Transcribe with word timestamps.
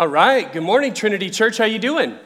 All 0.00 0.08
right. 0.08 0.50
Good 0.50 0.62
morning, 0.62 0.94
Trinity 0.94 1.28
Church. 1.28 1.58
How 1.58 1.66
you 1.66 1.78
doing? 1.78 2.16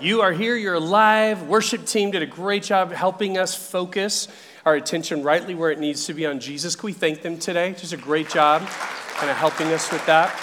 You 0.00 0.22
are 0.22 0.32
here. 0.32 0.56
You're 0.56 0.74
alive. 0.74 1.44
Worship 1.44 1.86
team 1.86 2.10
did 2.10 2.20
a 2.20 2.26
great 2.26 2.64
job 2.64 2.90
helping 2.90 3.38
us 3.38 3.54
focus 3.54 4.26
our 4.66 4.74
attention 4.74 5.22
rightly 5.22 5.54
where 5.54 5.70
it 5.70 5.78
needs 5.78 6.06
to 6.06 6.14
be 6.14 6.26
on 6.26 6.40
Jesus. 6.40 6.74
Can 6.74 6.88
we 6.88 6.92
thank 6.92 7.22
them 7.22 7.38
today? 7.38 7.74
Just 7.74 7.92
a 7.92 7.96
great 7.96 8.28
job, 8.28 8.66
kind 8.66 9.30
of 9.30 9.36
helping 9.36 9.68
us 9.68 9.92
with 9.92 10.04
that. 10.06 10.36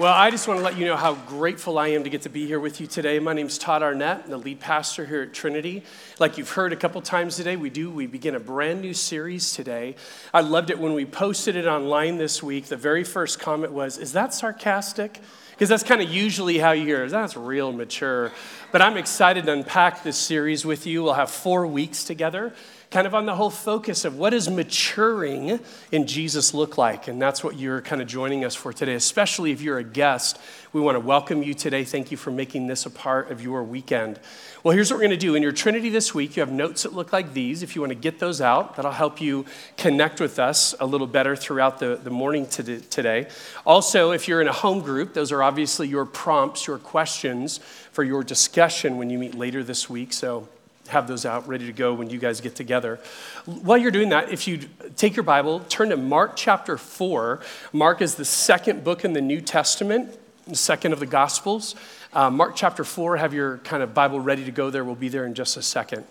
Well, 0.00 0.14
I 0.14 0.30
just 0.30 0.48
want 0.48 0.58
to 0.60 0.64
let 0.64 0.78
you 0.78 0.86
know 0.86 0.96
how 0.96 1.12
grateful 1.14 1.78
I 1.78 1.88
am 1.88 2.04
to 2.04 2.08
get 2.08 2.22
to 2.22 2.30
be 2.30 2.46
here 2.46 2.58
with 2.58 2.80
you 2.80 2.86
today. 2.86 3.18
My 3.18 3.34
name 3.34 3.48
is 3.48 3.58
Todd 3.58 3.82
Arnett, 3.82 4.22
I'm 4.24 4.30
the 4.30 4.38
lead 4.38 4.58
pastor 4.58 5.04
here 5.04 5.20
at 5.20 5.34
Trinity. 5.34 5.82
Like 6.18 6.38
you've 6.38 6.48
heard 6.48 6.72
a 6.72 6.76
couple 6.76 7.02
times 7.02 7.36
today, 7.36 7.56
we 7.56 7.68
do, 7.68 7.90
we 7.90 8.06
begin 8.06 8.34
a 8.34 8.40
brand 8.40 8.80
new 8.80 8.94
series 8.94 9.52
today. 9.52 9.96
I 10.32 10.40
loved 10.40 10.70
it 10.70 10.78
when 10.78 10.94
we 10.94 11.04
posted 11.04 11.54
it 11.54 11.66
online 11.66 12.16
this 12.16 12.42
week. 12.42 12.64
The 12.64 12.78
very 12.78 13.04
first 13.04 13.40
comment 13.40 13.74
was, 13.74 13.98
Is 13.98 14.14
that 14.14 14.32
sarcastic? 14.32 15.20
Because 15.50 15.68
that's 15.68 15.82
kind 15.82 16.00
of 16.00 16.08
usually 16.08 16.56
how 16.56 16.72
you 16.72 16.86
hear 16.86 17.04
it. 17.04 17.10
That's 17.10 17.36
real 17.36 17.70
mature. 17.70 18.32
But 18.72 18.80
I'm 18.80 18.96
excited 18.96 19.44
to 19.44 19.52
unpack 19.52 20.02
this 20.02 20.16
series 20.16 20.64
with 20.64 20.86
you. 20.86 21.02
We'll 21.02 21.12
have 21.12 21.30
four 21.30 21.66
weeks 21.66 22.04
together 22.04 22.54
kind 22.90 23.06
of 23.06 23.14
on 23.14 23.24
the 23.24 23.36
whole 23.36 23.50
focus 23.50 24.04
of 24.04 24.18
what 24.18 24.30
does 24.30 24.50
maturing 24.50 25.60
in 25.92 26.06
Jesus 26.08 26.52
look 26.52 26.76
like? 26.76 27.06
And 27.06 27.22
that's 27.22 27.44
what 27.44 27.56
you're 27.56 27.80
kind 27.80 28.02
of 28.02 28.08
joining 28.08 28.44
us 28.44 28.56
for 28.56 28.72
today, 28.72 28.94
especially 28.94 29.52
if 29.52 29.60
you're 29.60 29.78
a 29.78 29.84
guest. 29.84 30.40
We 30.72 30.80
want 30.80 30.96
to 30.96 31.00
welcome 31.00 31.44
you 31.44 31.54
today. 31.54 31.84
Thank 31.84 32.10
you 32.10 32.16
for 32.16 32.32
making 32.32 32.66
this 32.66 32.86
a 32.86 32.90
part 32.90 33.30
of 33.30 33.40
your 33.40 33.62
weekend. 33.62 34.18
Well, 34.64 34.74
here's 34.74 34.90
what 34.90 34.96
we're 34.96 35.06
going 35.06 35.10
to 35.12 35.16
do. 35.16 35.36
In 35.36 35.42
your 35.42 35.52
Trinity 35.52 35.88
this 35.88 36.14
week, 36.16 36.36
you 36.36 36.40
have 36.40 36.50
notes 36.50 36.82
that 36.82 36.92
look 36.92 37.12
like 37.12 37.32
these. 37.32 37.62
If 37.62 37.76
you 37.76 37.80
want 37.80 37.92
to 37.92 37.98
get 37.98 38.18
those 38.18 38.40
out, 38.40 38.74
that'll 38.74 38.90
help 38.90 39.20
you 39.20 39.46
connect 39.76 40.20
with 40.20 40.40
us 40.40 40.74
a 40.80 40.86
little 40.86 41.06
better 41.06 41.36
throughout 41.36 41.78
the, 41.78 41.94
the 42.02 42.10
morning 42.10 42.46
today. 42.48 43.28
Also, 43.64 44.10
if 44.10 44.26
you're 44.26 44.40
in 44.40 44.48
a 44.48 44.52
home 44.52 44.80
group, 44.80 45.14
those 45.14 45.30
are 45.30 45.44
obviously 45.44 45.86
your 45.86 46.04
prompts, 46.04 46.66
your 46.66 46.78
questions 46.78 47.58
for 47.92 48.02
your 48.02 48.24
discussion 48.24 48.96
when 48.96 49.10
you 49.10 49.18
meet 49.18 49.36
later 49.36 49.62
this 49.62 49.88
week. 49.88 50.12
So 50.12 50.48
have 50.90 51.08
those 51.08 51.24
out 51.24 51.48
ready 51.48 51.66
to 51.66 51.72
go 51.72 51.94
when 51.94 52.10
you 52.10 52.18
guys 52.18 52.40
get 52.40 52.54
together. 52.54 53.00
While 53.46 53.78
you're 53.78 53.90
doing 53.90 54.10
that, 54.10 54.30
if 54.30 54.46
you 54.46 54.60
take 54.96 55.16
your 55.16 55.22
Bible, 55.22 55.60
turn 55.68 55.90
to 55.90 55.96
Mark 55.96 56.32
chapter 56.36 56.76
4. 56.76 57.40
Mark 57.72 58.02
is 58.02 58.16
the 58.16 58.24
second 58.24 58.84
book 58.84 59.04
in 59.04 59.12
the 59.12 59.20
New 59.20 59.40
Testament, 59.40 60.18
the 60.46 60.56
second 60.56 60.92
of 60.92 61.00
the 61.00 61.06
Gospels. 61.06 61.74
Uh, 62.12 62.30
Mark 62.30 62.56
chapter 62.56 62.84
4, 62.84 63.16
have 63.16 63.32
your 63.32 63.58
kind 63.58 63.82
of 63.82 63.94
Bible 63.94 64.20
ready 64.20 64.44
to 64.44 64.50
go 64.50 64.70
there. 64.70 64.84
We'll 64.84 64.94
be 64.94 65.08
there 65.08 65.24
in 65.24 65.34
just 65.34 65.56
a 65.56 65.62
second. 65.62 66.04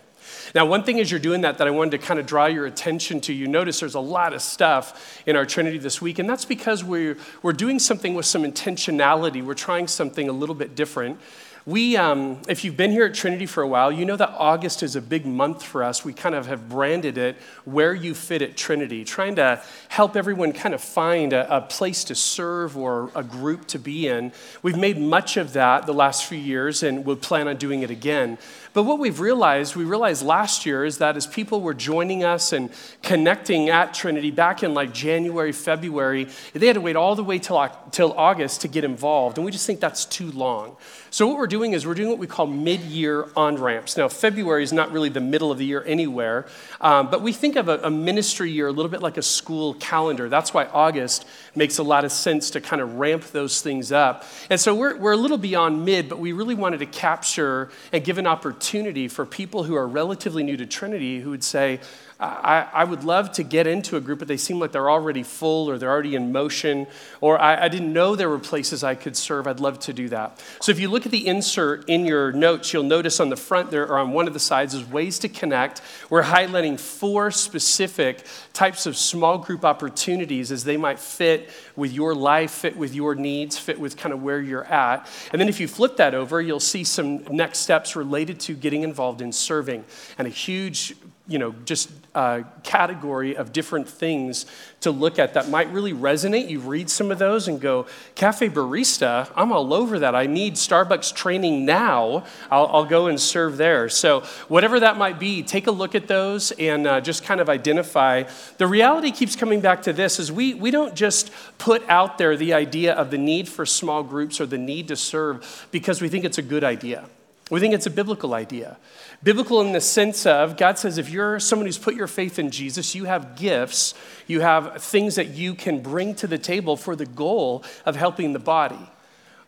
Now, 0.56 0.66
one 0.66 0.84
thing 0.84 1.00
as 1.00 1.12
you're 1.12 1.20
doing 1.20 1.42
that 1.42 1.58
that 1.58 1.68
I 1.68 1.72
wanted 1.72 1.92
to 1.92 1.98
kind 2.00 2.20
of 2.20 2.26
draw 2.26 2.46
your 2.46 2.66
attention 2.66 3.22
to, 3.22 3.34
you 3.34 3.48
notice 3.48 3.80
there's 3.80 3.96
a 3.96 4.00
lot 4.00 4.34
of 4.34 4.42
stuff 4.42 5.22
in 5.26 5.36
our 5.36 5.46
Trinity 5.46 5.78
this 5.78 6.02
week, 6.02 6.20
and 6.20 6.30
that's 6.30 6.46
because 6.46 6.84
we're, 6.84 7.18
we're 7.42 7.54
doing 7.54 7.80
something 7.80 8.14
with 8.14 8.26
some 8.26 8.44
intentionality. 8.44 9.44
We're 9.44 9.54
trying 9.54 9.88
something 9.88 10.30
a 10.30 10.34
little 10.34 10.56
bit 10.56 10.76
different. 10.76 11.20
We, 11.65 11.97
um, 11.97 12.42
if 12.47 12.64
you've 12.64 12.77
been 12.77 12.92
here 12.92 13.05
at 13.05 13.14
Trinity 13.14 13.45
for 13.45 13.61
a 13.61 13.67
while, 13.67 13.92
you 13.92 14.05
know 14.05 14.15
that 14.15 14.30
August 14.37 14.81
is 14.81 14.95
a 14.95 15.02
big 15.02 15.25
month 15.25 15.61
for 15.61 15.83
us. 15.83 16.05
We 16.05 16.14
kind 16.14 16.33
of 16.33 16.47
have 16.47 16.70
branded 16.70 17.17
it 17.17 17.36
where 17.65 17.93
you 17.93 18.15
fit 18.15 18.42
at 18.42 18.55
Trinity, 18.55 19.03
trying 19.03 19.36
to 19.36 19.61
help 19.89 20.15
everyone 20.15 20.53
kind 20.53 20.73
of 20.73 20.81
find 20.81 21.33
a, 21.33 21.58
a 21.58 21.61
place 21.61 22.05
to 22.05 22.15
serve 22.15 22.77
or 22.77 23.11
a 23.14 23.23
group 23.23 23.67
to 23.67 23.80
be 23.80 24.08
in. 24.08 24.31
We've 24.64 24.77
made 24.77 24.97
much 24.97 25.36
of 25.36 25.53
that 25.53 25.86
the 25.86 25.93
last 25.93 26.25
few 26.25 26.37
years 26.37 26.81
and 26.81 27.05
we'll 27.05 27.17
plan 27.17 27.47
on 27.47 27.58
doing 27.58 27.81
it 27.81 27.91
again. 27.91 28.37
But 28.74 28.84
what 28.84 29.00
we've 29.00 29.20
realized, 29.20 29.76
we 29.76 29.84
realized 29.84 30.24
last 30.24 30.66
year, 30.66 30.86
is 30.86 31.00
that 31.00 31.18
as 31.18 31.26
people 31.26 31.62
were 31.62 31.74
joining 31.74 32.24
us 32.24 32.54
and 32.54 32.70
connecting 33.02 33.70
at 33.70 33.94
Trinity 33.94 34.30
back 34.30 34.62
in 34.62 34.74
like 34.74 34.94
January, 34.94 35.52
February, 35.52 36.28
they 36.54 36.68
had 36.68 36.76
to 36.76 36.82
wait 36.82 36.96
all 36.96 37.16
the 37.16 37.24
way 37.24 37.40
till, 37.40 37.68
till 37.92 38.14
August 38.14 38.62
to 38.62 38.68
get 38.68 38.84
involved. 38.84 39.38
And 39.38 39.46
we 39.46 39.52
just 39.52 39.66
think 39.66 39.80
that's 39.80 40.06
too 40.06 40.32
long. 40.32 40.78
So, 41.12 41.28
what 41.28 41.38
we're 41.38 41.48
doing 41.48 41.74
is 41.74 41.88
we're 41.88 41.96
doing 41.96 42.10
what 42.10 42.20
we 42.20 42.28
call 42.28 42.46
mid 42.46 42.82
year 42.82 43.28
on 43.36 43.56
ramps. 43.58 43.98
Now, 43.98 44.08
February 44.08 44.64
is 44.64 44.72
not 44.72 44.92
really 44.92 45.10
the 45.10 45.20
middle 45.20 45.52
of 45.52 45.58
the 45.58 45.66
year 45.66 45.84
anywhere, 45.88 46.46
um, 46.82 47.10
but 47.10 47.24
we 47.24 47.34
think 47.34 47.56
of 47.56 47.68
a, 47.68 47.80
a, 47.80 47.90
ministry 47.90 48.52
year 48.52 48.68
a 48.68 48.72
little 48.72 48.92
bit 48.92 49.02
like 49.02 49.18
a 49.18 49.24
school 49.24 49.74
calendar. 49.76 50.30
That's 50.30 50.54
why 50.54 50.66
August 50.66 51.26
makes 51.59 51.77
a 51.77 51.83
lot 51.83 52.03
of 52.05 52.11
sense 52.11 52.49
to 52.52 52.61
kind 52.61 52.81
of 52.81 52.95
ramp 52.95 53.25
those 53.25 53.61
things 53.61 53.92
up. 53.92 54.25
And 54.49 54.59
so, 54.59 54.73
we're, 54.73 54.97
we're 54.97 55.11
a 55.11 55.17
little 55.17 55.37
beyond 55.37 55.86
mid, 55.86 56.09
but 56.09 56.17
we 56.17 56.31
really 56.31 56.55
wanted 56.55 56.80
to 56.80 56.87
capture 56.87 57.70
and 57.93 58.03
give 58.03 58.17
an 58.17 58.25
opportunity 58.25 59.08
for 59.08 59.27
people 59.27 59.64
who 59.64 59.75
are 59.75 59.87
relatively 59.87 60.42
new 60.42 60.58
to 60.58 60.65
Trinity 60.65 61.20
who 61.20 61.30
would 61.30 61.43
say, 61.43 61.80
I, 62.22 62.68
I, 62.74 62.84
would 62.84 63.06
love 63.06 63.32
to 63.34 63.44
get 63.44 63.66
into 63.66 63.96
a 63.96 64.02
group, 64.02 64.20
but 64.20 64.28
they 64.28 64.36
seem 64.36 64.60
like 64.60 64.74
they're 64.74 64.90
already 64.90 65.24
full 65.24 65.70
or 65.70 65.78
they're 65.78 65.90
already 65.90 66.16
in 66.16 66.34
motion, 66.34 66.86
or 67.22 67.40
I, 67.40 67.64
I, 67.64 67.68
didn't 67.70 67.94
know 67.94 68.18
there 68.18 68.28
were 68.28 68.40
places 68.40 68.84
I 68.84 68.96
could 68.96 69.16
serve. 69.16 69.48
I'd 69.48 69.62
love 69.62 69.80
to 69.80 69.94
do 69.94 70.10
that. 70.10 70.44
So 70.60 70.74
if 70.74 70.82
you 70.82 70.90
look 70.90 71.06
at 71.06 71.14
the 71.14 71.26
insert 71.26 71.88
in 71.88 72.04
your 72.06 72.34
notes, 72.34 72.74
you'll 72.74 72.84
notice 72.84 73.22
on 73.22 73.30
the 73.30 73.38
front 73.38 73.72
there, 73.72 73.88
or 73.88 73.98
on 73.98 74.12
one 74.12 74.28
of 74.28 74.34
the 74.34 74.40
sides, 74.40 74.74
is 74.74 74.84
ways 74.84 75.18
to 75.20 75.30
connect. 75.30 75.82
We're 76.10 76.24
highlighting 76.24 76.78
four 76.78 77.32
specific 77.32 78.26
types 78.52 78.86
of 78.86 78.98
small 78.98 79.38
group 79.38 79.64
opportunities 79.64 80.52
as 80.52 80.66
they 80.66 80.76
might 80.76 81.00
fit 81.00 81.50
with 81.78 81.94
your 81.94 82.14
life, 82.14 82.52
fit 82.52 82.76
with 82.76 82.94
your 82.94 83.16
needs, 83.16 83.58
fit 83.58 83.80
with 83.80 83.96
kind 83.96 84.12
of 84.12 84.22
where 84.22 84.42
you're 84.42 84.66
at. 84.66 85.08
And 85.32 85.40
then 85.40 85.48
if 85.48 85.62
you 85.62 85.70
flip 85.70 85.96
that 85.96 86.14
over, 86.14 86.42
you'll 86.42 86.60
see 86.60 86.84
some 86.84 87.24
next 87.34 87.60
steps 87.60 87.96
related 87.96 88.42
to 88.42 88.56
getting 88.56 88.84
involved 88.84 89.22
in 89.22 89.32
serving 89.32 89.86
and 90.18 90.28
a 90.28 90.32
huge 90.32 90.96
you 91.30 91.38
know, 91.38 91.54
just 91.64 91.90
a 92.15 92.43
category 92.64 93.36
of 93.36 93.53
different 93.53 93.87
things 93.87 94.45
to 94.81 94.92
look 94.92 95.20
at 95.20 95.33
that 95.36 95.49
might 95.49 95.71
really 95.71 95.93
resonate. 95.93 96.49
You 96.49 96.59
read 96.59 96.89
some 96.89 97.11
of 97.11 97.20
those 97.20 97.47
and 97.47 97.61
go, 97.61 97.86
Cafe 98.15 98.49
Barista, 98.49 99.31
I'm 99.36 99.52
all 99.52 99.73
over 99.73 99.99
that. 99.99 100.15
I 100.15 100.25
need 100.25 100.55
Starbucks 100.55 101.14
training 101.14 101.65
now. 101.65 102.25
I'll, 102.49 102.67
I'll 102.67 102.86
go 102.86 103.08
and 103.08 103.20
serve 103.20 103.58
there. 103.58 103.89
So, 103.89 104.21
whatever 104.47 104.80
that 104.80 104.97
might 104.97 105.20
be, 105.20 105.43
take 105.43 105.67
a 105.67 105.71
look 105.71 105.95
at 105.95 106.08
those 106.08 106.52
and 106.52 106.87
uh, 106.87 107.02
just 107.02 107.23
kind 107.23 107.42
of 107.42 107.49
identify. 107.49 108.23
The 108.58 108.67
reality 108.67 109.11
keeps 109.11 109.36
coming 109.36 109.61
back 109.61 109.83
to 109.83 109.93
this 109.93 110.20
is 110.20 110.31
we, 110.31 110.53
we 110.53 110.71
don't 110.71 110.95
just 110.95 111.31
put 111.58 111.87
out 111.89 112.17
there 112.17 112.36
the 112.36 112.53
idea 112.53 112.93
of 112.93 113.11
the 113.11 113.17
need 113.17 113.47
for 113.47 113.65
small 113.65 114.03
groups 114.03 114.41
or 114.41 114.45
the 114.45 114.58
need 114.58 114.87
to 114.87 114.95
serve 114.95 115.67
because 115.71 116.02
we 116.02 116.09
think 116.09 116.26
it's 116.26 116.37
a 116.37 116.43
good 116.43 116.64
idea. 116.64 117.05
We 117.49 117.60
think 117.60 117.73
it's 117.73 117.87
a 117.87 117.92
biblical 117.92 118.36
idea. 118.36 118.77
Biblical 119.23 119.61
in 119.61 119.73
the 119.73 119.82
sense 119.82 120.26
of 120.26 120.55
God 120.55 120.77
says 120.77 120.98
if 120.98 121.10
you're 121.10 121.39
someone 121.39 121.65
who's 121.65 121.80
put 121.80 121.95
your 121.95 122.08
faith 122.08 122.37
in 122.37 122.52
Jesus, 122.52 122.93
you 122.93 123.05
have 123.05 123.36
gifts, 123.36 123.95
you 124.27 124.42
have 124.42 124.82
things 124.83 125.15
that 125.15 125.30
you 125.30 125.55
can 125.55 125.82
bring 125.82 126.14
to 126.15 126.27
the 126.27 126.38
table 126.38 126.77
for 126.77 126.95
the 126.95 127.08
goal 127.08 127.64
of 127.86 127.95
helping 127.95 128.33
the 128.33 128.39
body. 128.39 128.89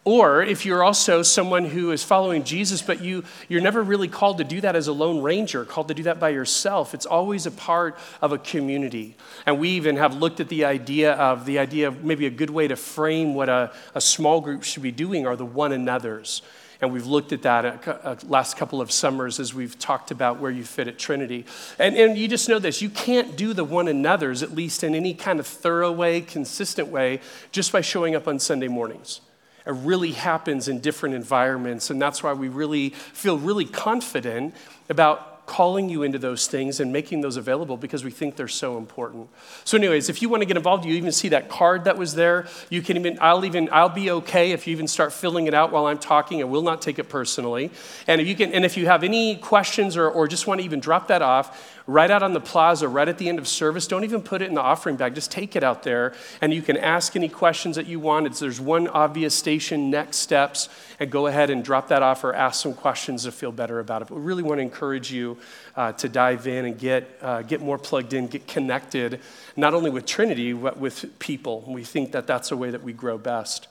Or 0.03 0.41
if 0.41 0.65
you're 0.65 0.81
also 0.81 1.21
someone 1.21 1.63
who 1.63 1.91
is 1.91 2.03
following 2.03 2.43
Jesus, 2.43 2.81
but 2.81 3.01
you, 3.01 3.23
you're 3.47 3.61
never 3.61 3.83
really 3.83 4.07
called 4.07 4.39
to 4.39 4.43
do 4.43 4.59
that 4.61 4.75
as 4.75 4.87
a 4.87 4.93
lone 4.93 5.21
ranger, 5.21 5.63
called 5.63 5.89
to 5.89 5.93
do 5.93 6.03
that 6.03 6.19
by 6.19 6.29
yourself. 6.29 6.95
It's 6.95 7.05
always 7.05 7.45
a 7.45 7.51
part 7.51 7.99
of 8.19 8.31
a 8.31 8.39
community. 8.39 9.15
And 9.45 9.59
we 9.59 9.69
even 9.69 9.97
have 9.97 10.15
looked 10.15 10.39
at 10.39 10.49
the 10.49 10.65
idea 10.65 11.13
of 11.13 11.45
the 11.45 11.59
idea 11.59 11.87
of 11.87 12.03
maybe 12.03 12.25
a 12.25 12.31
good 12.31 12.49
way 12.49 12.67
to 12.67 12.75
frame 12.75 13.35
what 13.35 13.47
a, 13.47 13.71
a 13.93 14.01
small 14.01 14.41
group 14.41 14.63
should 14.63 14.81
be 14.81 14.91
doing 14.91 15.27
are 15.27 15.35
the 15.35 15.45
one 15.45 15.71
another's. 15.71 16.41
And 16.81 16.91
we've 16.91 17.05
looked 17.05 17.31
at 17.31 17.43
that 17.43 17.63
uh, 17.63 17.77
a, 17.85 17.89
a 17.89 18.11
uh, 18.11 18.15
last 18.27 18.57
couple 18.57 18.81
of 18.81 18.91
summers 18.91 19.39
as 19.39 19.53
we've 19.53 19.77
talked 19.77 20.09
about 20.09 20.39
where 20.39 20.49
you 20.49 20.63
fit 20.63 20.87
at 20.87 20.97
Trinity. 20.97 21.45
And, 21.77 21.95
and 21.95 22.17
you 22.17 22.27
just 22.27 22.49
know 22.49 22.57
this 22.57 22.81
you 22.81 22.89
can't 22.89 23.37
do 23.37 23.53
the 23.53 23.63
one 23.63 23.87
another's, 23.87 24.41
at 24.41 24.51
least 24.51 24.83
in 24.83 24.95
any 24.95 25.13
kind 25.13 25.39
of 25.39 25.45
thorough 25.45 25.91
way, 25.91 26.21
consistent 26.21 26.87
way, 26.87 27.21
just 27.51 27.71
by 27.71 27.81
showing 27.81 28.15
up 28.15 28.27
on 28.27 28.39
Sunday 28.39 28.67
mornings. 28.67 29.21
It 29.65 29.73
really 29.73 30.13
happens 30.13 30.67
in 30.67 30.79
different 30.79 31.13
environments, 31.13 31.91
and 31.91 32.01
that's 32.01 32.23
why 32.23 32.33
we 32.33 32.49
really 32.49 32.89
feel 32.89 33.37
really 33.37 33.65
confident 33.65 34.55
about 34.89 35.30
calling 35.51 35.89
you 35.89 36.01
into 36.01 36.17
those 36.17 36.47
things 36.47 36.79
and 36.79 36.93
making 36.93 37.19
those 37.19 37.35
available 37.35 37.75
because 37.75 38.05
we 38.05 38.09
think 38.09 38.37
they're 38.37 38.47
so 38.47 38.77
important. 38.77 39.27
So, 39.65 39.77
anyways, 39.77 40.07
if 40.07 40.21
you 40.21 40.29
want 40.29 40.39
to 40.43 40.45
get 40.45 40.55
involved, 40.55 40.85
you 40.85 40.93
even 40.93 41.11
see 41.11 41.27
that 41.27 41.49
card 41.49 41.83
that 41.83 41.97
was 41.97 42.15
there. 42.15 42.47
You 42.69 42.81
can 42.81 42.95
even, 42.95 43.17
I'll 43.19 43.43
even, 43.43 43.67
I'll 43.69 43.89
be 43.89 44.09
okay 44.11 44.53
if 44.53 44.65
you 44.65 44.71
even 44.71 44.87
start 44.87 45.11
filling 45.11 45.47
it 45.47 45.53
out 45.53 45.73
while 45.73 45.87
I'm 45.87 45.97
talking. 45.97 46.39
I 46.39 46.45
will 46.45 46.61
not 46.61 46.81
take 46.81 46.99
it 46.99 47.09
personally. 47.09 47.69
And 48.07 48.21
if 48.21 48.27
you 48.27 48.35
can, 48.35 48.53
and 48.53 48.63
if 48.63 48.77
you 48.77 48.85
have 48.85 49.03
any 49.03 49.35
questions 49.35 49.97
or, 49.97 50.09
or 50.09 50.25
just 50.25 50.47
want 50.47 50.61
to 50.61 50.65
even 50.65 50.79
drop 50.79 51.09
that 51.09 51.21
off, 51.21 51.81
right 51.87 52.09
out 52.09 52.23
on 52.23 52.33
the 52.33 52.39
plaza, 52.39 52.87
right 52.87 53.07
at 53.07 53.17
the 53.17 53.27
end 53.27 53.39
of 53.39 53.47
service. 53.47 53.87
Don't 53.87 54.03
even 54.03 54.21
put 54.21 54.41
it 54.41 54.47
in 54.47 54.53
the 54.53 54.61
offering 54.61 54.95
bag. 54.95 55.15
Just 55.15 55.31
take 55.31 55.55
it 55.55 55.63
out 55.63 55.83
there, 55.83 56.13
and 56.39 56.53
you 56.53 56.61
can 56.61 56.77
ask 56.77 57.15
any 57.15 57.29
questions 57.29 57.75
that 57.75 57.85
you 57.85 57.99
want. 57.99 58.25
It's, 58.27 58.39
there's 58.39 58.61
one 58.61 58.87
obvious 58.87 59.35
station, 59.35 59.89
next 59.89 60.17
steps, 60.17 60.69
and 60.99 61.11
go 61.11 61.27
ahead 61.27 61.49
and 61.49 61.63
drop 61.63 61.89
that 61.89 62.01
off 62.01 62.23
or 62.23 62.33
ask 62.33 62.61
some 62.61 62.73
questions 62.73 63.23
to 63.23 63.31
feel 63.31 63.51
better 63.51 63.79
about 63.79 64.01
it. 64.01 64.07
But 64.07 64.15
we 64.15 64.21
really 64.21 64.43
want 64.43 64.59
to 64.59 64.63
encourage 64.63 65.11
you 65.11 65.37
uh, 65.75 65.91
to 65.93 66.09
dive 66.09 66.47
in 66.47 66.65
and 66.65 66.79
get, 66.79 67.17
uh, 67.21 67.41
get 67.41 67.61
more 67.61 67.77
plugged 67.77 68.13
in, 68.13 68.27
get 68.27 68.47
connected, 68.47 69.19
not 69.55 69.73
only 69.73 69.89
with 69.89 70.05
Trinity, 70.05 70.53
but 70.53 70.77
with 70.77 71.17
people. 71.19 71.63
We 71.67 71.83
think 71.83 72.11
that 72.11 72.27
that's 72.27 72.51
a 72.51 72.57
way 72.57 72.71
that 72.71 72.83
we 72.83 72.93
grow 72.93 73.17
best. 73.17 73.67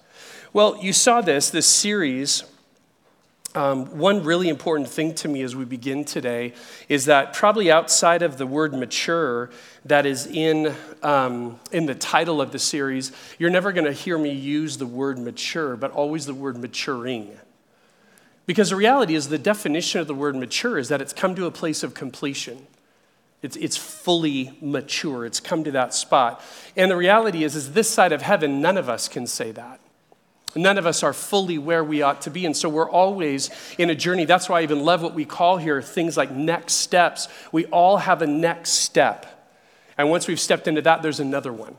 Well, 0.52 0.78
you 0.82 0.92
saw 0.92 1.20
this, 1.20 1.50
this 1.50 1.66
series 1.66 2.44
Um, 3.52 3.98
one 3.98 4.22
really 4.22 4.48
important 4.48 4.88
thing 4.88 5.12
to 5.14 5.28
me 5.28 5.42
as 5.42 5.56
we 5.56 5.64
begin 5.64 6.04
today 6.04 6.52
is 6.88 7.06
that 7.06 7.32
probably 7.34 7.68
outside 7.68 8.22
of 8.22 8.36
the 8.36 8.46
word 8.46 8.72
mature 8.72 9.50
that 9.84 10.06
is 10.06 10.26
in, 10.26 10.72
um, 11.02 11.58
in 11.72 11.86
the 11.86 11.96
title 11.96 12.40
of 12.40 12.52
the 12.52 12.60
series, 12.60 13.10
you're 13.40 13.50
never 13.50 13.72
going 13.72 13.86
to 13.86 13.92
hear 14.04 14.16
me 14.18 14.30
use 14.30 14.76
the 14.78 14.86
word 14.86 15.18
mature, 15.18 15.76
but 15.76 15.90
always 15.90 16.26
the 16.26 16.34
word 16.34 16.58
maturing. 16.58 17.36
Because 18.50 18.70
the 18.70 18.74
reality 18.74 19.14
is, 19.14 19.28
the 19.28 19.38
definition 19.38 20.00
of 20.00 20.08
the 20.08 20.14
word 20.14 20.34
mature 20.34 20.76
is 20.76 20.88
that 20.88 21.00
it's 21.00 21.12
come 21.12 21.36
to 21.36 21.46
a 21.46 21.52
place 21.52 21.84
of 21.84 21.94
completion. 21.94 22.66
It's, 23.42 23.54
it's 23.54 23.76
fully 23.76 24.58
mature. 24.60 25.24
It's 25.24 25.38
come 25.38 25.62
to 25.62 25.70
that 25.70 25.94
spot. 25.94 26.42
And 26.74 26.90
the 26.90 26.96
reality 26.96 27.44
is, 27.44 27.54
is 27.54 27.74
this 27.74 27.88
side 27.88 28.10
of 28.10 28.22
heaven, 28.22 28.60
none 28.60 28.76
of 28.76 28.88
us 28.88 29.06
can 29.06 29.28
say 29.28 29.52
that. 29.52 29.78
None 30.56 30.78
of 30.78 30.84
us 30.84 31.04
are 31.04 31.12
fully 31.12 31.58
where 31.58 31.84
we 31.84 32.02
ought 32.02 32.22
to 32.22 32.30
be. 32.32 32.44
And 32.44 32.56
so 32.56 32.68
we're 32.68 32.90
always 32.90 33.50
in 33.78 33.88
a 33.88 33.94
journey. 33.94 34.24
That's 34.24 34.48
why 34.48 34.58
I 34.58 34.62
even 34.64 34.84
love 34.84 35.00
what 35.00 35.14
we 35.14 35.24
call 35.24 35.58
here 35.58 35.80
things 35.80 36.16
like 36.16 36.32
next 36.32 36.72
steps. 36.72 37.28
We 37.52 37.66
all 37.66 37.98
have 37.98 38.20
a 38.20 38.26
next 38.26 38.70
step. 38.70 39.26
And 39.96 40.10
once 40.10 40.26
we've 40.26 40.40
stepped 40.40 40.66
into 40.66 40.82
that, 40.82 41.02
there's 41.02 41.20
another 41.20 41.52
one. 41.52 41.76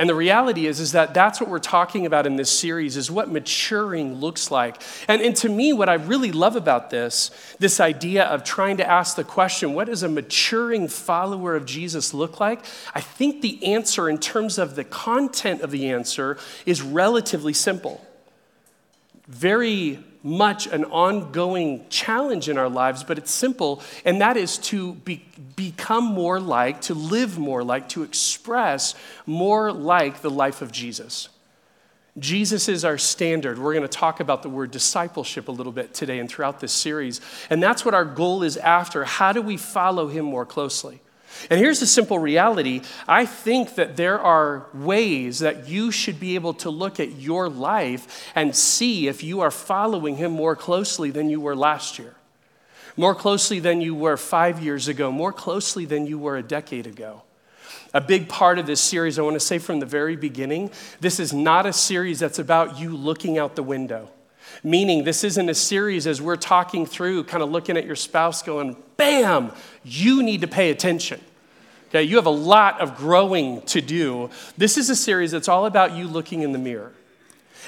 And 0.00 0.08
the 0.08 0.14
reality 0.14 0.66
is, 0.66 0.80
is 0.80 0.92
that 0.92 1.12
that's 1.12 1.42
what 1.42 1.50
we're 1.50 1.58
talking 1.58 2.06
about 2.06 2.26
in 2.26 2.36
this 2.36 2.50
series 2.50 2.96
is 2.96 3.10
what 3.10 3.30
maturing 3.30 4.14
looks 4.14 4.50
like. 4.50 4.80
And, 5.08 5.20
and 5.20 5.36
to 5.36 5.48
me, 5.50 5.74
what 5.74 5.90
I 5.90 5.94
really 5.94 6.32
love 6.32 6.56
about 6.56 6.88
this, 6.88 7.30
this 7.58 7.80
idea 7.80 8.24
of 8.24 8.42
trying 8.42 8.78
to 8.78 8.90
ask 8.90 9.14
the 9.14 9.24
question, 9.24 9.74
what 9.74 9.88
does 9.88 10.02
a 10.02 10.08
maturing 10.08 10.88
follower 10.88 11.54
of 11.54 11.66
Jesus 11.66 12.14
look 12.14 12.40
like? 12.40 12.64
I 12.94 13.02
think 13.02 13.42
the 13.42 13.62
answer 13.74 14.08
in 14.08 14.16
terms 14.16 14.56
of 14.56 14.74
the 14.74 14.84
content 14.84 15.60
of 15.60 15.70
the 15.70 15.90
answer 15.90 16.38
is 16.64 16.80
relatively 16.80 17.52
simple 17.52 18.02
very 19.28 20.00
much 20.22 20.66
an 20.66 20.84
ongoing 20.84 21.86
challenge 21.88 22.48
in 22.48 22.58
our 22.58 22.68
lives, 22.68 23.04
but 23.04 23.18
it's 23.18 23.30
simple, 23.30 23.82
and 24.04 24.20
that 24.20 24.36
is 24.36 24.58
to 24.58 24.94
be, 24.94 25.24
become 25.56 26.04
more 26.04 26.38
like, 26.38 26.80
to 26.82 26.94
live 26.94 27.38
more 27.38 27.64
like, 27.64 27.88
to 27.90 28.02
express 28.02 28.94
more 29.26 29.72
like 29.72 30.20
the 30.20 30.30
life 30.30 30.62
of 30.62 30.70
Jesus. 30.72 31.28
Jesus 32.18 32.68
is 32.68 32.84
our 32.84 32.98
standard. 32.98 33.58
We're 33.58 33.72
going 33.72 33.82
to 33.82 33.88
talk 33.88 34.20
about 34.20 34.42
the 34.42 34.48
word 34.48 34.72
discipleship 34.72 35.48
a 35.48 35.52
little 35.52 35.72
bit 35.72 35.94
today 35.94 36.18
and 36.18 36.28
throughout 36.28 36.60
this 36.60 36.72
series. 36.72 37.20
And 37.48 37.62
that's 37.62 37.84
what 37.84 37.94
our 37.94 38.04
goal 38.04 38.42
is 38.42 38.56
after. 38.56 39.04
How 39.04 39.32
do 39.32 39.40
we 39.40 39.56
follow 39.56 40.08
him 40.08 40.24
more 40.24 40.44
closely? 40.44 41.00
And 41.48 41.58
here's 41.58 41.80
the 41.80 41.86
simple 41.86 42.18
reality 42.18 42.82
I 43.08 43.26
think 43.26 43.76
that 43.76 43.96
there 43.96 44.18
are 44.18 44.66
ways 44.74 45.40
that 45.40 45.68
you 45.68 45.90
should 45.90 46.20
be 46.20 46.34
able 46.34 46.54
to 46.54 46.70
look 46.70 47.00
at 47.00 47.12
your 47.12 47.48
life 47.48 48.30
and 48.34 48.54
see 48.54 49.08
if 49.08 49.22
you 49.22 49.40
are 49.40 49.50
following 49.50 50.16
Him 50.16 50.32
more 50.32 50.56
closely 50.56 51.10
than 51.10 51.30
you 51.30 51.40
were 51.40 51.56
last 51.56 51.98
year, 51.98 52.14
more 52.96 53.14
closely 53.14 53.60
than 53.60 53.80
you 53.80 53.94
were 53.94 54.16
five 54.16 54.62
years 54.62 54.88
ago, 54.88 55.10
more 55.10 55.32
closely 55.32 55.84
than 55.84 56.06
you 56.06 56.18
were 56.18 56.36
a 56.36 56.42
decade 56.42 56.86
ago. 56.86 57.22
A 57.92 58.00
big 58.00 58.28
part 58.28 58.58
of 58.58 58.66
this 58.66 58.80
series, 58.80 59.18
I 59.18 59.22
want 59.22 59.34
to 59.34 59.40
say 59.40 59.58
from 59.58 59.80
the 59.80 59.86
very 59.86 60.16
beginning, 60.16 60.70
this 61.00 61.18
is 61.18 61.32
not 61.32 61.66
a 61.66 61.72
series 61.72 62.20
that's 62.20 62.38
about 62.38 62.78
you 62.78 62.96
looking 62.96 63.38
out 63.38 63.56
the 63.56 63.62
window. 63.62 64.10
Meaning, 64.62 65.04
this 65.04 65.24
isn't 65.24 65.48
a 65.48 65.54
series 65.54 66.06
as 66.06 66.20
we're 66.20 66.36
talking 66.36 66.86
through, 66.86 67.24
kind 67.24 67.42
of 67.42 67.50
looking 67.50 67.76
at 67.76 67.86
your 67.86 67.96
spouse 67.96 68.42
going, 68.42 68.76
bam, 68.96 69.52
you 69.84 70.22
need 70.22 70.40
to 70.42 70.48
pay 70.48 70.70
attention. 70.70 71.20
Okay, 71.88 72.02
you 72.02 72.16
have 72.16 72.26
a 72.26 72.30
lot 72.30 72.80
of 72.80 72.96
growing 72.96 73.62
to 73.62 73.80
do. 73.80 74.30
This 74.56 74.78
is 74.78 74.90
a 74.90 74.96
series 74.96 75.32
that's 75.32 75.48
all 75.48 75.66
about 75.66 75.92
you 75.92 76.06
looking 76.06 76.42
in 76.42 76.52
the 76.52 76.58
mirror 76.58 76.92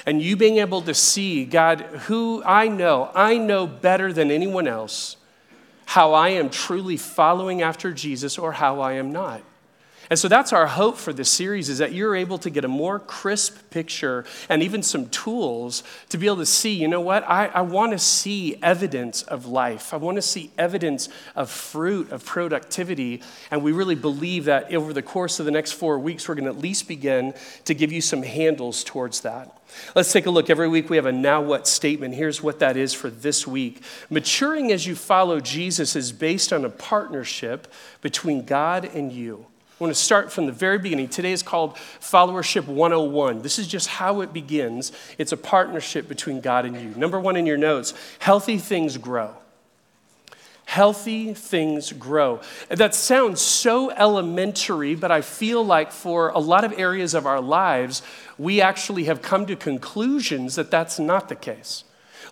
and 0.05 0.21
you 0.21 0.35
being 0.35 0.57
able 0.57 0.81
to 0.81 0.93
see, 0.93 1.45
God, 1.45 1.81
who 1.81 2.43
I 2.45 2.67
know, 2.67 3.11
I 3.15 3.37
know 3.37 3.67
better 3.67 4.11
than 4.11 4.31
anyone 4.31 4.67
else 4.67 5.17
how 5.85 6.13
I 6.13 6.29
am 6.29 6.49
truly 6.49 6.97
following 6.97 7.61
after 7.61 7.91
Jesus 7.93 8.37
or 8.37 8.53
how 8.53 8.79
I 8.79 8.93
am 8.93 9.11
not. 9.11 9.43
And 10.13 10.19
so 10.19 10.27
that's 10.27 10.53
our 10.53 10.67
hope 10.67 10.97
for 10.97 11.11
this 11.11 11.27
series 11.27 11.69
is 11.69 11.79
that 11.79 11.91
you're 11.91 12.15
able 12.15 12.37
to 12.37 12.51
get 12.51 12.63
a 12.63 12.67
more 12.67 12.99
crisp 12.99 13.71
picture 13.71 14.25
and 14.47 14.61
even 14.61 14.83
some 14.83 15.09
tools 15.09 15.81
to 16.09 16.19
be 16.19 16.27
able 16.27 16.37
to 16.37 16.45
see, 16.45 16.71
you 16.71 16.87
know 16.87 17.01
what, 17.01 17.27
I, 17.27 17.47
I 17.47 17.61
want 17.61 17.93
to 17.93 17.97
see 17.97 18.59
evidence 18.61 19.23
of 19.23 19.47
life. 19.47 19.91
I 19.91 19.97
want 19.97 20.17
to 20.17 20.21
see 20.21 20.51
evidence 20.55 21.09
of 21.35 21.49
fruit, 21.49 22.11
of 22.11 22.23
productivity. 22.23 23.23
And 23.49 23.63
we 23.63 23.71
really 23.71 23.95
believe 23.95 24.45
that 24.45 24.71
over 24.71 24.93
the 24.93 25.01
course 25.01 25.39
of 25.39 25.47
the 25.47 25.51
next 25.51 25.71
four 25.71 25.97
weeks, 25.97 26.29
we're 26.29 26.35
going 26.35 26.45
to 26.45 26.51
at 26.51 26.59
least 26.59 26.87
begin 26.87 27.33
to 27.65 27.73
give 27.73 27.91
you 27.91 27.99
some 27.99 28.21
handles 28.21 28.83
towards 28.83 29.21
that. 29.21 29.63
Let's 29.95 30.13
take 30.13 30.27
a 30.27 30.29
look. 30.29 30.51
Every 30.51 30.67
week 30.67 30.91
we 30.91 30.97
have 30.97 31.07
a 31.07 31.11
now 31.11 31.41
what 31.41 31.67
statement. 31.67 32.13
Here's 32.13 32.39
what 32.39 32.59
that 32.59 32.77
is 32.77 32.93
for 32.93 33.09
this 33.09 33.47
week. 33.47 33.81
Maturing 34.11 34.71
as 34.71 34.85
you 34.85 34.93
follow 34.93 35.39
Jesus 35.39 35.95
is 35.95 36.11
based 36.11 36.53
on 36.53 36.65
a 36.65 36.69
partnership 36.69 37.73
between 38.01 38.45
God 38.45 38.85
and 38.85 39.11
you. 39.11 39.47
I 39.79 39.83
want 39.83 39.95
to 39.95 39.99
start 39.99 40.31
from 40.31 40.45
the 40.45 40.51
very 40.51 40.77
beginning. 40.77 41.09
Today 41.09 41.31
is 41.31 41.41
called 41.41 41.75
Followership 41.99 42.67
101. 42.67 43.41
This 43.41 43.57
is 43.57 43.67
just 43.67 43.87
how 43.87 44.21
it 44.21 44.31
begins. 44.31 44.91
It's 45.17 45.31
a 45.31 45.37
partnership 45.37 46.07
between 46.07 46.41
God 46.41 46.65
and 46.65 46.79
you. 46.79 46.93
Number 46.95 47.19
one 47.19 47.35
in 47.35 47.47
your 47.47 47.57
notes 47.57 47.95
healthy 48.19 48.59
things 48.59 48.97
grow. 48.97 49.33
Healthy 50.65 51.33
things 51.33 51.91
grow. 51.91 52.39
That 52.69 52.93
sounds 52.93 53.41
so 53.41 53.89
elementary, 53.91 54.95
but 54.95 55.11
I 55.11 55.21
feel 55.21 55.65
like 55.65 55.91
for 55.91 56.29
a 56.29 56.39
lot 56.39 56.63
of 56.63 56.73
areas 56.77 57.15
of 57.15 57.25
our 57.25 57.41
lives, 57.41 58.03
we 58.37 58.61
actually 58.61 59.05
have 59.05 59.21
come 59.21 59.45
to 59.47 59.55
conclusions 59.55 60.55
that 60.55 60.71
that's 60.71 60.99
not 60.99 61.29
the 61.29 61.35
case. 61.35 61.83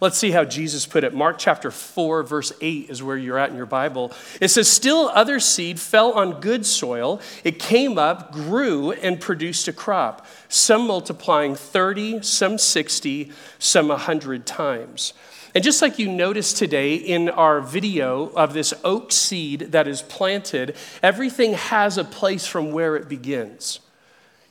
Let's 0.02 0.18
see 0.18 0.32
how 0.32 0.46
Jesus 0.46 0.88
put 0.88 1.04
it. 1.04 1.14
Mark 1.14 1.38
chapter 1.38 1.70
4, 1.70 2.24
verse 2.24 2.52
8 2.60 2.90
is 2.90 3.04
where 3.04 3.16
you're 3.16 3.38
at 3.38 3.52
in 3.52 3.56
your 3.56 3.68
Bible. 3.68 4.12
It 4.42 4.48
says, 4.48 4.68
Still 4.68 5.12
other 5.14 5.40
seed 5.40 5.80
fell 5.80 6.14
on 6.14 6.40
good 6.40 6.66
soil. 6.66 7.22
It 7.44 7.60
came 7.60 8.00
up, 8.00 8.32
grew, 8.32 8.94
and 8.94 9.22
produced 9.22 9.68
a 9.68 9.74
crop, 9.74 10.26
some 10.50 10.88
multiplying 10.88 11.54
30, 11.54 12.24
some 12.24 12.58
60, 12.58 13.32
some 13.60 13.90
100 13.90 14.48
times. 14.48 15.14
And 15.54 15.64
just 15.64 15.84
like 15.84 16.00
you 16.00 16.10
noticed 16.10 16.58
today 16.58 16.96
in 16.96 17.30
our 17.30 17.62
video 17.62 18.30
of 18.30 18.56
this 18.56 18.74
oak 18.84 19.12
seed 19.12 19.72
that 19.72 19.88
is 19.88 20.02
planted, 20.02 20.76
everything 21.04 21.54
has 21.54 22.00
a 22.00 22.04
place 22.04 22.48
from 22.48 22.72
where 22.72 22.96
it 22.96 23.08
begins. 23.08 23.82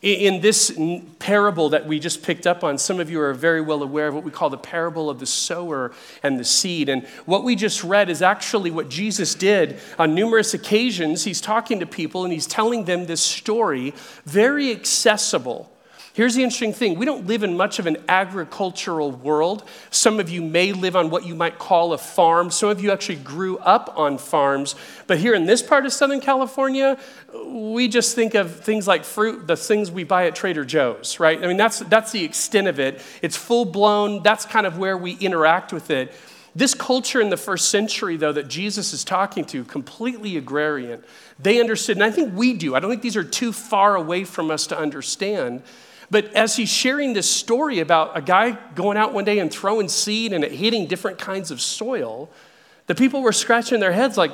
In 0.02 0.40
this 0.40 0.78
parable 1.18 1.68
that 1.70 1.86
we 1.86 2.00
just 2.00 2.22
picked 2.22 2.46
up 2.46 2.64
on, 2.64 2.78
some 2.78 3.00
of 3.00 3.10
you 3.10 3.20
are 3.20 3.34
very 3.34 3.60
well 3.60 3.82
aware 3.82 4.08
of 4.08 4.14
what 4.14 4.24
we 4.24 4.30
call 4.30 4.48
the 4.48 4.56
parable 4.56 5.10
of 5.10 5.20
the 5.20 5.26
sower 5.26 5.92
and 6.22 6.40
the 6.40 6.44
seed. 6.44 6.88
And 6.88 7.06
what 7.26 7.44
we 7.44 7.54
just 7.54 7.84
read 7.84 8.08
is 8.08 8.22
actually 8.22 8.70
what 8.70 8.88
Jesus 8.88 9.34
did 9.34 9.78
on 9.98 10.14
numerous 10.14 10.54
occasions. 10.54 11.24
He's 11.24 11.42
talking 11.42 11.80
to 11.80 11.86
people 11.86 12.24
and 12.24 12.32
he's 12.32 12.46
telling 12.46 12.86
them 12.86 13.04
this 13.04 13.20
story, 13.20 13.92
very 14.24 14.70
accessible 14.70 15.70
Here's 16.12 16.34
the 16.34 16.42
interesting 16.42 16.72
thing 16.72 16.98
we 16.98 17.06
don't 17.06 17.26
live 17.26 17.44
in 17.44 17.56
much 17.56 17.78
of 17.78 17.86
an 17.86 17.96
agricultural 18.08 19.12
world. 19.12 19.62
Some 19.90 20.18
of 20.18 20.28
you 20.28 20.42
may 20.42 20.72
live 20.72 20.96
on 20.96 21.08
what 21.08 21.24
you 21.24 21.36
might 21.36 21.58
call 21.58 21.92
a 21.92 21.98
farm. 21.98 22.50
Some 22.50 22.68
of 22.68 22.82
you 22.82 22.90
actually 22.90 23.16
grew 23.16 23.58
up 23.58 23.94
on 23.96 24.18
farms. 24.18 24.74
But 25.06 25.18
here 25.18 25.34
in 25.34 25.46
this 25.46 25.62
part 25.62 25.86
of 25.86 25.92
Southern 25.92 26.20
California, 26.20 26.98
we 27.46 27.86
just 27.86 28.16
think 28.16 28.34
of 28.34 28.56
things 28.56 28.88
like 28.88 29.04
fruit, 29.04 29.46
the 29.46 29.56
things 29.56 29.90
we 29.90 30.02
buy 30.02 30.26
at 30.26 30.34
Trader 30.34 30.64
Joe's, 30.64 31.20
right? 31.20 31.42
I 31.42 31.46
mean, 31.46 31.56
that's, 31.56 31.78
that's 31.80 32.10
the 32.10 32.24
extent 32.24 32.66
of 32.66 32.80
it. 32.80 33.00
It's 33.22 33.36
full 33.36 33.64
blown, 33.64 34.24
that's 34.24 34.44
kind 34.44 34.66
of 34.66 34.78
where 34.78 34.98
we 34.98 35.12
interact 35.12 35.72
with 35.72 35.90
it. 35.90 36.12
This 36.56 36.74
culture 36.74 37.20
in 37.20 37.30
the 37.30 37.36
first 37.36 37.68
century, 37.68 38.16
though, 38.16 38.32
that 38.32 38.48
Jesus 38.48 38.92
is 38.92 39.04
talking 39.04 39.44
to, 39.46 39.62
completely 39.64 40.36
agrarian, 40.36 41.04
they 41.38 41.60
understood, 41.60 41.96
and 41.96 42.02
I 42.02 42.10
think 42.10 42.36
we 42.36 42.54
do. 42.54 42.74
I 42.74 42.80
don't 42.80 42.90
think 42.90 43.02
these 43.02 43.16
are 43.16 43.22
too 43.22 43.52
far 43.52 43.94
away 43.94 44.24
from 44.24 44.50
us 44.50 44.66
to 44.66 44.78
understand 44.78 45.62
but 46.10 46.34
as 46.34 46.56
he's 46.56 46.68
sharing 46.68 47.12
this 47.12 47.30
story 47.30 47.78
about 47.78 48.16
a 48.16 48.22
guy 48.22 48.58
going 48.74 48.96
out 48.96 49.12
one 49.12 49.24
day 49.24 49.38
and 49.38 49.50
throwing 49.50 49.88
seed 49.88 50.32
and 50.32 50.42
it 50.42 50.52
hitting 50.52 50.86
different 50.86 51.18
kinds 51.18 51.50
of 51.50 51.60
soil, 51.60 52.28
the 52.86 52.94
people 52.94 53.22
were 53.22 53.32
scratching 53.32 53.78
their 53.78 53.92
heads 53.92 54.18
like, 54.18 54.32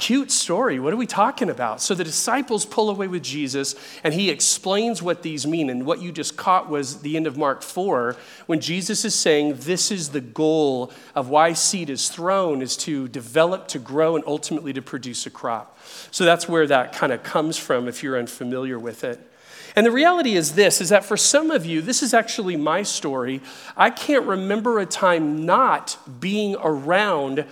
cute 0.00 0.30
story. 0.30 0.80
What 0.80 0.94
are 0.94 0.96
we 0.96 1.06
talking 1.06 1.50
about? 1.50 1.82
So 1.82 1.94
the 1.94 2.04
disciples 2.04 2.64
pull 2.64 2.88
away 2.88 3.06
with 3.06 3.22
Jesus 3.22 3.74
and 4.02 4.14
he 4.14 4.30
explains 4.30 5.02
what 5.02 5.22
these 5.22 5.46
mean. 5.46 5.68
And 5.68 5.84
what 5.84 6.00
you 6.00 6.10
just 6.10 6.36
caught 6.38 6.70
was 6.70 7.02
the 7.02 7.16
end 7.16 7.26
of 7.26 7.36
Mark 7.36 7.62
4 7.62 8.16
when 8.46 8.60
Jesus 8.60 9.04
is 9.04 9.14
saying 9.14 9.56
this 9.58 9.90
is 9.90 10.08
the 10.08 10.22
goal 10.22 10.90
of 11.14 11.28
why 11.28 11.52
seed 11.52 11.90
is 11.90 12.08
thrown 12.08 12.62
is 12.62 12.78
to 12.78 13.08
develop, 13.08 13.68
to 13.68 13.78
grow, 13.78 14.16
and 14.16 14.24
ultimately 14.26 14.72
to 14.72 14.82
produce 14.82 15.26
a 15.26 15.30
crop. 15.30 15.78
So 16.10 16.24
that's 16.24 16.48
where 16.48 16.66
that 16.66 16.94
kind 16.94 17.12
of 17.12 17.22
comes 17.22 17.58
from 17.58 17.86
if 17.86 18.02
you're 18.02 18.18
unfamiliar 18.18 18.78
with 18.78 19.04
it. 19.04 19.29
And 19.76 19.86
the 19.86 19.90
reality 19.90 20.34
is 20.34 20.54
this 20.54 20.80
is 20.80 20.88
that 20.88 21.04
for 21.04 21.16
some 21.16 21.50
of 21.50 21.64
you, 21.64 21.80
this 21.80 22.02
is 22.02 22.12
actually 22.14 22.56
my 22.56 22.82
story. 22.82 23.40
I 23.76 23.90
can't 23.90 24.26
remember 24.26 24.78
a 24.78 24.86
time 24.86 25.44
not 25.46 25.98
being 26.20 26.56
around 26.60 27.44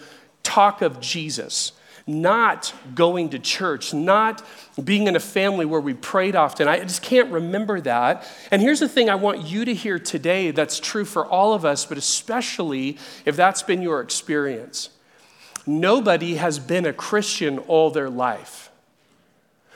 talk 0.43 0.83
of 0.83 1.01
Jesus 1.01 1.73
not 2.09 2.73
going 2.95 3.29
to 3.29 3.39
church, 3.39 3.93
not 3.93 4.43
being 4.83 5.07
in 5.07 5.15
a 5.15 5.21
family 5.21 5.67
where 5.67 5.81
we 5.81 5.93
prayed 5.93 6.35
often. 6.35 6.67
I 6.67 6.81
just 6.81 7.03
can't 7.03 7.31
remember 7.31 7.83
that. 7.83 8.27
And 8.51 8.63
here's 8.63 8.81
the 8.81 8.89
thing 8.89 9.11
I 9.11 9.15
want 9.15 9.43
you 9.43 9.67
to 9.67 9.75
hear 9.75 9.99
today 9.99 10.51
that's 10.51 10.81
true 10.81 11.05
for 11.05 11.27
all 11.27 11.53
of 11.53 11.67
us, 11.67 11.85
but 11.85 11.99
especially 11.99 12.97
if 13.27 13.37
that's 13.37 13.63
been 13.63 13.83
your 13.83 14.01
experience. 14.01 14.89
Nobody 15.67 16.37
has 16.37 16.59
been 16.59 16.87
a 16.87 16.95
Christian 16.95 17.59
all 17.59 17.91
their 17.91 18.09
life. 18.09 18.71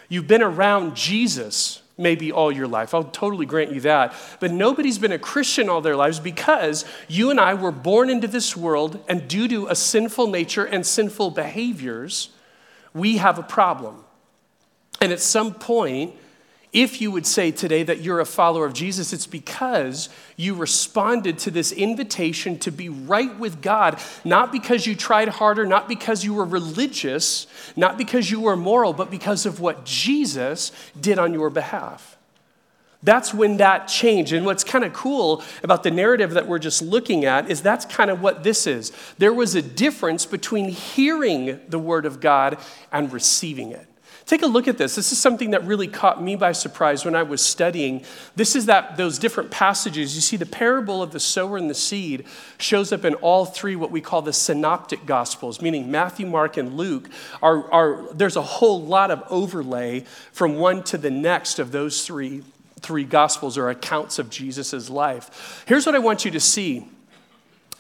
You've 0.09 0.27
been 0.27 0.43
around 0.43 0.97
Jesus 0.97 1.82
maybe 1.99 2.33
all 2.33 2.51
your 2.51 2.67
life. 2.67 2.95
I'll 2.95 3.05
totally 3.05 3.47
grant 3.47 3.73
you 3.73 3.81
that. 3.83 4.15
But 4.41 4.51
nobody's 4.51 4.99
been 4.99 5.13
a 5.13 5.19
Christian 5.19 5.69
all 5.69 5.81
their 5.81 5.97
lives 5.97 6.21
because 6.21 6.85
you 7.09 7.31
and 7.31 7.39
I 7.39 7.55
were 7.55 7.73
born 7.73 8.11
into 8.11 8.27
this 8.27 8.57
world, 8.57 9.03
and 9.09 9.29
due 9.29 9.49
to 9.49 9.67
a 9.69 9.75
sinful 9.75 10.29
nature 10.29 10.65
and 10.65 10.87
sinful 10.87 11.31
behaviors, 11.31 12.31
we 12.95 13.19
have 13.19 13.39
a 13.39 13.43
problem. 13.43 14.05
And 15.01 15.13
at 15.13 15.21
some 15.21 15.55
point, 15.55 16.15
if 16.73 17.03
you 17.03 17.11
would 17.11 17.27
say 17.27 17.51
today 17.51 17.83
that 17.83 18.01
you're 18.01 18.21
a 18.21 18.25
follower 18.25 18.65
of 18.65 18.73
Jesus, 18.73 19.13
it's 19.13 19.27
because 19.27 20.09
you 20.37 20.55
responded 20.55 21.39
to 21.41 21.51
this 21.51 21.71
invitation 21.71 22.59
to 22.61 22.71
be 22.71 22.89
right 22.89 23.39
with 23.39 23.61
God, 23.61 24.01
not 24.25 24.51
because 24.51 24.87
you 24.87 24.95
tried 24.95 25.29
harder, 25.29 25.67
not 25.67 25.87
because 25.87 26.25
you 26.25 26.33
were 26.33 26.47
religious, 26.47 27.47
not 27.77 27.99
because 27.99 28.31
you 28.31 28.41
were 28.41 28.57
moral, 28.57 28.95
but 28.95 29.11
because 29.11 29.45
of 29.45 29.61
what 29.61 29.85
Jesus 29.85 30.73
did 30.99 31.19
on 31.19 31.35
your 31.35 31.51
behalf. 31.51 32.17
That's 33.03 33.35
when 33.35 33.59
that 33.59 33.89
changed. 33.89 34.33
And 34.33 34.47
what's 34.47 34.65
kind 34.65 34.85
of 34.85 34.93
cool 34.93 35.43
about 35.63 35.83
the 35.83 35.91
narrative 35.91 36.31
that 36.35 36.47
we're 36.47 36.61
just 36.61 36.81
looking 36.81 37.25
at 37.25 37.51
is 37.51 37.61
that's 37.61 37.85
kind 37.85 38.11
of 38.11 38.23
what 38.23 38.45
this 38.45 38.67
is. 38.67 38.93
There 39.19 39.33
was 39.35 39.55
a 39.55 39.63
difference 39.63 40.25
between 40.25 40.69
hearing 40.69 41.61
the 41.69 41.81
word 41.81 42.07
of 42.07 42.21
God 42.21 42.59
and 42.93 43.13
receiving 43.13 43.73
it. 43.73 43.87
Take 44.27 44.43
a 44.43 44.47
look 44.47 44.69
at 44.69 44.79
this. 44.79 44.95
This 44.95 45.11
is 45.11 45.19
something 45.19 45.51
that 45.51 45.65
really 45.65 45.89
caught 45.89 46.23
me 46.23 46.37
by 46.37 46.53
surprise 46.53 47.05
when 47.05 47.15
I 47.15 47.23
was 47.23 47.41
studying. 47.41 48.05
This 48.37 48.55
is 48.55 48.67
that 48.67 48.97
those 48.97 49.19
different 49.19 49.51
passages. 49.51 50.15
You 50.15 50.21
see, 50.21 50.37
the 50.37 50.47
parable 50.47 51.03
of 51.03 51.11
the 51.11 51.21
sower 51.21 51.57
and 51.57 51.69
the 51.69 51.75
seed 51.75 52.25
shows 52.59 52.93
up 52.93 53.05
in 53.05 53.15
all 53.15 53.45
three 53.45 53.75
what 53.75 53.91
we 53.91 54.01
call 54.01 54.23
the 54.23 54.33
synoptic 54.33 55.07
gospels, 55.07 55.61
meaning 55.61 55.91
Matthew, 55.91 56.27
Mark, 56.27 56.57
and 56.57 56.77
Luke. 56.77 57.09
Are, 57.43 57.71
are 57.73 58.13
there's 58.13 58.37
a 58.37 58.43
whole 58.43 58.81
lot 58.81 59.11
of 59.11 59.25
overlay 59.29 60.05
from 60.33 60.57
one 60.57 60.83
to 60.85 60.99
the 60.99 61.11
next 61.11 61.59
of 61.59 61.73
those 61.73 62.07
three 62.07 62.43
three 62.81 63.05
gospels 63.05 63.57
or 63.57 63.71
accounts 63.71 64.19
of 64.19 64.29
Jesus' 64.29 64.91
life. 64.91 65.65
Here's 65.67 65.87
what 65.87 65.95
I 65.95 66.01
want 66.01 66.25
you 66.25 66.33
to 66.33 66.41
see. 66.41 66.87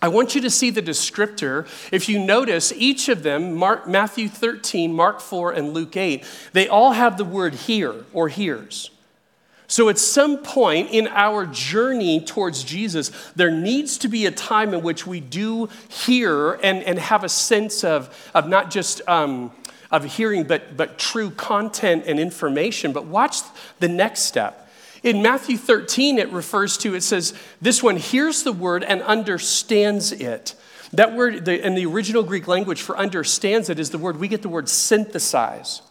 I 0.02 0.08
want 0.08 0.34
you 0.34 0.40
to 0.40 0.50
see 0.50 0.70
the 0.70 0.82
descriptor. 0.82 1.66
If 1.92 2.08
you 2.08 2.18
notice, 2.18 2.72
each 2.76 3.08
of 3.08 3.22
them, 3.22 3.54
Mark, 3.54 3.86
Matthew 3.86 4.28
13, 4.28 4.92
Mark 4.92 5.20
4, 5.20 5.52
and 5.52 5.72
Luke 5.72 5.96
8, 5.96 6.24
they 6.52 6.66
all 6.66 6.92
have 6.92 7.16
the 7.16 7.24
word 7.24 7.54
hear 7.54 8.04
or 8.12 8.28
hears. 8.28 8.90
So 9.68 9.88
at 9.88 9.98
some 9.98 10.38
point 10.38 10.90
in 10.90 11.06
our 11.06 11.46
journey 11.46 12.20
towards 12.22 12.64
Jesus, 12.64 13.10
there 13.36 13.50
needs 13.50 13.96
to 13.98 14.08
be 14.08 14.26
a 14.26 14.32
time 14.32 14.74
in 14.74 14.82
which 14.82 15.06
we 15.06 15.20
do 15.20 15.68
hear 15.88 16.54
and, 16.54 16.82
and 16.82 16.98
have 16.98 17.22
a 17.22 17.28
sense 17.28 17.84
of, 17.84 18.30
of 18.34 18.48
not 18.48 18.70
just 18.70 19.00
um, 19.08 19.52
of 19.92 20.04
hearing, 20.04 20.44
but, 20.44 20.76
but 20.76 20.98
true 20.98 21.30
content 21.30 22.04
and 22.06 22.18
information. 22.18 22.92
But 22.92 23.06
watch 23.06 23.38
the 23.78 23.88
next 23.88 24.22
step. 24.22 24.61
In 25.02 25.20
Matthew 25.20 25.56
13, 25.56 26.18
it 26.18 26.30
refers 26.30 26.76
to, 26.78 26.94
it 26.94 27.02
says, 27.02 27.34
this 27.60 27.82
one 27.82 27.96
hears 27.96 28.44
the 28.44 28.52
word 28.52 28.84
and 28.84 29.02
understands 29.02 30.12
it. 30.12 30.54
That 30.92 31.14
word 31.14 31.44
the, 31.44 31.64
in 31.64 31.74
the 31.74 31.86
original 31.86 32.22
Greek 32.22 32.46
language 32.46 32.82
for 32.82 32.96
understands 32.96 33.68
it 33.68 33.78
is 33.78 33.90
the 33.90 33.98
word, 33.98 34.18
we 34.20 34.28
get 34.28 34.42
the 34.42 34.48
word 34.48 34.68
synthesize. 34.68 35.82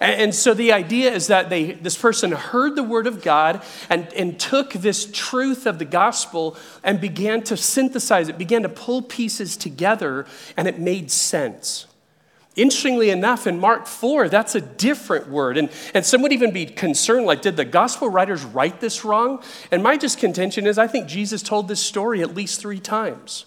And, 0.00 0.20
and 0.20 0.34
so 0.34 0.54
the 0.54 0.72
idea 0.72 1.12
is 1.12 1.28
that 1.28 1.50
they, 1.50 1.72
this 1.72 1.96
person 1.96 2.32
heard 2.32 2.74
the 2.74 2.82
word 2.82 3.06
of 3.06 3.22
God 3.22 3.62
and, 3.88 4.12
and 4.14 4.40
took 4.40 4.72
this 4.72 5.08
truth 5.12 5.66
of 5.66 5.78
the 5.78 5.84
gospel 5.84 6.56
and 6.82 7.00
began 7.00 7.42
to 7.44 7.56
synthesize 7.56 8.28
it, 8.28 8.38
began 8.38 8.62
to 8.62 8.68
pull 8.68 9.02
pieces 9.02 9.56
together, 9.56 10.26
and 10.56 10.66
it 10.66 10.78
made 10.78 11.10
sense. 11.10 11.86
Interestingly 12.60 13.08
enough, 13.08 13.46
in 13.46 13.58
Mark 13.58 13.86
4, 13.86 14.28
that's 14.28 14.54
a 14.54 14.60
different 14.60 15.30
word. 15.30 15.56
And, 15.56 15.70
and 15.94 16.04
some 16.04 16.20
would 16.20 16.30
even 16.30 16.50
be 16.50 16.66
concerned 16.66 17.24
like, 17.24 17.40
did 17.40 17.56
the 17.56 17.64
gospel 17.64 18.10
writers 18.10 18.44
write 18.44 18.80
this 18.80 19.02
wrong? 19.02 19.42
And 19.70 19.82
my 19.82 19.96
just 19.96 20.18
contention 20.18 20.66
is 20.66 20.76
I 20.76 20.86
think 20.86 21.08
Jesus 21.08 21.42
told 21.42 21.68
this 21.68 21.80
story 21.80 22.20
at 22.20 22.34
least 22.34 22.60
three 22.60 22.78
times. 22.78 23.46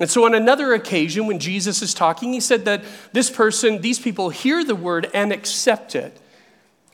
And 0.00 0.10
so, 0.10 0.24
on 0.24 0.32
another 0.32 0.72
occasion, 0.72 1.26
when 1.26 1.40
Jesus 1.40 1.82
is 1.82 1.92
talking, 1.92 2.32
he 2.32 2.40
said 2.40 2.64
that 2.64 2.82
this 3.12 3.28
person, 3.28 3.82
these 3.82 3.98
people 3.98 4.30
hear 4.30 4.64
the 4.64 4.74
word 4.74 5.10
and 5.12 5.30
accept 5.30 5.94
it. 5.94 6.18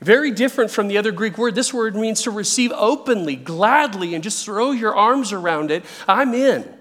Very 0.01 0.31
different 0.31 0.71
from 0.71 0.89
the 0.89 0.97
other 0.97 1.13
Greek 1.13 1.37
word. 1.37 1.55
This 1.55 1.73
word 1.73 1.95
means 1.95 2.23
to 2.23 2.31
receive 2.31 2.73
openly, 2.73 3.37
gladly, 3.37 4.13
and 4.13 4.21
just 4.21 4.43
throw 4.43 4.71
your 4.71 4.93
arms 4.93 5.31
around 5.31 5.71
it. 5.71 5.85
I'm 6.05 6.33
in. 6.33 6.78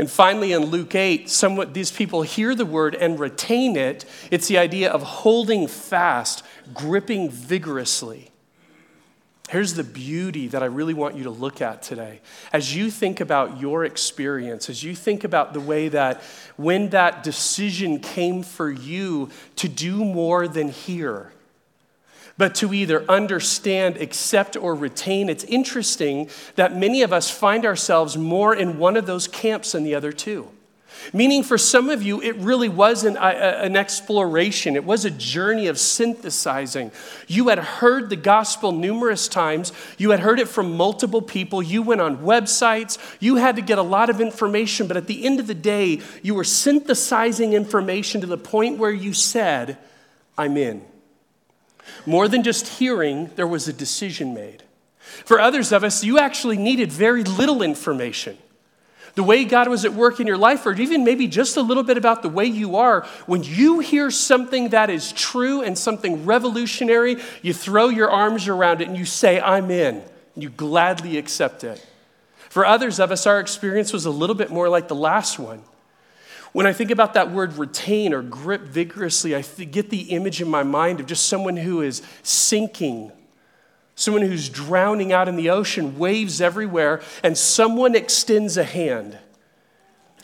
And 0.00 0.10
finally, 0.10 0.54
in 0.54 0.64
Luke 0.64 0.94
8, 0.94 1.28
somewhat 1.28 1.74
these 1.74 1.90
people 1.90 2.22
hear 2.22 2.54
the 2.54 2.64
word 2.64 2.94
and 2.94 3.20
retain 3.20 3.76
it. 3.76 4.06
It's 4.30 4.48
the 4.48 4.56
idea 4.56 4.90
of 4.90 5.02
holding 5.02 5.66
fast, 5.66 6.42
gripping 6.72 7.28
vigorously. 7.28 8.30
Here's 9.50 9.74
the 9.74 9.84
beauty 9.84 10.48
that 10.48 10.62
I 10.62 10.66
really 10.66 10.94
want 10.94 11.16
you 11.16 11.24
to 11.24 11.30
look 11.30 11.60
at 11.60 11.82
today. 11.82 12.22
As 12.50 12.74
you 12.74 12.90
think 12.90 13.20
about 13.20 13.60
your 13.60 13.84
experience, 13.84 14.70
as 14.70 14.82
you 14.82 14.94
think 14.94 15.22
about 15.22 15.52
the 15.52 15.60
way 15.60 15.88
that 15.88 16.22
when 16.56 16.88
that 16.88 17.22
decision 17.22 17.98
came 17.98 18.42
for 18.42 18.70
you 18.70 19.28
to 19.56 19.68
do 19.68 20.02
more 20.02 20.48
than 20.48 20.70
hear, 20.70 21.30
but 22.38 22.54
to 22.56 22.72
either 22.72 23.04
understand, 23.08 23.96
accept, 23.96 24.56
or 24.56 24.74
retain. 24.74 25.28
It's 25.28 25.44
interesting 25.44 26.28
that 26.56 26.76
many 26.76 27.02
of 27.02 27.12
us 27.12 27.30
find 27.30 27.64
ourselves 27.66 28.16
more 28.16 28.54
in 28.54 28.78
one 28.78 28.96
of 28.96 29.06
those 29.06 29.28
camps 29.28 29.72
than 29.72 29.84
the 29.84 29.94
other 29.94 30.12
two. 30.12 30.48
Meaning, 31.12 31.42
for 31.42 31.58
some 31.58 31.88
of 31.88 32.02
you, 32.02 32.20
it 32.20 32.36
really 32.36 32.68
was 32.68 33.04
an, 33.04 33.16
uh, 33.16 33.20
uh, 33.20 33.60
an, 33.62 33.76
exploration. 33.76 34.76
It 34.76 34.84
was 34.84 35.04
a 35.04 35.10
journey 35.10 35.66
of 35.66 35.78
synthesizing. 35.78 36.92
You 37.26 37.48
had 37.48 37.58
heard 37.58 38.10
the 38.10 38.16
gospel 38.16 38.72
numerous 38.72 39.26
times. 39.26 39.72
You 39.98 40.10
had 40.10 40.20
heard 40.20 40.38
it 40.38 40.48
from 40.48 40.76
multiple 40.76 41.22
people. 41.22 41.62
You 41.62 41.82
went 41.82 42.00
on 42.00 42.18
websites. 42.18 42.98
You 43.18 43.36
had 43.36 43.56
to 43.56 43.62
get 43.62 43.78
a 43.78 43.82
lot 43.82 44.10
of 44.10 44.20
information. 44.20 44.86
But 44.86 44.96
at 44.96 45.06
the 45.06 45.24
end 45.24 45.40
of 45.40 45.46
the 45.46 45.54
day, 45.54 46.00
you 46.22 46.34
were 46.34 46.44
synthesizing 46.44 47.54
information 47.54 48.20
to 48.20 48.26
the 48.26 48.38
point 48.38 48.78
where 48.78 48.92
you 48.92 49.14
said, 49.14 49.78
I'm 50.36 50.56
in. 50.56 50.84
More 52.06 52.28
than 52.28 52.42
just 52.42 52.66
hearing, 52.66 53.30
there 53.36 53.46
was 53.46 53.68
a 53.68 53.72
decision 53.72 54.34
made. 54.34 54.62
For 54.98 55.40
others 55.40 55.72
of 55.72 55.84
us, 55.84 56.04
you 56.04 56.18
actually 56.18 56.56
needed 56.56 56.92
very 56.92 57.24
little 57.24 57.62
information. 57.62 58.38
The 59.14 59.22
way 59.22 59.44
God 59.44 59.68
was 59.68 59.84
at 59.84 59.92
work 59.92 60.20
in 60.20 60.26
your 60.26 60.36
life, 60.36 60.64
or 60.64 60.72
even 60.72 61.04
maybe 61.04 61.26
just 61.26 61.56
a 61.56 61.62
little 61.62 61.82
bit 61.82 61.96
about 61.96 62.22
the 62.22 62.28
way 62.28 62.44
you 62.44 62.76
are, 62.76 63.02
when 63.26 63.42
you 63.42 63.80
hear 63.80 64.10
something 64.10 64.68
that 64.68 64.88
is 64.88 65.12
true 65.12 65.62
and 65.62 65.76
something 65.76 66.24
revolutionary, 66.24 67.16
you 67.42 67.52
throw 67.52 67.88
your 67.88 68.10
arms 68.10 68.46
around 68.46 68.80
it 68.80 68.88
and 68.88 68.96
you 68.96 69.04
say, 69.04 69.40
I'm 69.40 69.70
in. 69.70 70.02
And 70.34 70.42
You 70.42 70.50
gladly 70.50 71.18
accept 71.18 71.64
it. 71.64 71.84
For 72.48 72.64
others 72.64 73.00
of 73.00 73.10
us, 73.10 73.26
our 73.26 73.40
experience 73.40 73.92
was 73.92 74.06
a 74.06 74.10
little 74.10 74.36
bit 74.36 74.50
more 74.50 74.68
like 74.68 74.88
the 74.88 74.94
last 74.94 75.38
one. 75.38 75.62
When 76.52 76.66
I 76.66 76.72
think 76.72 76.90
about 76.90 77.14
that 77.14 77.30
word 77.30 77.54
retain 77.54 78.12
or 78.12 78.22
grip 78.22 78.62
vigorously, 78.62 79.34
I 79.34 79.42
get 79.42 79.90
the 79.90 80.10
image 80.10 80.42
in 80.42 80.48
my 80.48 80.62
mind 80.62 81.00
of 81.00 81.06
just 81.06 81.26
someone 81.26 81.56
who 81.56 81.80
is 81.80 82.02
sinking, 82.22 83.12
someone 83.94 84.22
who's 84.22 84.48
drowning 84.48 85.12
out 85.12 85.28
in 85.28 85.36
the 85.36 85.50
ocean, 85.50 85.96
waves 85.96 86.40
everywhere, 86.40 87.02
and 87.22 87.38
someone 87.38 87.94
extends 87.94 88.56
a 88.56 88.64
hand. 88.64 89.18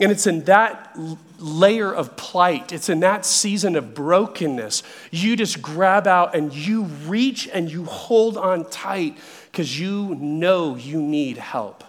And 0.00 0.12
it's 0.12 0.26
in 0.26 0.44
that 0.44 0.98
layer 1.38 1.94
of 1.94 2.16
plight, 2.16 2.72
it's 2.72 2.88
in 2.88 3.00
that 3.00 3.24
season 3.24 3.76
of 3.76 3.94
brokenness. 3.94 4.82
You 5.10 5.36
just 5.36 5.62
grab 5.62 6.06
out 6.06 6.34
and 6.34 6.52
you 6.52 6.84
reach 7.06 7.48
and 7.48 7.70
you 7.70 7.84
hold 7.84 8.36
on 8.36 8.68
tight 8.68 9.16
because 9.50 9.78
you 9.78 10.16
know 10.16 10.76
you 10.76 11.00
need 11.00 11.38
help. 11.38 11.84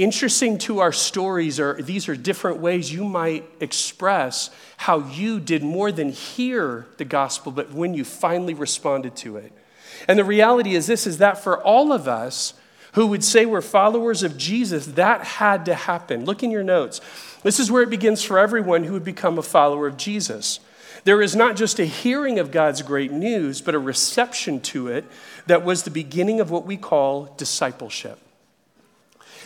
Interesting 0.00 0.56
to 0.60 0.78
our 0.78 0.92
stories 0.92 1.60
are 1.60 1.74
these 1.74 2.08
are 2.08 2.16
different 2.16 2.56
ways 2.56 2.90
you 2.90 3.04
might 3.04 3.44
express 3.60 4.48
how 4.78 5.00
you 5.00 5.38
did 5.38 5.62
more 5.62 5.92
than 5.92 6.08
hear 6.08 6.86
the 6.96 7.04
gospel, 7.04 7.52
but 7.52 7.70
when 7.74 7.92
you 7.92 8.02
finally 8.02 8.54
responded 8.54 9.14
to 9.16 9.36
it. 9.36 9.52
And 10.08 10.18
the 10.18 10.24
reality 10.24 10.74
is 10.74 10.86
this 10.86 11.06
is 11.06 11.18
that 11.18 11.36
for 11.36 11.62
all 11.62 11.92
of 11.92 12.08
us 12.08 12.54
who 12.94 13.08
would 13.08 13.22
say 13.22 13.44
we're 13.44 13.60
followers 13.60 14.22
of 14.22 14.38
Jesus, 14.38 14.86
that 14.86 15.22
had 15.22 15.66
to 15.66 15.74
happen. 15.74 16.24
Look 16.24 16.42
in 16.42 16.50
your 16.50 16.64
notes. 16.64 17.02
This 17.42 17.60
is 17.60 17.70
where 17.70 17.82
it 17.82 17.90
begins 17.90 18.22
for 18.22 18.38
everyone 18.38 18.84
who 18.84 18.94
would 18.94 19.04
become 19.04 19.36
a 19.36 19.42
follower 19.42 19.86
of 19.86 19.98
Jesus. 19.98 20.60
There 21.04 21.20
is 21.20 21.36
not 21.36 21.56
just 21.56 21.78
a 21.78 21.84
hearing 21.84 22.38
of 22.38 22.50
God's 22.50 22.80
great 22.80 23.12
news, 23.12 23.60
but 23.60 23.74
a 23.74 23.78
reception 23.78 24.62
to 24.62 24.88
it 24.88 25.04
that 25.46 25.62
was 25.62 25.82
the 25.82 25.90
beginning 25.90 26.40
of 26.40 26.50
what 26.50 26.64
we 26.64 26.78
call 26.78 27.34
discipleship. 27.36 28.18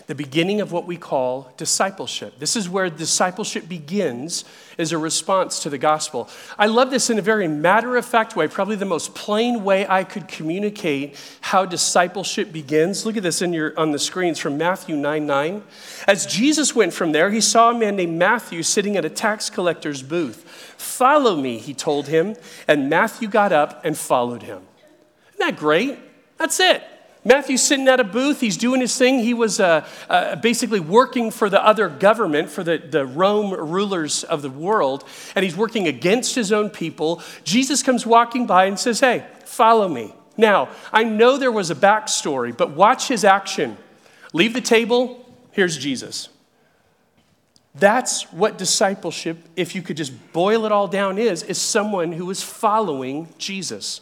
The 0.06 0.14
beginning 0.14 0.60
of 0.60 0.70
what 0.70 0.86
we 0.86 0.96
call 0.96 1.52
discipleship. 1.56 2.38
This 2.38 2.56
is 2.56 2.68
where 2.68 2.90
discipleship 2.90 3.68
begins 3.68 4.44
as 4.78 4.92
a 4.92 4.98
response 4.98 5.60
to 5.60 5.70
the 5.70 5.78
gospel. 5.78 6.28
I 6.58 6.66
love 6.66 6.90
this 6.90 7.08
in 7.08 7.18
a 7.18 7.22
very 7.22 7.48
matter 7.48 7.96
of 7.96 8.04
fact 8.04 8.36
way, 8.36 8.46
probably 8.48 8.76
the 8.76 8.84
most 8.84 9.14
plain 9.14 9.64
way 9.64 9.86
I 9.88 10.04
could 10.04 10.28
communicate 10.28 11.16
how 11.40 11.64
discipleship 11.64 12.52
begins. 12.52 13.06
Look 13.06 13.16
at 13.16 13.22
this 13.22 13.40
in 13.40 13.52
your, 13.52 13.78
on 13.78 13.92
the 13.92 13.98
screens 13.98 14.38
from 14.38 14.58
Matthew 14.58 14.96
9 14.96 15.26
9. 15.26 15.62
As 16.06 16.26
Jesus 16.26 16.74
went 16.74 16.92
from 16.92 17.12
there, 17.12 17.30
he 17.30 17.40
saw 17.40 17.70
a 17.70 17.78
man 17.78 17.96
named 17.96 18.18
Matthew 18.18 18.62
sitting 18.62 18.96
at 18.96 19.04
a 19.04 19.10
tax 19.10 19.48
collector's 19.48 20.02
booth. 20.02 20.44
Follow 20.76 21.36
me, 21.36 21.58
he 21.58 21.72
told 21.72 22.08
him, 22.08 22.36
and 22.68 22.90
Matthew 22.90 23.28
got 23.28 23.52
up 23.52 23.84
and 23.84 23.96
followed 23.96 24.42
him. 24.42 24.62
Isn't 25.30 25.38
that 25.38 25.56
great? 25.56 25.98
That's 26.36 26.60
it. 26.60 26.82
Matthew's 27.24 27.62
sitting 27.62 27.88
at 27.88 28.00
a 28.00 28.04
booth. 28.04 28.40
He's 28.40 28.56
doing 28.58 28.80
his 28.80 28.96
thing. 28.96 29.20
He 29.20 29.32
was 29.32 29.58
uh, 29.58 29.86
uh, 30.10 30.36
basically 30.36 30.80
working 30.80 31.30
for 31.30 31.48
the 31.48 31.64
other 31.64 31.88
government, 31.88 32.50
for 32.50 32.62
the, 32.62 32.76
the 32.78 33.06
Rome 33.06 33.52
rulers 33.52 34.24
of 34.24 34.42
the 34.42 34.50
world, 34.50 35.04
and 35.34 35.42
he's 35.42 35.56
working 35.56 35.88
against 35.88 36.34
his 36.34 36.52
own 36.52 36.68
people. 36.68 37.22
Jesus 37.42 37.82
comes 37.82 38.04
walking 38.04 38.46
by 38.46 38.66
and 38.66 38.78
says, 38.78 39.00
Hey, 39.00 39.26
follow 39.44 39.88
me. 39.88 40.14
Now, 40.36 40.68
I 40.92 41.04
know 41.04 41.38
there 41.38 41.52
was 41.52 41.70
a 41.70 41.74
backstory, 41.74 42.54
but 42.54 42.70
watch 42.70 43.08
his 43.08 43.24
action. 43.24 43.78
Leave 44.32 44.52
the 44.52 44.60
table. 44.60 45.24
Here's 45.52 45.78
Jesus. 45.78 46.28
That's 47.74 48.32
what 48.32 48.58
discipleship, 48.58 49.38
if 49.56 49.74
you 49.74 49.82
could 49.82 49.96
just 49.96 50.12
boil 50.32 50.64
it 50.64 50.72
all 50.72 50.88
down, 50.88 51.18
is, 51.18 51.42
is 51.42 51.58
someone 51.58 52.12
who 52.12 52.30
is 52.30 52.42
following 52.42 53.28
Jesus. 53.38 54.00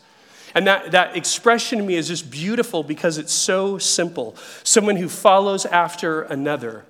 And 0.54 0.66
that, 0.66 0.92
that 0.92 1.16
expression 1.16 1.78
to 1.78 1.84
me 1.84 1.94
is 1.94 2.08
just 2.08 2.30
beautiful 2.30 2.82
because 2.82 3.18
it's 3.18 3.32
so 3.32 3.78
simple. 3.78 4.36
Someone 4.64 4.96
who 4.96 5.08
follows 5.08 5.64
after 5.66 6.22
another. 6.22 6.84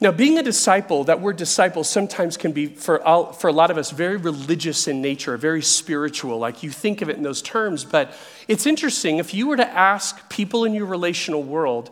Now, 0.00 0.10
being 0.10 0.36
a 0.36 0.42
disciple, 0.42 1.04
that 1.04 1.20
word 1.20 1.36
disciple 1.36 1.84
sometimes 1.84 2.36
can 2.36 2.50
be, 2.50 2.66
for, 2.66 3.00
all, 3.04 3.32
for 3.32 3.46
a 3.46 3.52
lot 3.52 3.70
of 3.70 3.78
us, 3.78 3.92
very 3.92 4.16
religious 4.16 4.88
in 4.88 5.00
nature, 5.00 5.36
very 5.36 5.62
spiritual. 5.62 6.38
Like 6.38 6.64
you 6.64 6.70
think 6.70 7.02
of 7.02 7.08
it 7.08 7.16
in 7.16 7.22
those 7.22 7.40
terms. 7.40 7.84
But 7.84 8.12
it's 8.48 8.66
interesting, 8.66 9.18
if 9.18 9.32
you 9.32 9.46
were 9.46 9.56
to 9.56 9.68
ask 9.68 10.28
people 10.28 10.64
in 10.64 10.74
your 10.74 10.86
relational 10.86 11.44
world 11.44 11.90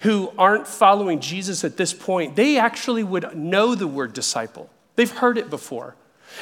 who 0.00 0.32
aren't 0.36 0.66
following 0.66 1.20
Jesus 1.20 1.62
at 1.62 1.76
this 1.76 1.94
point, 1.94 2.34
they 2.34 2.58
actually 2.58 3.04
would 3.04 3.36
know 3.36 3.76
the 3.76 3.86
word 3.86 4.12
disciple. 4.12 4.68
They've 4.96 5.08
heard 5.08 5.38
it 5.38 5.48
before. 5.48 5.94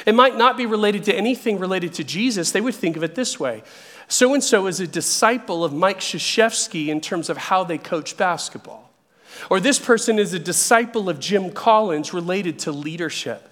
It 0.05 0.15
might 0.15 0.37
not 0.37 0.57
be 0.57 0.65
related 0.65 1.03
to 1.05 1.15
anything 1.15 1.59
related 1.59 1.93
to 1.93 2.03
Jesus. 2.03 2.51
They 2.51 2.61
would 2.61 2.75
think 2.75 2.97
of 2.97 3.03
it 3.03 3.15
this 3.15 3.39
way 3.39 3.63
so 4.11 4.33
and 4.33 4.43
so 4.43 4.67
is 4.67 4.81
a 4.81 4.87
disciple 4.87 5.63
of 5.63 5.71
Mike 5.73 6.01
Krzyzewski 6.01 6.87
in 6.87 6.99
terms 6.99 7.29
of 7.29 7.37
how 7.37 7.63
they 7.63 7.77
coach 7.77 8.17
basketball. 8.17 8.91
Or 9.49 9.61
this 9.61 9.79
person 9.79 10.19
is 10.19 10.33
a 10.33 10.39
disciple 10.39 11.09
of 11.09 11.17
Jim 11.17 11.49
Collins 11.51 12.13
related 12.13 12.59
to 12.59 12.73
leadership. 12.73 13.47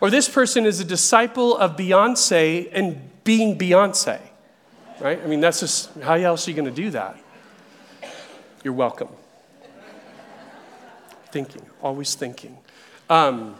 Or 0.00 0.08
this 0.08 0.28
person 0.28 0.66
is 0.66 0.78
a 0.78 0.84
disciple 0.84 1.56
of 1.56 1.76
Beyonce 1.76 2.70
and 2.72 3.00
being 3.24 3.58
Beyonce. 3.58 4.20
Right? 5.00 5.20
I 5.20 5.26
mean, 5.26 5.40
that's 5.40 5.60
just 5.60 5.92
how 6.00 6.14
else 6.14 6.46
are 6.46 6.52
you 6.52 6.56
going 6.56 6.72
to 6.72 6.82
do 6.82 6.90
that? 6.90 7.18
You're 8.62 8.74
welcome. 8.74 9.08
Thinking, 11.32 11.66
always 11.82 12.14
thinking. 12.14 12.56
Um, 13.10 13.56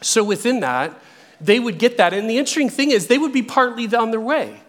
so 0.00 0.22
within 0.24 0.60
that, 0.60 0.98
they 1.40 1.60
would 1.60 1.78
get 1.78 1.96
that. 1.96 2.12
And 2.12 2.28
the 2.28 2.38
interesting 2.38 2.70
thing 2.70 2.90
is, 2.90 3.06
they 3.06 3.18
would 3.18 3.32
be 3.32 3.42
partly 3.42 3.94
on 3.94 4.10
their 4.10 4.20
way. 4.20 4.60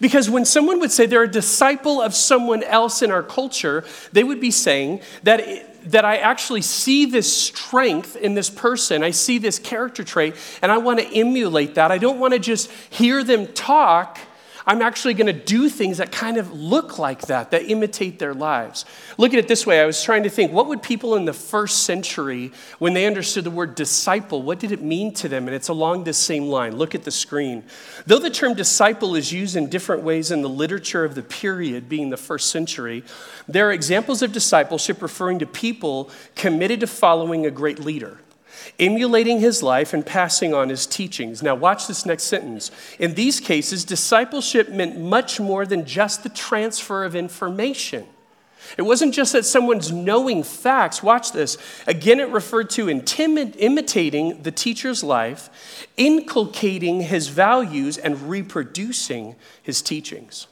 Because 0.00 0.28
when 0.28 0.44
someone 0.44 0.80
would 0.80 0.90
say 0.90 1.06
they're 1.06 1.22
a 1.22 1.30
disciple 1.30 2.00
of 2.00 2.14
someone 2.14 2.62
else 2.62 3.02
in 3.02 3.10
our 3.10 3.22
culture, 3.22 3.84
they 4.12 4.24
would 4.24 4.40
be 4.40 4.50
saying 4.50 5.00
that, 5.22 5.90
that 5.90 6.04
I 6.04 6.16
actually 6.16 6.62
see 6.62 7.06
this 7.06 7.34
strength 7.34 8.16
in 8.16 8.34
this 8.34 8.50
person. 8.50 9.02
I 9.02 9.10
see 9.10 9.38
this 9.38 9.58
character 9.58 10.04
trait, 10.04 10.34
and 10.60 10.72
I 10.72 10.78
want 10.78 10.98
to 10.98 11.06
emulate 11.06 11.76
that. 11.76 11.90
I 11.92 11.98
don't 11.98 12.18
want 12.18 12.34
to 12.34 12.40
just 12.40 12.70
hear 12.90 13.22
them 13.22 13.46
talk 13.48 14.18
I'm 14.68 14.82
actually 14.82 15.14
going 15.14 15.28
to 15.28 15.32
do 15.32 15.68
things 15.68 15.98
that 15.98 16.10
kind 16.10 16.38
of 16.38 16.52
look 16.52 16.98
like 16.98 17.22
that, 17.28 17.52
that 17.52 17.70
imitate 17.70 18.18
their 18.18 18.34
lives. 18.34 18.84
Look 19.16 19.32
at 19.32 19.38
it 19.38 19.46
this 19.46 19.64
way 19.64 19.80
I 19.80 19.86
was 19.86 20.02
trying 20.02 20.24
to 20.24 20.28
think 20.28 20.50
what 20.50 20.66
would 20.66 20.82
people 20.82 21.14
in 21.14 21.24
the 21.24 21.32
first 21.32 21.84
century, 21.84 22.50
when 22.80 22.92
they 22.92 23.06
understood 23.06 23.44
the 23.44 23.50
word 23.50 23.76
disciple, 23.76 24.42
what 24.42 24.58
did 24.58 24.72
it 24.72 24.82
mean 24.82 25.14
to 25.14 25.28
them? 25.28 25.46
And 25.46 25.54
it's 25.54 25.68
along 25.68 26.02
this 26.02 26.18
same 26.18 26.48
line. 26.48 26.76
Look 26.76 26.96
at 26.96 27.04
the 27.04 27.12
screen. 27.12 27.62
Though 28.06 28.18
the 28.18 28.28
term 28.28 28.54
disciple 28.54 29.14
is 29.14 29.32
used 29.32 29.54
in 29.54 29.70
different 29.70 30.02
ways 30.02 30.32
in 30.32 30.42
the 30.42 30.48
literature 30.48 31.04
of 31.04 31.14
the 31.14 31.22
period, 31.22 31.88
being 31.88 32.10
the 32.10 32.16
first 32.16 32.50
century, 32.50 33.04
there 33.46 33.68
are 33.68 33.72
examples 33.72 34.20
of 34.22 34.32
discipleship 34.32 35.00
referring 35.00 35.38
to 35.38 35.46
people 35.46 36.10
committed 36.34 36.80
to 36.80 36.88
following 36.88 37.46
a 37.46 37.52
great 37.52 37.78
leader 37.78 38.18
emulating 38.78 39.40
his 39.40 39.62
life 39.62 39.92
and 39.92 40.04
passing 40.04 40.54
on 40.54 40.68
his 40.68 40.86
teachings. 40.86 41.42
Now, 41.42 41.54
watch 41.54 41.86
this 41.86 42.06
next 42.06 42.24
sentence. 42.24 42.70
In 42.98 43.14
these 43.14 43.40
cases, 43.40 43.84
discipleship 43.84 44.68
meant 44.68 44.98
much 44.98 45.40
more 45.40 45.66
than 45.66 45.84
just 45.84 46.22
the 46.22 46.28
transfer 46.28 47.04
of 47.04 47.14
information. 47.14 48.06
It 48.76 48.82
wasn't 48.82 49.14
just 49.14 49.32
that 49.32 49.44
someone's 49.44 49.92
knowing 49.92 50.42
facts. 50.42 51.02
Watch 51.02 51.32
this. 51.32 51.56
Again, 51.86 52.20
it 52.20 52.28
referred 52.30 52.70
to 52.70 52.86
intimi- 52.86 53.54
imitating 53.58 54.42
the 54.42 54.50
teacher's 54.50 55.04
life, 55.04 55.86
inculcating 55.96 57.02
his 57.02 57.28
values, 57.28 57.96
and 57.96 58.28
reproducing 58.28 59.36
his 59.62 59.82
teachings. 59.82 60.48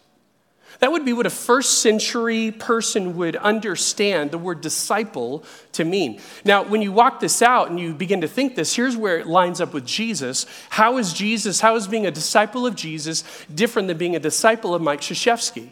That 0.80 0.92
would 0.92 1.04
be 1.04 1.12
what 1.12 1.26
a 1.26 1.30
first 1.30 1.82
century 1.82 2.50
person 2.50 3.16
would 3.16 3.36
understand 3.36 4.30
the 4.30 4.38
word 4.38 4.60
disciple 4.60 5.44
to 5.72 5.84
mean. 5.84 6.20
Now, 6.44 6.64
when 6.64 6.82
you 6.82 6.92
walk 6.92 7.20
this 7.20 7.42
out 7.42 7.70
and 7.70 7.78
you 7.78 7.94
begin 7.94 8.20
to 8.22 8.28
think 8.28 8.56
this, 8.56 8.74
here's 8.74 8.96
where 8.96 9.18
it 9.18 9.26
lines 9.26 9.60
up 9.60 9.72
with 9.72 9.86
Jesus. 9.86 10.46
How 10.70 10.98
is 10.98 11.12
Jesus, 11.12 11.60
how 11.60 11.76
is 11.76 11.86
being 11.86 12.06
a 12.06 12.10
disciple 12.10 12.66
of 12.66 12.74
Jesus 12.74 13.24
different 13.54 13.88
than 13.88 13.98
being 13.98 14.16
a 14.16 14.20
disciple 14.20 14.74
of 14.74 14.82
Mike 14.82 15.00
Krzyzewski? 15.00 15.70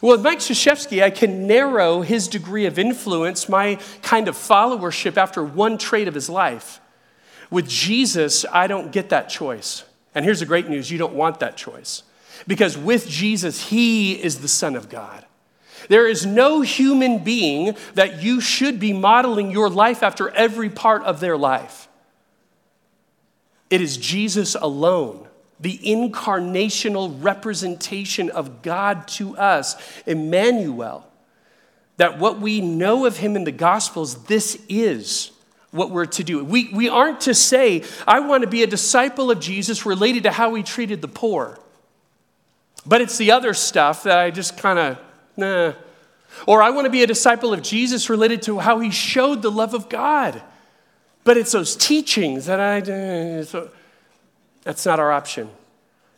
Well, 0.00 0.12
with 0.12 0.22
Mike 0.22 0.40
Krzyzewski, 0.40 1.02
I 1.02 1.10
can 1.10 1.46
narrow 1.46 2.02
his 2.02 2.28
degree 2.28 2.66
of 2.66 2.78
influence, 2.78 3.48
my 3.48 3.78
kind 4.02 4.28
of 4.28 4.36
followership 4.36 5.16
after 5.16 5.44
one 5.44 5.78
trait 5.78 6.08
of 6.08 6.14
his 6.14 6.28
life. 6.28 6.80
With 7.50 7.68
Jesus, 7.68 8.44
I 8.52 8.66
don't 8.66 8.90
get 8.90 9.10
that 9.10 9.28
choice. 9.28 9.84
And 10.14 10.24
here's 10.24 10.40
the 10.40 10.46
great 10.46 10.68
news 10.68 10.90
you 10.90 10.98
don't 10.98 11.14
want 11.14 11.40
that 11.40 11.56
choice. 11.56 12.02
Because 12.46 12.78
with 12.78 13.08
Jesus, 13.08 13.68
He 13.68 14.12
is 14.12 14.40
the 14.40 14.48
Son 14.48 14.76
of 14.76 14.88
God. 14.88 15.24
There 15.88 16.08
is 16.08 16.26
no 16.26 16.62
human 16.62 17.22
being 17.22 17.76
that 17.94 18.22
you 18.22 18.40
should 18.40 18.80
be 18.80 18.92
modeling 18.92 19.50
your 19.50 19.68
life 19.68 20.02
after 20.02 20.30
every 20.30 20.68
part 20.68 21.02
of 21.02 21.20
their 21.20 21.36
life. 21.36 21.88
It 23.70 23.80
is 23.80 23.96
Jesus 23.96 24.54
alone, 24.54 25.26
the 25.58 25.78
incarnational 25.78 27.22
representation 27.22 28.30
of 28.30 28.62
God 28.62 29.08
to 29.08 29.36
us, 29.36 29.76
Emmanuel, 30.06 31.06
that 31.96 32.18
what 32.18 32.40
we 32.40 32.60
know 32.60 33.06
of 33.06 33.16
him 33.16 33.36
in 33.36 33.44
the 33.44 33.52
Gospels, 33.52 34.24
this 34.24 34.60
is 34.68 35.32
what 35.70 35.90
we're 35.90 36.06
to 36.06 36.24
do. 36.24 36.44
We, 36.44 36.68
we 36.72 36.88
aren't 36.88 37.22
to 37.22 37.34
say, 37.34 37.82
I 38.06 38.20
want 38.20 38.42
to 38.42 38.48
be 38.48 38.62
a 38.62 38.66
disciple 38.66 39.30
of 39.30 39.40
Jesus 39.40 39.84
related 39.84 40.24
to 40.24 40.30
how 40.30 40.54
he 40.54 40.62
treated 40.62 41.02
the 41.02 41.08
poor. 41.08 41.58
But 42.86 43.00
it's 43.00 43.18
the 43.18 43.32
other 43.32 43.52
stuff 43.52 44.04
that 44.04 44.18
I 44.18 44.30
just 44.30 44.56
kind 44.56 44.78
of, 44.78 44.98
nah. 45.36 45.72
Or 46.46 46.62
I 46.62 46.70
want 46.70 46.84
to 46.84 46.90
be 46.90 47.02
a 47.02 47.06
disciple 47.06 47.52
of 47.52 47.62
Jesus 47.62 48.08
related 48.08 48.42
to 48.42 48.58
how 48.58 48.78
he 48.78 48.90
showed 48.90 49.42
the 49.42 49.50
love 49.50 49.74
of 49.74 49.88
God. 49.88 50.42
But 51.24 51.36
it's 51.36 51.52
those 51.52 51.74
teachings 51.74 52.46
that 52.46 52.60
I, 52.60 53.42
so 53.42 53.70
that's 54.62 54.86
not 54.86 55.00
our 55.00 55.10
option. 55.10 55.50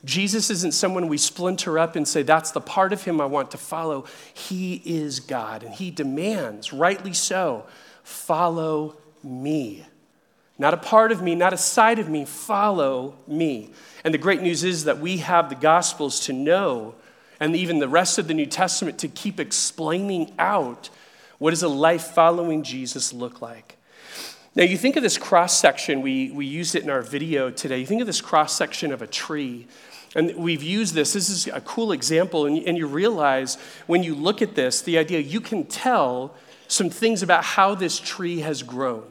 Jesus 0.05 0.51
isn't 0.51 0.75
someone 0.75 1.09
we 1.09 1.19
splinter 1.19 1.79
up 1.79 1.97
and 1.97 2.07
say, 2.07 2.23
that's 2.23 2.51
the 2.51 2.61
part 2.61 2.93
of 2.93 3.03
him 3.03 3.21
I 3.21 3.25
want 3.25 3.51
to 3.53 3.59
follow. 3.59 4.05
He 4.33 4.83
is 4.85 5.21
God, 5.21 5.63
and 5.63 5.75
he 5.75 5.91
demands, 5.91 6.73
rightly 6.73 7.15
so, 7.15 7.67
follow 8.05 8.97
me. 9.25 9.85
Not 10.59 10.75
a 10.75 10.77
part 10.77 11.11
of 11.11 11.23
me, 11.23 11.35
not 11.35 11.53
a 11.53 11.57
side 11.57 11.99
of 11.99 12.09
me, 12.09 12.25
follow 12.25 13.15
me. 13.27 13.71
And 14.05 14.15
the 14.15 14.19
great 14.19 14.43
news 14.43 14.65
is 14.65 14.85
that 14.85 14.99
we 14.99 15.19
have 15.19 15.49
the 15.49 15.55
Gospels 15.55 16.21
to 16.21 16.33
know, 16.33 16.95
and 17.41 17.55
even 17.55 17.79
the 17.79 17.89
rest 17.89 18.19
of 18.19 18.29
the 18.29 18.35
New 18.35 18.47
Testament 18.47 18.99
to 18.99 19.09
keep 19.09 19.39
explaining 19.41 20.33
out 20.39 20.91
what 21.39 21.51
does 21.51 21.63
a 21.63 21.69
life 21.69 22.09
following 22.09 22.63
Jesus 22.63 23.13
look 23.13 23.41
like. 23.41 23.77
Now, 24.55 24.65
you 24.65 24.77
think 24.77 24.97
of 24.97 25.03
this 25.03 25.19
cross 25.19 25.57
section, 25.57 26.03
we, 26.03 26.31
we 26.33 26.47
used 26.47 26.75
it 26.75 26.83
in 26.83 26.91
our 26.91 27.03
video 27.03 27.51
today. 27.51 27.79
You 27.79 27.87
think 27.87 28.01
of 28.01 28.07
this 28.07 28.21
cross 28.21 28.57
section 28.57 28.93
of 28.93 29.03
a 29.03 29.07
tree. 29.07 29.69
And 30.17 30.35
we've 30.37 30.63
used 30.63 30.95
this. 30.95 31.13
This 31.13 31.29
is 31.29 31.47
a 31.49 31.61
cool 31.61 31.93
example. 31.93 32.47
And, 32.47 32.59
and 32.67 32.77
you 32.77 32.89
realize 32.89 33.57
when 33.87 34.03
you 34.03 34.15
look 34.15 34.43
at 34.43 34.57
this, 34.57 34.83
the 34.83 34.99
idea 34.99 35.21
you 35.21 35.41
can 35.41 35.65
tell 35.65 36.35
some 36.67 36.91
things 36.91 37.23
about 37.23 37.45
how 37.45 37.75
this 37.75 38.01
tree 38.01 38.41
has 38.41 38.63
grown. 38.63 39.05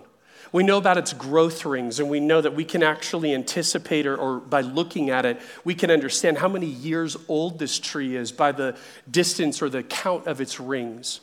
We 0.52 0.64
know 0.64 0.78
about 0.78 0.98
its 0.98 1.14
growth 1.14 1.66
rings, 1.66 2.00
and 2.00 2.10
we 2.10 2.20
know 2.20 2.42
that 2.42 2.54
we 2.54 2.64
can 2.64 2.84
actually 2.84 3.34
anticipate, 3.34 4.06
or, 4.06 4.16
or, 4.16 4.40
by 4.40 4.62
looking 4.62 5.10
at 5.10 5.26
it, 5.26 5.40
we 5.64 5.76
can 5.76 5.92
understand 5.92 6.38
how 6.38 6.48
many 6.48 6.68
years 6.68 7.18
old 7.28 7.60
this 7.60 7.80
tree 7.80 8.16
is 8.16 8.32
by 8.32 8.52
the 8.52 8.78
distance 9.10 9.62
or 9.62 9.70
the 9.70 9.84
count 9.84 10.28
of 10.28 10.40
its 10.40 10.60
rings. 10.60 11.20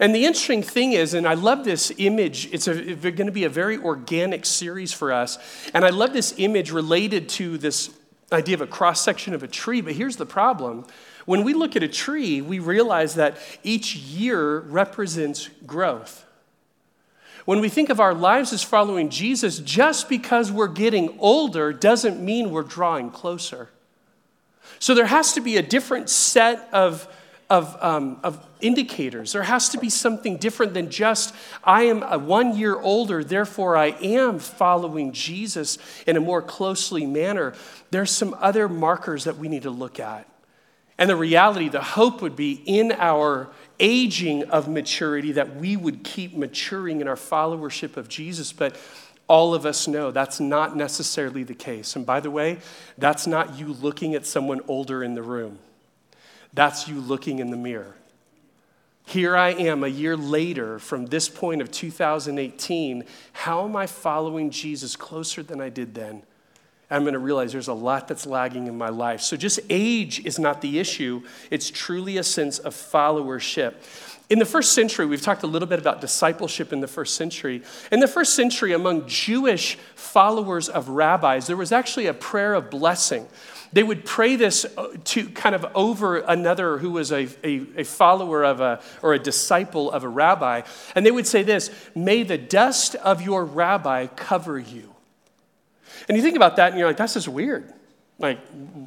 And 0.00 0.14
the 0.14 0.24
interesting 0.24 0.62
thing 0.62 0.92
is, 0.92 1.14
and 1.14 1.26
I 1.26 1.34
love 1.34 1.64
this 1.64 1.92
image, 1.98 2.52
it's, 2.52 2.66
it's 2.66 3.02
going 3.02 3.26
to 3.26 3.32
be 3.32 3.44
a 3.44 3.48
very 3.48 3.78
organic 3.78 4.44
series 4.44 4.92
for 4.92 5.12
us. 5.12 5.38
And 5.72 5.84
I 5.84 5.90
love 5.90 6.12
this 6.12 6.34
image 6.36 6.72
related 6.72 7.28
to 7.30 7.58
this 7.58 7.90
idea 8.32 8.54
of 8.54 8.60
a 8.60 8.66
cross 8.66 9.00
section 9.00 9.34
of 9.34 9.42
a 9.42 9.48
tree. 9.48 9.80
But 9.80 9.92
here's 9.92 10.16
the 10.16 10.26
problem 10.26 10.86
when 11.26 11.44
we 11.44 11.54
look 11.54 11.76
at 11.76 11.82
a 11.82 11.88
tree, 11.88 12.42
we 12.42 12.58
realize 12.58 13.14
that 13.14 13.38
each 13.62 13.96
year 13.96 14.60
represents 14.60 15.48
growth. 15.66 16.23
When 17.44 17.60
we 17.60 17.68
think 17.68 17.90
of 17.90 18.00
our 18.00 18.14
lives 18.14 18.52
as 18.52 18.62
following 18.62 19.10
Jesus, 19.10 19.58
just 19.58 20.08
because 20.08 20.50
we're 20.50 20.68
getting 20.68 21.16
older 21.18 21.72
doesn't 21.72 22.20
mean 22.20 22.50
we're 22.50 22.62
drawing 22.62 23.10
closer. 23.10 23.70
So 24.78 24.94
there 24.94 25.06
has 25.06 25.34
to 25.34 25.40
be 25.40 25.56
a 25.56 25.62
different 25.62 26.08
set 26.08 26.68
of 26.72 27.08
of, 27.50 27.76
um, 27.82 28.18
of 28.22 28.44
indicators. 28.60 29.32
There 29.32 29.42
has 29.42 29.68
to 29.70 29.78
be 29.78 29.90
something 29.90 30.38
different 30.38 30.74
than 30.74 30.90
just, 30.90 31.34
I 31.62 31.84
am 31.84 32.02
a 32.02 32.18
one 32.18 32.56
year 32.56 32.80
older, 32.80 33.22
therefore 33.22 33.76
I 33.76 33.88
am 33.88 34.38
following 34.38 35.12
Jesus 35.12 35.78
in 36.06 36.16
a 36.16 36.20
more 36.20 36.42
closely 36.42 37.06
manner. 37.06 37.54
There's 37.90 38.10
some 38.10 38.34
other 38.40 38.68
markers 38.68 39.24
that 39.24 39.36
we 39.36 39.48
need 39.48 39.62
to 39.64 39.70
look 39.70 40.00
at. 40.00 40.28
And 40.96 41.10
the 41.10 41.16
reality, 41.16 41.68
the 41.68 41.82
hope 41.82 42.22
would 42.22 42.36
be 42.36 42.62
in 42.64 42.92
our 42.92 43.50
aging 43.80 44.44
of 44.44 44.68
maturity 44.68 45.32
that 45.32 45.56
we 45.56 45.76
would 45.76 46.04
keep 46.04 46.36
maturing 46.36 47.00
in 47.00 47.08
our 47.08 47.16
followership 47.16 47.96
of 47.96 48.08
Jesus. 48.08 48.52
But 48.52 48.76
all 49.26 49.54
of 49.54 49.64
us 49.64 49.88
know 49.88 50.10
that's 50.10 50.40
not 50.40 50.76
necessarily 50.76 51.44
the 51.44 51.54
case. 51.54 51.96
And 51.96 52.04
by 52.04 52.20
the 52.20 52.30
way, 52.30 52.58
that's 52.98 53.26
not 53.26 53.58
you 53.58 53.68
looking 53.68 54.14
at 54.14 54.26
someone 54.26 54.60
older 54.68 55.02
in 55.02 55.14
the 55.14 55.22
room. 55.22 55.58
That's 56.52 56.88
you 56.88 57.00
looking 57.00 57.38
in 57.38 57.50
the 57.50 57.56
mirror. 57.56 57.96
Here 59.06 59.36
I 59.36 59.50
am 59.50 59.84
a 59.84 59.88
year 59.88 60.16
later 60.16 60.78
from 60.78 61.06
this 61.06 61.28
point 61.28 61.60
of 61.60 61.70
2018. 61.70 63.04
How 63.32 63.64
am 63.64 63.76
I 63.76 63.86
following 63.86 64.50
Jesus 64.50 64.96
closer 64.96 65.42
than 65.42 65.60
I 65.60 65.68
did 65.68 65.94
then? 65.94 66.22
I'm 66.90 67.02
going 67.02 67.14
to 67.14 67.18
realize 67.18 67.52
there's 67.52 67.68
a 67.68 67.74
lot 67.74 68.08
that's 68.08 68.26
lagging 68.26 68.66
in 68.66 68.76
my 68.76 68.90
life. 68.90 69.20
So, 69.20 69.36
just 69.36 69.60
age 69.70 70.24
is 70.24 70.38
not 70.38 70.60
the 70.60 70.78
issue, 70.78 71.22
it's 71.50 71.70
truly 71.70 72.18
a 72.18 72.22
sense 72.22 72.58
of 72.58 72.74
followership. 72.74 73.74
In 74.30 74.38
the 74.38 74.46
first 74.46 74.72
century, 74.72 75.04
we've 75.04 75.20
talked 75.20 75.42
a 75.42 75.46
little 75.46 75.68
bit 75.68 75.78
about 75.78 76.00
discipleship 76.00 76.72
in 76.72 76.80
the 76.80 76.88
first 76.88 77.14
century. 77.14 77.62
In 77.92 78.00
the 78.00 78.08
first 78.08 78.34
century, 78.34 78.72
among 78.72 79.06
Jewish 79.06 79.76
followers 79.96 80.70
of 80.70 80.88
rabbis, 80.88 81.46
there 81.46 81.58
was 81.58 81.72
actually 81.72 82.06
a 82.06 82.14
prayer 82.14 82.54
of 82.54 82.70
blessing 82.70 83.28
they 83.74 83.82
would 83.82 84.04
pray 84.04 84.36
this 84.36 84.64
uh, 84.78 84.86
to 85.02 85.28
kind 85.30 85.54
of 85.54 85.66
over 85.74 86.18
another 86.18 86.78
who 86.78 86.92
was 86.92 87.10
a, 87.10 87.28
a, 87.42 87.66
a, 87.76 87.84
follower 87.84 88.44
of 88.44 88.60
a, 88.60 88.80
or 89.02 89.14
a 89.14 89.18
disciple 89.18 89.90
of 89.90 90.04
a 90.04 90.08
rabbi. 90.08 90.62
And 90.94 91.04
they 91.04 91.10
would 91.10 91.26
say 91.26 91.42
this 91.42 91.70
May 91.94 92.22
the 92.22 92.38
dust 92.38 92.94
of 92.94 93.20
your 93.20 93.44
rabbi 93.44 94.06
cover 94.06 94.60
you. 94.60 94.93
And 96.08 96.16
you 96.16 96.22
think 96.22 96.36
about 96.36 96.56
that 96.56 96.70
and 96.70 96.78
you're 96.78 96.88
like, 96.88 96.96
that's 96.96 97.14
just 97.14 97.28
weird. 97.28 97.72
Like, 98.18 98.38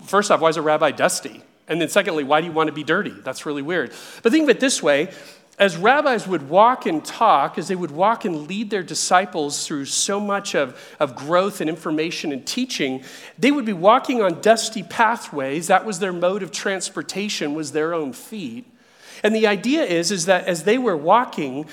first 0.06 0.32
off, 0.32 0.40
why 0.40 0.50
is 0.50 0.58
a 0.58 0.62
rabbi 0.62 0.92
dusty? 0.92 1.44
And 1.68 1.82
then 1.82 1.90
secondly, 1.90 2.24
why 2.24 2.40
do 2.42 2.48
you 2.48 2.54
want 2.54 2.68
to 2.68 2.74
be 2.74 2.84
dirty? 2.84 3.14
That's 3.24 3.46
really 3.46 3.62
weird. 3.62 3.92
But 4.24 4.32
think 4.32 4.44
of 4.44 4.50
it 4.50 4.60
this 4.60 4.82
way 4.82 5.12
as 5.60 5.76
rabbis 5.76 6.28
would 6.28 6.50
walk 6.50 6.86
and 6.86 7.04
talk, 7.04 7.58
as 7.58 7.68
they 7.68 7.76
would 7.76 7.90
walk 7.90 8.26
and 8.26 8.48
lead 8.48 8.70
their 8.70 8.84
disciples 8.84 9.66
through 9.66 9.86
so 9.86 10.20
much 10.20 10.54
of, 10.54 10.80
of 11.00 11.16
growth 11.16 11.62
and 11.62 11.70
information 11.70 12.32
and 12.32 12.46
teaching, 12.46 13.04
they 13.40 13.50
would 13.50 13.66
be 13.66 13.74
walking 13.74 14.22
on 14.22 14.40
dusty 14.42 14.84
pathways. 14.84 15.68
That 15.68 15.84
was 15.84 15.98
their 15.98 16.14
mode 16.14 16.44
of 16.44 16.52
transportation, 16.52 17.56
was 17.56 17.72
their 17.72 17.96
own 17.96 18.14
feet. 18.14 18.72
And 19.24 19.36
the 19.36 19.48
idea 19.48 19.84
is, 19.84 20.12
is 20.12 20.26
that 20.26 20.46
as 20.46 20.64
they 20.64 20.78
were 20.78 20.98
walking, 20.98 21.68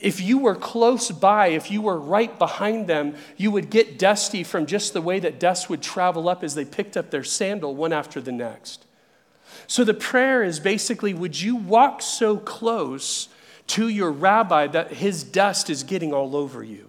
if 0.00 0.20
you 0.20 0.38
were 0.38 0.54
close 0.54 1.10
by, 1.10 1.48
if 1.48 1.70
you 1.70 1.82
were 1.82 1.98
right 1.98 2.38
behind 2.38 2.86
them, 2.86 3.14
you 3.36 3.50
would 3.50 3.70
get 3.70 3.98
dusty 3.98 4.42
from 4.44 4.66
just 4.66 4.92
the 4.92 5.02
way 5.02 5.18
that 5.20 5.40
dust 5.40 5.68
would 5.68 5.82
travel 5.82 6.28
up 6.28 6.42
as 6.42 6.54
they 6.54 6.64
picked 6.64 6.96
up 6.96 7.10
their 7.10 7.24
sandal 7.24 7.74
one 7.74 7.92
after 7.92 8.20
the 8.20 8.32
next. 8.32 8.86
So 9.66 9.84
the 9.84 9.94
prayer 9.94 10.42
is 10.42 10.60
basically 10.60 11.14
would 11.14 11.40
you 11.40 11.56
walk 11.56 12.02
so 12.02 12.36
close 12.36 13.28
to 13.68 13.88
your 13.88 14.12
rabbi 14.12 14.66
that 14.68 14.92
his 14.92 15.24
dust 15.24 15.70
is 15.70 15.82
getting 15.82 16.12
all 16.12 16.36
over 16.36 16.62
you? 16.62 16.85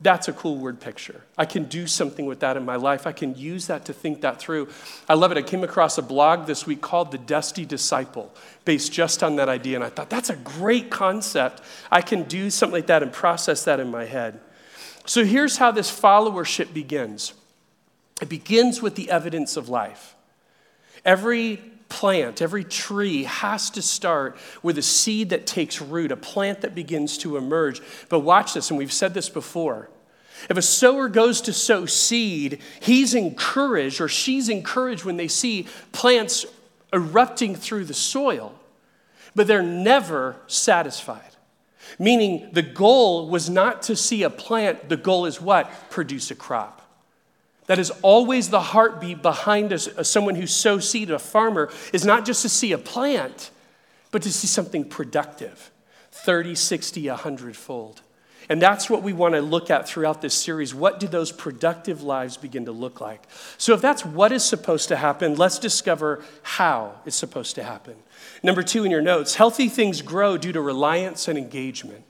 That's 0.00 0.28
a 0.28 0.32
cool 0.34 0.58
word 0.58 0.78
picture. 0.78 1.22
I 1.38 1.46
can 1.46 1.64
do 1.64 1.86
something 1.86 2.26
with 2.26 2.40
that 2.40 2.58
in 2.58 2.66
my 2.66 2.76
life. 2.76 3.06
I 3.06 3.12
can 3.12 3.34
use 3.34 3.68
that 3.68 3.86
to 3.86 3.94
think 3.94 4.20
that 4.20 4.38
through. 4.38 4.68
I 5.08 5.14
love 5.14 5.32
it. 5.32 5.38
I 5.38 5.42
came 5.42 5.64
across 5.64 5.96
a 5.96 6.02
blog 6.02 6.46
this 6.46 6.66
week 6.66 6.82
called 6.82 7.12
The 7.12 7.18
Dusty 7.18 7.64
Disciple, 7.64 8.30
based 8.66 8.92
just 8.92 9.22
on 9.22 9.36
that 9.36 9.48
idea. 9.48 9.76
And 9.76 9.84
I 9.84 9.88
thought, 9.88 10.10
that's 10.10 10.28
a 10.28 10.36
great 10.36 10.90
concept. 10.90 11.62
I 11.90 12.02
can 12.02 12.24
do 12.24 12.50
something 12.50 12.74
like 12.74 12.88
that 12.88 13.02
and 13.02 13.10
process 13.10 13.64
that 13.64 13.80
in 13.80 13.90
my 13.90 14.04
head. 14.04 14.38
So 15.06 15.24
here's 15.24 15.56
how 15.56 15.70
this 15.70 15.90
followership 15.90 16.74
begins 16.74 17.32
it 18.20 18.28
begins 18.28 18.80
with 18.80 18.96
the 18.96 19.10
evidence 19.10 19.56
of 19.56 19.68
life. 19.68 20.14
Every 21.04 21.60
plant, 21.88 22.42
every 22.42 22.64
tree 22.64 23.24
has 23.24 23.70
to 23.70 23.82
start 23.82 24.36
with 24.62 24.78
a 24.78 24.82
seed 24.82 25.30
that 25.30 25.46
takes 25.46 25.80
root, 25.80 26.12
a 26.12 26.16
plant 26.16 26.60
that 26.62 26.74
begins 26.74 27.18
to 27.18 27.36
emerge. 27.36 27.80
But 28.08 28.20
watch 28.20 28.54
this, 28.54 28.70
and 28.70 28.78
we've 28.78 28.92
said 28.92 29.14
this 29.14 29.28
before. 29.28 29.88
If 30.50 30.56
a 30.56 30.62
sower 30.62 31.08
goes 31.08 31.40
to 31.42 31.52
sow 31.52 31.86
seed, 31.86 32.60
he's 32.80 33.14
encouraged 33.14 34.00
or 34.00 34.08
she's 34.08 34.48
encouraged 34.48 35.04
when 35.04 35.16
they 35.16 35.28
see 35.28 35.66
plants 35.92 36.44
erupting 36.92 37.54
through 37.54 37.84
the 37.86 37.94
soil, 37.94 38.54
but 39.34 39.46
they're 39.46 39.62
never 39.62 40.36
satisfied. 40.46 41.22
Meaning, 41.98 42.50
the 42.52 42.62
goal 42.62 43.28
was 43.28 43.48
not 43.48 43.82
to 43.82 43.96
see 43.96 44.22
a 44.22 44.30
plant, 44.30 44.88
the 44.88 44.96
goal 44.96 45.26
is 45.26 45.40
what? 45.40 45.70
Produce 45.90 46.30
a 46.30 46.34
crop. 46.34 46.82
That 47.66 47.78
is 47.78 47.90
always 48.02 48.50
the 48.50 48.60
heartbeat 48.60 49.22
behind 49.22 49.72
us, 49.72 49.88
someone 50.02 50.36
who 50.36 50.46
sows 50.46 50.88
seed, 50.88 51.10
a 51.10 51.18
farmer, 51.18 51.70
is 51.92 52.04
not 52.04 52.24
just 52.24 52.42
to 52.42 52.48
see 52.48 52.72
a 52.72 52.78
plant, 52.78 53.50
but 54.10 54.22
to 54.22 54.32
see 54.32 54.46
something 54.46 54.84
productive 54.84 55.70
30, 56.12 56.54
60, 56.54 57.08
100 57.08 57.56
fold. 57.56 58.02
And 58.48 58.62
that's 58.62 58.88
what 58.88 59.02
we 59.02 59.12
want 59.12 59.34
to 59.34 59.40
look 59.40 59.70
at 59.70 59.88
throughout 59.88 60.22
this 60.22 60.34
series. 60.34 60.74
What 60.74 61.00
do 61.00 61.08
those 61.08 61.32
productive 61.32 62.02
lives 62.02 62.36
begin 62.36 62.66
to 62.66 62.72
look 62.72 63.00
like? 63.00 63.22
So, 63.58 63.74
if 63.74 63.80
that's 63.80 64.04
what 64.04 64.30
is 64.30 64.44
supposed 64.44 64.88
to 64.88 64.96
happen, 64.96 65.34
let's 65.34 65.58
discover 65.58 66.22
how 66.42 66.94
it's 67.04 67.16
supposed 67.16 67.56
to 67.56 67.64
happen. 67.64 67.96
Number 68.42 68.62
two 68.62 68.84
in 68.84 68.90
your 68.90 69.02
notes 69.02 69.34
healthy 69.34 69.68
things 69.68 70.00
grow 70.00 70.36
due 70.36 70.52
to 70.52 70.60
reliance 70.60 71.26
and 71.26 71.36
engagement. 71.36 72.04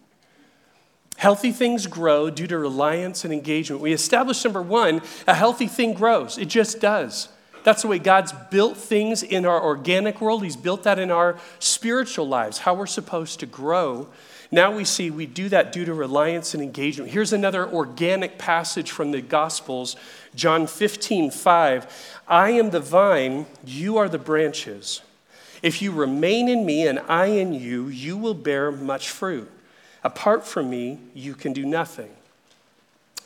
Healthy 1.16 1.52
things 1.52 1.86
grow 1.86 2.28
due 2.30 2.46
to 2.46 2.58
reliance 2.58 3.24
and 3.24 3.32
engagement. 3.32 3.82
We 3.82 3.92
established 3.92 4.44
number 4.44 4.62
one, 4.62 5.00
a 5.26 5.34
healthy 5.34 5.66
thing 5.66 5.94
grows. 5.94 6.36
It 6.36 6.46
just 6.46 6.80
does. 6.80 7.28
That's 7.64 7.82
the 7.82 7.88
way 7.88 7.98
God's 7.98 8.32
built 8.50 8.76
things 8.76 9.24
in 9.24 9.44
our 9.44 9.60
organic 9.60 10.20
world. 10.20 10.44
He's 10.44 10.56
built 10.56 10.84
that 10.84 11.00
in 11.00 11.10
our 11.10 11.36
spiritual 11.58 12.28
lives, 12.28 12.58
how 12.58 12.74
we're 12.74 12.86
supposed 12.86 13.40
to 13.40 13.46
grow. 13.46 14.08
Now 14.52 14.72
we 14.76 14.84
see 14.84 15.10
we 15.10 15.26
do 15.26 15.48
that 15.48 15.72
due 15.72 15.84
to 15.84 15.92
reliance 15.92 16.54
and 16.54 16.62
engagement. 16.62 17.10
Here's 17.10 17.32
another 17.32 17.68
organic 17.68 18.38
passage 18.38 18.92
from 18.92 19.10
the 19.10 19.20
Gospels, 19.20 19.96
John 20.36 20.68
15, 20.68 21.32
5. 21.32 22.20
I 22.28 22.50
am 22.50 22.70
the 22.70 22.78
vine, 22.78 23.46
you 23.64 23.96
are 23.96 24.08
the 24.08 24.18
branches. 24.18 25.00
If 25.60 25.82
you 25.82 25.90
remain 25.90 26.48
in 26.48 26.64
me 26.64 26.86
and 26.86 27.00
I 27.00 27.26
in 27.26 27.52
you, 27.52 27.88
you 27.88 28.16
will 28.16 28.34
bear 28.34 28.70
much 28.70 29.10
fruit. 29.10 29.50
Apart 30.04 30.46
from 30.46 30.70
me, 30.70 30.98
you 31.14 31.34
can 31.34 31.52
do 31.52 31.64
nothing. 31.64 32.10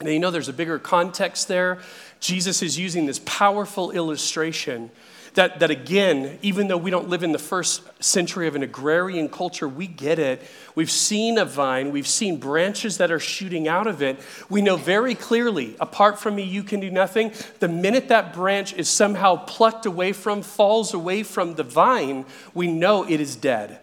Now, 0.03 0.11
you 0.11 0.19
know, 0.19 0.31
there's 0.31 0.49
a 0.49 0.55
bigger 0.55 0.79
context 0.79 1.47
there. 1.49 1.79
Jesus 2.21 2.63
is 2.63 2.79
using 2.79 3.07
this 3.07 3.21
powerful 3.25 3.91
illustration 3.91 4.91
that, 5.35 5.61
that, 5.61 5.71
again, 5.71 6.39
even 6.43 6.69
though 6.69 6.77
we 6.77 6.91
don't 6.91 7.09
live 7.09 7.23
in 7.23 7.33
the 7.33 7.39
first 7.39 7.83
century 8.03 8.49
of 8.49 8.57
an 8.57 8.63
agrarian 8.63 9.29
culture, 9.29 9.69
we 9.69 9.87
get 9.87 10.19
it. 10.19 10.43
We've 10.75 10.91
seen 10.91 11.39
a 11.39 11.45
vine, 11.45 11.93
we've 11.93 12.07
seen 12.07 12.39
branches 12.39 12.99
that 12.99 13.13
are 13.13 13.21
shooting 13.21 13.69
out 13.69 13.87
of 13.87 14.03
it. 14.03 14.19
We 14.49 14.61
know 14.61 14.77
very 14.77 15.15
clearly, 15.15 15.77
apart 15.81 16.19
from 16.19 16.35
me, 16.35 16.43
you 16.43 16.65
can 16.65 16.81
do 16.81 16.91
nothing. 16.91 17.33
The 17.61 17.69
minute 17.69 18.09
that 18.09 18.33
branch 18.33 18.73
is 18.75 18.89
somehow 18.89 19.37
plucked 19.37 19.87
away 19.87 20.13
from, 20.13 20.43
falls 20.43 20.95
away 20.95 21.23
from 21.23 21.55
the 21.55 21.65
vine, 21.65 22.25
we 22.53 22.67
know 22.67 23.09
it 23.09 23.21
is 23.21 23.37
dead. 23.37 23.79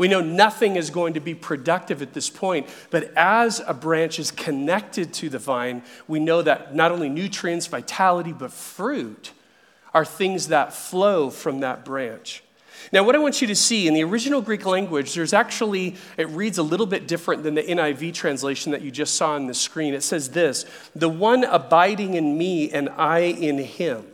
We 0.00 0.08
know 0.08 0.22
nothing 0.22 0.76
is 0.76 0.88
going 0.88 1.12
to 1.12 1.20
be 1.20 1.34
productive 1.34 2.00
at 2.00 2.14
this 2.14 2.30
point, 2.30 2.70
but 2.88 3.12
as 3.18 3.60
a 3.66 3.74
branch 3.74 4.18
is 4.18 4.30
connected 4.30 5.12
to 5.12 5.28
the 5.28 5.38
vine, 5.38 5.82
we 6.08 6.18
know 6.18 6.40
that 6.40 6.74
not 6.74 6.90
only 6.90 7.10
nutrients, 7.10 7.66
vitality, 7.66 8.32
but 8.32 8.50
fruit 8.50 9.32
are 9.92 10.06
things 10.06 10.48
that 10.48 10.72
flow 10.72 11.28
from 11.28 11.60
that 11.60 11.84
branch. 11.84 12.42
Now, 12.92 13.02
what 13.02 13.14
I 13.14 13.18
want 13.18 13.42
you 13.42 13.46
to 13.48 13.54
see 13.54 13.86
in 13.86 13.92
the 13.92 14.02
original 14.02 14.40
Greek 14.40 14.64
language, 14.64 15.12
there's 15.12 15.34
actually, 15.34 15.96
it 16.16 16.30
reads 16.30 16.56
a 16.56 16.62
little 16.62 16.86
bit 16.86 17.06
different 17.06 17.42
than 17.42 17.54
the 17.54 17.62
NIV 17.62 18.14
translation 18.14 18.72
that 18.72 18.80
you 18.80 18.90
just 18.90 19.16
saw 19.16 19.32
on 19.32 19.48
the 19.48 19.54
screen. 19.54 19.92
It 19.92 20.02
says 20.02 20.30
this 20.30 20.64
The 20.96 21.10
one 21.10 21.44
abiding 21.44 22.14
in 22.14 22.38
me 22.38 22.70
and 22.70 22.88
I 22.88 23.18
in 23.18 23.58
him. 23.58 24.06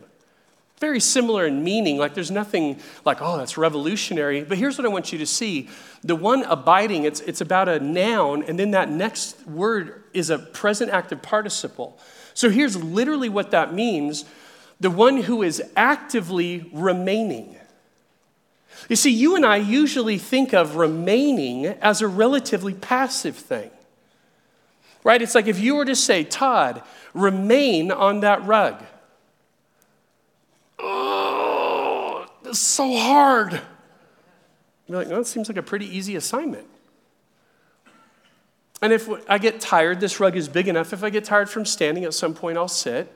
Very 0.79 0.99
similar 0.99 1.47
in 1.47 1.63
meaning, 1.63 1.97
like 1.97 2.13
there's 2.13 2.29
nothing 2.29 2.79
like, 3.03 3.17
oh, 3.19 3.37
that's 3.37 3.57
revolutionary. 3.57 4.43
But 4.43 4.59
here's 4.59 4.77
what 4.77 4.85
I 4.85 4.89
want 4.89 5.11
you 5.11 5.17
to 5.17 5.25
see 5.25 5.69
the 6.03 6.15
one 6.15 6.43
abiding, 6.43 7.03
it's, 7.03 7.19
it's 7.21 7.41
about 7.41 7.67
a 7.67 7.79
noun, 7.79 8.43
and 8.43 8.59
then 8.59 8.71
that 8.71 8.89
next 8.89 9.47
word 9.47 10.03
is 10.13 10.29
a 10.29 10.37
present 10.37 10.91
active 10.91 11.23
participle. 11.23 11.99
So 12.35 12.51
here's 12.51 12.81
literally 12.81 13.29
what 13.29 13.49
that 13.51 13.73
means 13.73 14.25
the 14.79 14.91
one 14.91 15.23
who 15.23 15.41
is 15.41 15.63
actively 15.75 16.69
remaining. 16.71 17.55
You 18.89 18.95
see, 18.95 19.09
you 19.09 19.35
and 19.35 19.43
I 19.43 19.57
usually 19.57 20.19
think 20.19 20.53
of 20.53 20.75
remaining 20.75 21.65
as 21.65 22.01
a 22.01 22.07
relatively 22.07 22.75
passive 22.75 23.35
thing. 23.35 23.71
Right? 25.03 25.19
It's 25.19 25.33
like 25.33 25.47
if 25.47 25.59
you 25.59 25.75
were 25.75 25.85
to 25.85 25.95
say, 25.95 26.23
Todd, 26.23 26.83
remain 27.15 27.91
on 27.91 28.19
that 28.19 28.45
rug. 28.45 28.83
It's 32.49 32.59
so 32.59 32.95
hard. 32.97 33.61
You're 34.87 34.99
like, 34.99 35.07
no, 35.07 35.19
it 35.19 35.27
seems 35.27 35.49
like 35.49 35.57
a 35.57 35.63
pretty 35.63 35.85
easy 35.85 36.15
assignment. 36.15 36.67
And 38.81 38.93
if 38.93 39.09
I 39.29 39.37
get 39.37 39.59
tired, 39.59 39.99
this 39.99 40.19
rug 40.19 40.35
is 40.35 40.47
big 40.47 40.67
enough. 40.67 40.93
If 40.93 41.03
I 41.03 41.09
get 41.09 41.25
tired 41.25 41.49
from 41.49 41.65
standing, 41.65 42.05
at 42.05 42.13
some 42.13 42.33
point 42.33 42.57
I'll 42.57 42.67
sit. 42.67 43.11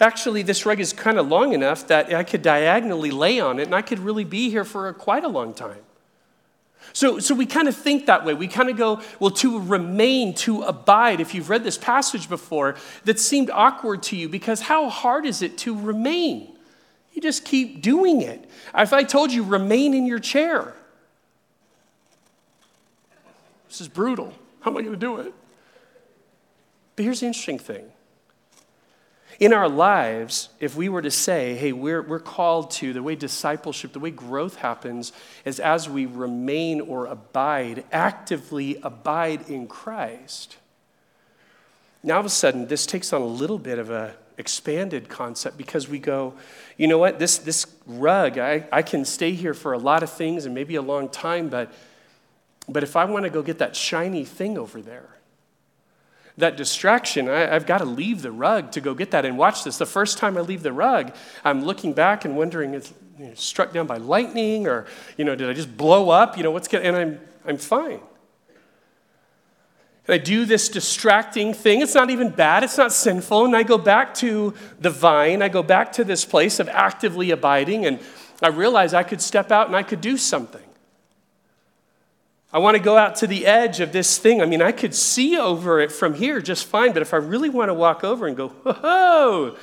Actually, 0.00 0.42
this 0.42 0.66
rug 0.66 0.80
is 0.80 0.92
kind 0.92 1.18
of 1.18 1.28
long 1.28 1.52
enough 1.54 1.86
that 1.88 2.12
I 2.12 2.22
could 2.22 2.42
diagonally 2.42 3.10
lay 3.10 3.40
on 3.40 3.58
it 3.58 3.64
and 3.64 3.74
I 3.74 3.82
could 3.82 3.98
really 3.98 4.24
be 4.24 4.50
here 4.50 4.64
for 4.64 4.88
a, 4.88 4.94
quite 4.94 5.24
a 5.24 5.28
long 5.28 5.54
time. 5.54 5.80
So, 6.92 7.18
so 7.18 7.34
we 7.34 7.46
kind 7.46 7.68
of 7.68 7.76
think 7.76 8.06
that 8.06 8.24
way. 8.24 8.34
We 8.34 8.48
kind 8.48 8.70
of 8.70 8.76
go, 8.76 9.00
well, 9.18 9.30
to 9.32 9.60
remain, 9.60 10.34
to 10.34 10.62
abide. 10.62 11.20
If 11.20 11.34
you've 11.34 11.50
read 11.50 11.64
this 11.64 11.78
passage 11.78 12.28
before, 12.28 12.76
that 13.04 13.18
seemed 13.18 13.50
awkward 13.50 14.02
to 14.04 14.16
you 14.16 14.28
because 14.28 14.62
how 14.62 14.88
hard 14.88 15.26
is 15.26 15.42
it 15.42 15.58
to 15.58 15.78
remain? 15.78 16.57
You 17.18 17.22
just 17.22 17.44
keep 17.44 17.82
doing 17.82 18.22
it. 18.22 18.48
If 18.76 18.92
I 18.92 19.02
told 19.02 19.32
you, 19.32 19.42
remain 19.42 19.92
in 19.92 20.06
your 20.06 20.20
chair, 20.20 20.72
this 23.66 23.80
is 23.80 23.88
brutal. 23.88 24.32
How 24.60 24.70
am 24.70 24.76
I 24.76 24.82
going 24.82 24.94
to 24.94 25.00
do 25.00 25.16
it? 25.16 25.34
But 26.94 27.04
here's 27.04 27.18
the 27.18 27.26
interesting 27.26 27.58
thing 27.58 27.90
in 29.40 29.52
our 29.52 29.68
lives, 29.68 30.50
if 30.60 30.76
we 30.76 30.88
were 30.88 31.02
to 31.02 31.10
say, 31.10 31.56
hey, 31.56 31.72
we're, 31.72 32.02
we're 32.02 32.20
called 32.20 32.70
to, 32.72 32.92
the 32.92 33.02
way 33.02 33.16
discipleship, 33.16 33.94
the 33.94 33.98
way 33.98 34.12
growth 34.12 34.54
happens 34.54 35.12
is 35.44 35.58
as 35.58 35.88
we 35.88 36.06
remain 36.06 36.80
or 36.80 37.06
abide, 37.06 37.82
actively 37.90 38.78
abide 38.84 39.48
in 39.48 39.66
Christ. 39.66 40.56
Now, 42.04 42.14
all 42.14 42.20
of 42.20 42.26
a 42.26 42.28
sudden, 42.28 42.68
this 42.68 42.86
takes 42.86 43.12
on 43.12 43.22
a 43.22 43.26
little 43.26 43.58
bit 43.58 43.80
of 43.80 43.90
a 43.90 44.14
expanded 44.38 45.08
concept 45.08 45.58
because 45.58 45.88
we 45.88 45.98
go, 45.98 46.34
you 46.76 46.86
know 46.86 46.98
what, 46.98 47.18
this, 47.18 47.38
this 47.38 47.66
rug, 47.86 48.38
I, 48.38 48.66
I 48.72 48.82
can 48.82 49.04
stay 49.04 49.32
here 49.32 49.52
for 49.52 49.72
a 49.72 49.78
lot 49.78 50.02
of 50.02 50.10
things 50.10 50.46
and 50.46 50.54
maybe 50.54 50.76
a 50.76 50.82
long 50.82 51.08
time, 51.08 51.48
but, 51.48 51.72
but 52.68 52.82
if 52.82 52.96
I 52.96 53.04
want 53.04 53.24
to 53.24 53.30
go 53.30 53.42
get 53.42 53.58
that 53.58 53.76
shiny 53.76 54.24
thing 54.24 54.56
over 54.56 54.80
there, 54.80 55.08
that 56.38 56.56
distraction, 56.56 57.28
I, 57.28 57.40
have 57.40 57.66
got 57.66 57.78
to 57.78 57.84
leave 57.84 58.22
the 58.22 58.30
rug 58.30 58.70
to 58.72 58.80
go 58.80 58.94
get 58.94 59.10
that. 59.10 59.24
And 59.24 59.36
watch 59.36 59.64
this. 59.64 59.76
The 59.76 59.86
first 59.86 60.18
time 60.18 60.38
I 60.38 60.40
leave 60.40 60.62
the 60.62 60.72
rug, 60.72 61.12
I'm 61.44 61.64
looking 61.64 61.92
back 61.92 62.24
and 62.24 62.36
wondering, 62.36 62.74
is 62.74 62.94
you 63.18 63.26
know, 63.26 63.34
struck 63.34 63.72
down 63.72 63.88
by 63.88 63.96
lightning 63.96 64.68
or, 64.68 64.86
you 65.16 65.24
know, 65.24 65.34
did 65.34 65.50
I 65.50 65.52
just 65.52 65.76
blow 65.76 66.10
up? 66.10 66.36
You 66.36 66.44
know, 66.44 66.52
what's 66.52 66.68
going 66.68 66.86
And 66.86 66.96
I'm, 66.96 67.20
I'm 67.44 67.56
fine. 67.56 68.00
And 70.08 70.14
I 70.14 70.18
do 70.18 70.46
this 70.46 70.70
distracting 70.70 71.52
thing. 71.52 71.82
It's 71.82 71.94
not 71.94 72.08
even 72.08 72.30
bad, 72.30 72.64
it's 72.64 72.78
not 72.78 72.92
sinful. 72.92 73.44
And 73.44 73.54
I 73.54 73.62
go 73.62 73.76
back 73.78 74.14
to 74.14 74.54
the 74.80 74.90
vine, 74.90 75.42
I 75.42 75.48
go 75.48 75.62
back 75.62 75.92
to 75.92 76.04
this 76.04 76.24
place 76.24 76.58
of 76.58 76.68
actively 76.70 77.30
abiding, 77.30 77.84
and 77.84 78.00
I 78.42 78.48
realize 78.48 78.94
I 78.94 79.02
could 79.02 79.20
step 79.20 79.52
out 79.52 79.66
and 79.66 79.76
I 79.76 79.82
could 79.82 80.00
do 80.00 80.16
something. 80.16 80.62
I 82.50 82.58
want 82.58 82.78
to 82.78 82.82
go 82.82 82.96
out 82.96 83.16
to 83.16 83.26
the 83.26 83.44
edge 83.44 83.80
of 83.80 83.92
this 83.92 84.16
thing. 84.16 84.40
I 84.40 84.46
mean, 84.46 84.62
I 84.62 84.72
could 84.72 84.94
see 84.94 85.36
over 85.36 85.80
it 85.80 85.92
from 85.92 86.14
here 86.14 86.40
just 86.40 86.64
fine, 86.64 86.94
but 86.94 87.02
if 87.02 87.12
I 87.12 87.18
really 87.18 87.50
want 87.50 87.68
to 87.68 87.74
walk 87.74 88.02
over 88.02 88.26
and 88.26 88.34
go, 88.34 88.48
whoa, 88.48 89.56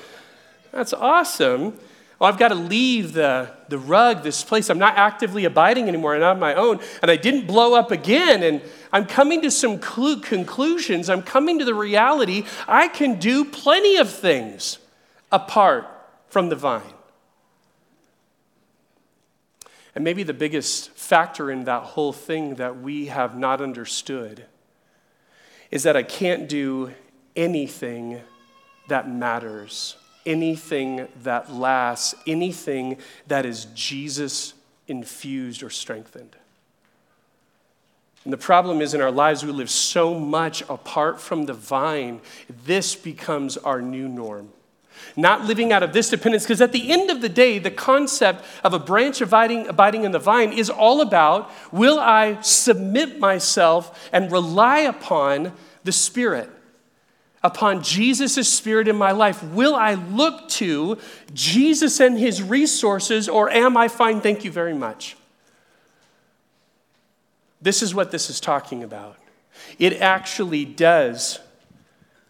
that's 0.71 0.93
awesome, 0.93 1.73
well, 2.19 2.31
I've 2.31 2.39
got 2.39 2.49
to 2.49 2.55
leave 2.55 3.13
the, 3.13 3.51
the 3.67 3.77
rug, 3.77 4.23
this 4.23 4.43
place. 4.43 4.69
I'm 4.69 4.79
not 4.79 4.95
actively 4.95 5.43
abiding 5.43 5.89
anymore 5.89 6.15
and 6.15 6.23
on 6.23 6.39
my 6.39 6.53
own. 6.53 6.79
And 7.01 7.11
I 7.11 7.17
didn't 7.17 7.45
blow 7.45 7.73
up 7.73 7.91
again. 7.91 8.41
And 8.41 8.61
I'm 8.93 9.05
coming 9.05 9.41
to 9.41 9.51
some 9.51 9.79
clu- 9.79 10.21
conclusions. 10.21 11.09
I'm 11.09 11.23
coming 11.23 11.59
to 11.59 11.65
the 11.65 11.73
reality 11.73 12.45
I 12.67 12.87
can 12.87 13.19
do 13.19 13.43
plenty 13.43 13.97
of 13.97 14.09
things 14.09 14.77
apart 15.31 15.87
from 16.29 16.47
the 16.47 16.55
vine. 16.55 16.81
And 19.93 20.03
maybe 20.03 20.23
the 20.23 20.33
biggest 20.33 20.91
factor 20.91 21.49
in 21.51 21.65
that 21.65 21.83
whole 21.83 22.13
thing 22.13 22.55
that 22.55 22.81
we 22.81 23.07
have 23.07 23.37
not 23.37 23.61
understood 23.61 24.45
is 25.71 25.83
that 25.83 25.95
I 25.95 26.03
can't 26.03 26.47
do 26.47 26.93
anything 27.35 28.21
that 28.87 29.09
matters, 29.09 29.95
anything 30.25 31.07
that 31.23 31.51
lasts, 31.51 32.15
anything 32.25 32.97
that 33.27 33.45
is 33.45 33.65
Jesus 33.73 34.53
infused 34.87 35.63
or 35.63 35.69
strengthened. 35.69 36.35
And 38.23 38.33
the 38.33 38.37
problem 38.37 38.81
is 38.81 38.93
in 38.93 39.01
our 39.01 39.11
lives, 39.11 39.45
we 39.45 39.51
live 39.51 39.69
so 39.69 40.19
much 40.19 40.61
apart 40.67 41.21
from 41.21 41.45
the 41.45 41.53
vine, 41.53 42.21
this 42.65 42.95
becomes 42.95 43.57
our 43.57 43.81
new 43.81 44.07
norm 44.07 44.49
not 45.15 45.45
living 45.45 45.71
out 45.71 45.83
of 45.83 45.93
this 45.93 46.09
dependence. 46.09 46.43
Because 46.43 46.61
at 46.61 46.71
the 46.71 46.91
end 46.91 47.09
of 47.09 47.21
the 47.21 47.29
day, 47.29 47.59
the 47.59 47.71
concept 47.71 48.43
of 48.63 48.73
a 48.73 48.79
branch 48.79 49.21
abiding, 49.21 49.67
abiding 49.67 50.03
in 50.03 50.11
the 50.11 50.19
vine 50.19 50.53
is 50.53 50.69
all 50.69 51.01
about 51.01 51.51
will 51.71 51.99
I 51.99 52.41
submit 52.41 53.19
myself 53.19 54.09
and 54.11 54.31
rely 54.31 54.79
upon 54.79 55.53
the 55.83 55.91
Spirit? 55.91 56.49
Upon 57.45 57.83
Jesus' 57.83 58.51
Spirit 58.51 58.87
in 58.87 58.95
my 58.95 59.11
life? 59.11 59.43
Will 59.43 59.75
I 59.75 59.93
look 59.93 60.49
to 60.49 60.97
Jesus 61.31 61.99
and 61.99 62.17
His 62.17 62.41
resources, 62.41 63.29
or 63.29 63.51
am 63.51 63.77
I 63.77 63.87
fine? 63.87 64.19
Thank 64.19 64.43
you 64.43 64.51
very 64.51 64.73
much. 64.73 65.15
This 67.61 67.83
is 67.83 67.93
what 67.93 68.09
this 68.09 68.31
is 68.31 68.39
talking 68.39 68.81
about. 68.81 69.17
It 69.77 70.01
actually 70.01 70.65
does 70.65 71.39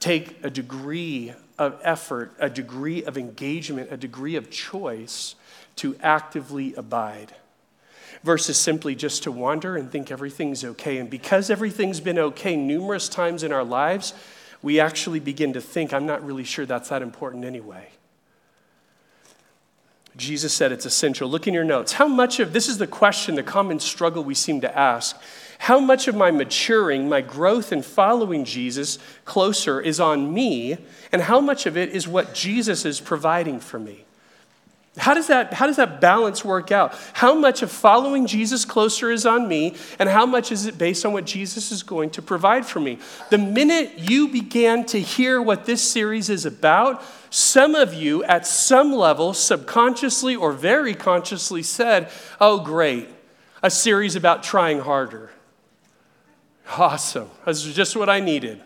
take 0.02 0.44
a 0.44 0.50
degree 0.50 1.34
of 1.58 1.80
effort, 1.82 2.34
a 2.38 2.50
degree 2.50 3.06
of 3.06 3.18
engagement, 3.18 3.94
a 3.94 3.98
degree 3.98 4.36
of 4.36 4.52
choice 4.52 5.36
to 5.78 5.96
actively 6.04 6.76
abide 6.76 7.34
versus 8.22 8.58
simply 8.58 8.96
just 8.96 9.24
to 9.24 9.32
wander 9.32 9.78
and 9.78 9.90
think 9.90 10.12
everything's 10.12 10.66
okay. 10.66 10.98
And 10.98 11.10
because 11.10 11.50
everything's 11.50 12.02
been 12.02 12.20
okay 12.20 12.58
numerous 12.58 13.08
times 13.08 13.44
in 13.44 13.54
our 13.54 13.64
lives, 13.64 14.14
we 14.66 14.80
actually 14.80 15.20
begin 15.20 15.54
to 15.54 15.62
think, 15.62 15.94
I'm 15.94 16.08
not 16.08 16.26
really 16.26 16.44
sure 16.44 16.66
that's 16.66 16.90
that 16.90 17.04
important 17.04 17.46
anyway. 17.46 17.90
Jesus 20.18 20.54
said 20.54 20.72
it's 20.72 20.88
essential. 20.88 21.30
Look 21.30 21.48
in 21.48 21.54
your 21.54 21.64
notes. 21.64 21.92
How 21.92 22.08
much 22.08 22.40
of 22.40 22.52
this 22.52 22.68
is 22.68 22.80
the 22.80 22.88
question, 22.88 23.36
the 23.36 23.44
common 23.44 23.80
struggle 23.80 24.24
we 24.24 24.34
seem 24.34 24.62
to 24.62 24.76
ask. 24.76 25.22
How 25.60 25.80
much 25.80 26.08
of 26.08 26.16
my 26.16 26.32
maturing, 26.32 27.08
my 27.08 27.22
growth 27.22 27.72
in 27.72 27.84
following 27.84 28.44
Jesus 28.44 28.98
closer 29.24 29.80
is 29.80 30.00
on 30.00 30.34
me, 30.34 30.80
and 31.12 31.22
how 31.22 31.40
much 31.40 31.68
of 31.68 31.78
it 31.78 31.90
is 31.90 32.08
what 32.08 32.34
Jesus 32.34 32.86
is 32.86 33.00
providing 33.00 33.60
for 33.60 33.78
me? 33.78 34.05
How 34.98 35.14
does, 35.14 35.28
that, 35.28 35.54
how 35.54 35.68
does 35.68 35.76
that 35.76 36.00
balance 36.00 36.46
work 36.46 36.72
out? 36.72 36.98
How 37.12 37.34
much 37.34 37.62
of 37.62 37.70
following 37.70 38.28
Jesus 38.28 38.64
closer 38.64 39.12
is 39.12 39.26
on 39.26 39.48
me, 39.48 39.76
and 40.00 40.08
how 40.08 40.26
much 40.26 40.54
is 40.54 40.66
it 40.68 40.78
based 40.78 41.06
on 41.06 41.12
what 41.12 41.26
Jesus 41.26 41.72
is 41.72 41.84
going 41.84 42.12
to 42.12 42.22
provide 42.22 42.66
for 42.66 42.80
me? 42.80 43.00
The 43.30 43.38
minute 43.38 43.98
you 43.98 44.30
began 44.30 44.86
to 44.88 45.02
hear 45.02 45.42
what 45.42 45.66
this 45.66 45.82
series 45.82 46.30
is 46.30 46.46
about, 46.46 47.04
some 47.30 47.76
of 47.76 47.94
you 47.94 48.24
at 48.24 48.48
some 48.48 48.94
level, 48.94 49.34
subconsciously 49.34 50.34
or 50.34 50.54
very 50.54 50.94
consciously, 50.94 51.62
said, 51.62 52.10
Oh, 52.40 52.62
great, 52.62 53.10
a 53.62 53.70
series 53.70 54.16
about 54.16 54.44
trying 54.44 54.80
harder. 54.80 55.30
Awesome. 56.78 57.30
This 57.46 57.66
is 57.66 57.76
just 57.76 57.98
what 57.98 58.10
I 58.10 58.22
needed. 58.22 58.62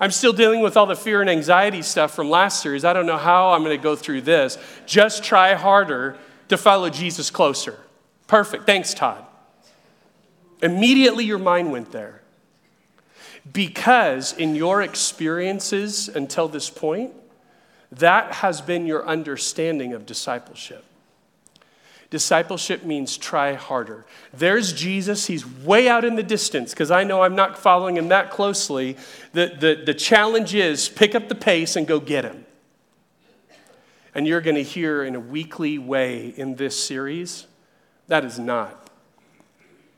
I'm 0.00 0.10
still 0.10 0.32
dealing 0.32 0.60
with 0.62 0.78
all 0.78 0.86
the 0.86 0.96
fear 0.96 1.20
and 1.20 1.28
anxiety 1.28 1.82
stuff 1.82 2.14
from 2.14 2.30
last 2.30 2.62
series. 2.62 2.86
I 2.86 2.94
don't 2.94 3.04
know 3.04 3.18
how 3.18 3.50
I'm 3.52 3.62
going 3.62 3.76
to 3.76 3.82
go 3.82 3.94
through 3.94 4.22
this. 4.22 4.56
Just 4.86 5.22
try 5.22 5.54
harder 5.54 6.16
to 6.48 6.56
follow 6.56 6.88
Jesus 6.88 7.30
closer. 7.30 7.78
Perfect. 8.26 8.64
Thanks, 8.64 8.94
Todd. 8.94 9.24
Immediately 10.62 11.24
your 11.24 11.38
mind 11.38 11.70
went 11.70 11.92
there. 11.92 12.22
Because 13.52 14.32
in 14.32 14.54
your 14.54 14.82
experiences 14.82 16.08
until 16.08 16.48
this 16.48 16.70
point, 16.70 17.12
that 17.92 18.32
has 18.34 18.60
been 18.60 18.86
your 18.86 19.06
understanding 19.06 19.92
of 19.92 20.06
discipleship. 20.06 20.84
Discipleship 22.10 22.82
means 22.82 23.16
try 23.16 23.54
harder. 23.54 24.04
There's 24.34 24.72
Jesus. 24.72 25.26
He's 25.26 25.46
way 25.46 25.88
out 25.88 26.04
in 26.04 26.16
the 26.16 26.24
distance 26.24 26.72
because 26.72 26.90
I 26.90 27.04
know 27.04 27.22
I'm 27.22 27.36
not 27.36 27.56
following 27.56 27.96
him 27.96 28.08
that 28.08 28.32
closely. 28.32 28.96
The, 29.32 29.54
the, 29.58 29.82
the 29.86 29.94
challenge 29.94 30.52
is 30.52 30.88
pick 30.88 31.14
up 31.14 31.28
the 31.28 31.36
pace 31.36 31.76
and 31.76 31.86
go 31.86 32.00
get 32.00 32.24
him. 32.24 32.44
and 34.12 34.26
you're 34.26 34.40
going 34.40 34.56
to 34.56 34.62
hear 34.62 35.04
in 35.04 35.14
a 35.14 35.20
weekly 35.20 35.78
way 35.78 36.34
in 36.36 36.56
this 36.56 36.78
series, 36.78 37.46
that 38.08 38.24
is 38.24 38.40
not 38.40 38.90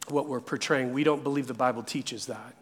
what 0.09 0.29
we're 0.29 0.41
portraying. 0.41 0.93
We 0.93 1.05
don't 1.05 1.23
believe 1.23 1.47
the 1.47 1.55
Bible 1.55 1.83
teaches 1.83 2.27
that. 2.27 2.55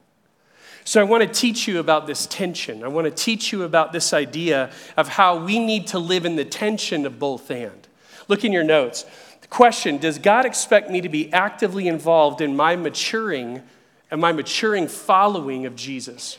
So, 0.85 1.01
I 1.01 1.05
want 1.05 1.23
to 1.23 1.29
teach 1.29 1.69
you 1.69 1.79
about 1.79 2.07
this 2.07 2.27
tension. 2.27 2.83
I 2.83 2.89
want 2.89 3.05
to 3.05 3.11
teach 3.11 3.53
you 3.53 3.65
about 3.65 3.93
this 3.93 4.15
idea 4.15 4.71
of 4.97 5.09
how 5.09 5.45
we 5.45 5.59
need 5.59 5.89
to 5.89 5.99
live 5.99 6.25
in 6.25 6.37
the 6.37 6.45
tension 6.45 7.05
of 7.05 7.19
both 7.19 7.51
and. 7.51 7.87
Look 8.29 8.45
in 8.45 8.53
your 8.53 8.65
notes. 8.65 9.05
Question 9.51 9.99
Does 9.99 10.19
God 10.19 10.47
expect 10.47 10.91
me 10.91 11.01
to 11.01 11.09
be 11.09 11.33
actively 11.33 11.89
involved 11.89 12.41
in 12.41 12.57
my 12.57 12.77
maturing 12.77 13.63
and 14.11 14.21
my 14.21 14.33
maturing 14.33 14.89
following 14.89 15.67
of 15.67 15.77
Jesus? 15.77 16.39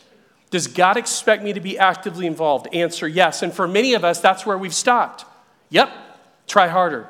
Does 0.50 0.67
God 0.67 0.97
expect 0.97 1.43
me 1.43 1.54
to 1.54 1.62
be 1.62 1.78
actively 1.78 2.26
involved? 2.26 2.67
Answer 2.74 3.08
yes. 3.08 3.41
And 3.41 3.54
for 3.54 3.67
many 3.67 3.93
of 3.93 4.04
us, 4.04 4.19
that's 4.19 4.45
where 4.45 4.58
we've 4.58 4.74
stopped. 4.74 5.26
Yep, 5.69 5.89
try 6.47 6.67
harder. 6.67 7.08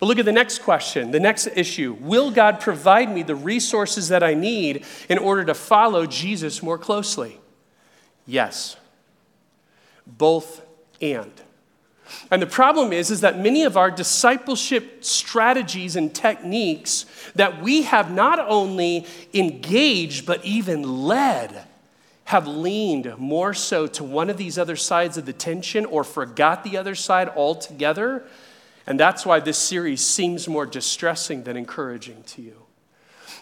But 0.00 0.06
look 0.06 0.18
at 0.18 0.24
the 0.24 0.32
next 0.32 0.60
question, 0.62 1.12
the 1.12 1.20
next 1.20 1.46
issue. 1.54 1.96
Will 2.00 2.32
God 2.32 2.58
provide 2.58 3.12
me 3.12 3.22
the 3.22 3.36
resources 3.36 4.08
that 4.08 4.24
I 4.24 4.34
need 4.34 4.84
in 5.08 5.18
order 5.18 5.44
to 5.44 5.54
follow 5.54 6.06
Jesus 6.06 6.60
more 6.60 6.78
closely? 6.78 7.40
Yes. 8.26 8.76
Both 10.04 10.66
and. 11.00 11.30
And 12.30 12.40
the 12.40 12.46
problem 12.46 12.92
is, 12.92 13.10
is 13.10 13.20
that 13.20 13.38
many 13.38 13.64
of 13.64 13.76
our 13.76 13.90
discipleship 13.90 15.04
strategies 15.04 15.96
and 15.96 16.14
techniques 16.14 17.06
that 17.34 17.62
we 17.62 17.82
have 17.82 18.10
not 18.10 18.38
only 18.38 19.06
engaged, 19.34 20.26
but 20.26 20.44
even 20.44 21.04
led 21.04 21.66
have 22.24 22.46
leaned 22.46 23.18
more 23.18 23.52
so 23.52 23.86
to 23.86 24.04
one 24.04 24.30
of 24.30 24.36
these 24.36 24.58
other 24.58 24.76
sides 24.76 25.16
of 25.18 25.26
the 25.26 25.32
tension 25.32 25.84
or 25.84 26.04
forgot 26.04 26.64
the 26.64 26.76
other 26.76 26.94
side 26.94 27.28
altogether. 27.28 28.24
And 28.86 28.98
that's 28.98 29.26
why 29.26 29.40
this 29.40 29.58
series 29.58 30.00
seems 30.00 30.48
more 30.48 30.66
distressing 30.66 31.42
than 31.42 31.56
encouraging 31.56 32.22
to 32.28 32.42
you. 32.42 32.61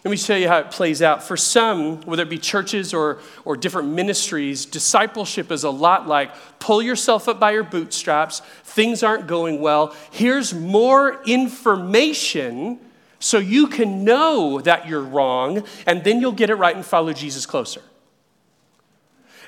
Let 0.05 0.11
me 0.11 0.17
show 0.17 0.35
you 0.35 0.49
how 0.49 0.59
it 0.59 0.71
plays 0.71 1.03
out. 1.03 1.23
For 1.23 1.37
some, 1.37 2.01
whether 2.03 2.23
it 2.23 2.31
be 2.31 2.39
churches 2.39 2.95
or, 2.95 3.19
or 3.45 3.55
different 3.55 3.89
ministries, 3.89 4.65
discipleship 4.65 5.53
is 5.53 5.63
a 5.63 5.71
lot 5.71 6.09
like 6.09 6.31
pull 6.59 6.81
yourself 6.81 7.29
up 7.29 7.39
by 7.39 7.51
your 7.51 7.65
bootstraps, 7.65 8.41
things 8.65 9.03
aren't 9.03 9.27
going 9.27 9.61
well. 9.61 9.95
Here's 10.11 10.55
more 10.55 11.23
information 11.25 12.79
so 13.19 13.37
you 13.39 13.67
can 13.67 14.03
know 14.03 14.61
that 14.63 14.89
you're 14.89 15.03
wrong, 15.03 15.65
and 15.87 16.03
then 16.03 16.23
you'll 16.23 16.33
get 16.33 16.49
it 16.49 16.55
right 16.55 16.75
and 16.75 16.85
follow 16.85 17.13
Jesus 17.13 17.45
closer. 17.45 17.83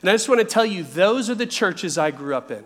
And 0.03 0.11
I 0.11 0.13
just 0.13 0.29
want 0.29 0.41
to 0.41 0.47
tell 0.47 0.67
you, 0.67 0.83
those 0.83 1.31
are 1.31 1.35
the 1.35 1.47
churches 1.47 1.97
I 1.97 2.11
grew 2.11 2.35
up 2.35 2.51
in. 2.51 2.65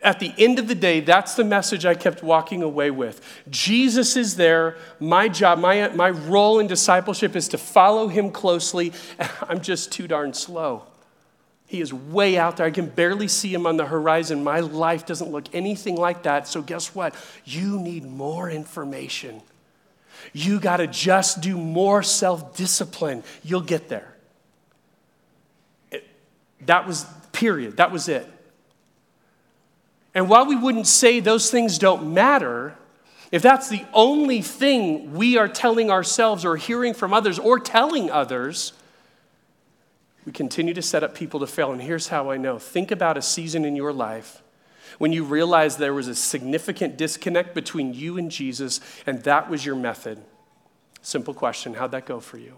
At 0.00 0.20
the 0.20 0.32
end 0.38 0.60
of 0.60 0.68
the 0.68 0.76
day, 0.76 1.00
that's 1.00 1.34
the 1.34 1.42
message 1.42 1.84
I 1.84 1.94
kept 1.94 2.22
walking 2.22 2.62
away 2.62 2.90
with. 2.90 3.20
Jesus 3.50 4.16
is 4.16 4.36
there. 4.36 4.76
My 5.00 5.28
job, 5.28 5.58
my, 5.58 5.88
my 5.88 6.10
role 6.10 6.60
in 6.60 6.68
discipleship 6.68 7.34
is 7.34 7.48
to 7.48 7.58
follow 7.58 8.06
him 8.06 8.30
closely. 8.30 8.92
I'm 9.48 9.60
just 9.60 9.90
too 9.90 10.06
darn 10.06 10.34
slow. 10.34 10.84
He 11.66 11.80
is 11.80 11.92
way 11.92 12.38
out 12.38 12.56
there. 12.56 12.66
I 12.66 12.70
can 12.70 12.86
barely 12.86 13.28
see 13.28 13.52
him 13.52 13.66
on 13.66 13.76
the 13.76 13.86
horizon. 13.86 14.44
My 14.44 14.60
life 14.60 15.04
doesn't 15.04 15.30
look 15.30 15.52
anything 15.52 15.96
like 15.96 16.22
that. 16.22 16.46
So, 16.46 16.62
guess 16.62 16.94
what? 16.94 17.14
You 17.44 17.78
need 17.78 18.04
more 18.04 18.48
information. 18.48 19.42
You 20.32 20.60
got 20.60 20.78
to 20.78 20.86
just 20.86 21.40
do 21.40 21.58
more 21.58 22.02
self 22.02 22.56
discipline. 22.56 23.24
You'll 23.42 23.60
get 23.60 23.88
there. 23.88 24.14
That 26.62 26.86
was, 26.86 27.04
period. 27.32 27.76
That 27.76 27.90
was 27.92 28.08
it. 28.08 28.26
And 30.14 30.28
while 30.28 30.46
we 30.46 30.56
wouldn't 30.56 30.86
say 30.86 31.20
those 31.20 31.50
things 31.50 31.78
don't 31.78 32.12
matter, 32.12 32.76
if 33.30 33.42
that's 33.42 33.68
the 33.68 33.84
only 33.92 34.40
thing 34.42 35.12
we 35.14 35.36
are 35.36 35.48
telling 35.48 35.90
ourselves 35.90 36.44
or 36.44 36.56
hearing 36.56 36.94
from 36.94 37.12
others 37.12 37.38
or 37.38 37.58
telling 37.58 38.10
others, 38.10 38.72
we 40.24 40.32
continue 40.32 40.74
to 40.74 40.82
set 40.82 41.02
up 41.02 41.14
people 41.14 41.40
to 41.40 41.46
fail. 41.46 41.72
And 41.72 41.80
here's 41.80 42.08
how 42.08 42.30
I 42.30 42.36
know 42.36 42.58
think 42.58 42.90
about 42.90 43.16
a 43.16 43.22
season 43.22 43.64
in 43.64 43.76
your 43.76 43.92
life 43.92 44.42
when 44.98 45.12
you 45.12 45.24
realized 45.24 45.78
there 45.78 45.94
was 45.94 46.08
a 46.08 46.14
significant 46.14 46.96
disconnect 46.96 47.54
between 47.54 47.94
you 47.94 48.18
and 48.18 48.30
Jesus, 48.30 48.80
and 49.06 49.22
that 49.22 49.48
was 49.48 49.64
your 49.64 49.76
method. 49.76 50.18
Simple 51.02 51.34
question 51.34 51.74
How'd 51.74 51.92
that 51.92 52.06
go 52.06 52.20
for 52.20 52.38
you? 52.38 52.56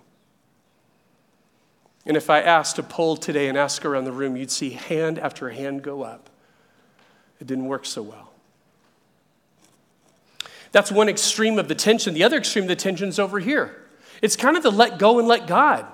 And 2.07 2.17
if 2.17 2.31
I 2.31 2.41
asked 2.41 2.79
a 2.79 2.83
poll 2.83 3.17
today 3.17 3.49
and 3.49 3.59
ask 3.59 3.85
around 3.85 4.05
the 4.05 4.13
room, 4.13 4.37
you'd 4.37 4.51
see 4.51 4.71
hand 4.71 5.19
after 5.19 5.51
hand 5.51 5.83
go 5.83 6.03
up. 6.03 6.30
It 7.41 7.47
didn't 7.47 7.67
work 7.67 7.87
so 7.87 8.03
well. 8.03 8.33
That's 10.73 10.93
one 10.93 11.09
extreme 11.09 11.59
of 11.59 11.69
the 11.69 11.75
tension. 11.75 12.15
The 12.15 12.23
other 12.23 12.37
extreme 12.39 12.65
of 12.65 12.69
the 12.69 12.77
tension 12.77 13.09
is 13.09 13.19
over 13.19 13.41
here. 13.41 13.77
It's 14.23 14.37
kind 14.37 14.57
of 14.57 14.63
the 14.63 14.71
let 14.71 14.99
go 14.99 15.19
and 15.19 15.27
let 15.27 15.47
God. 15.47 15.87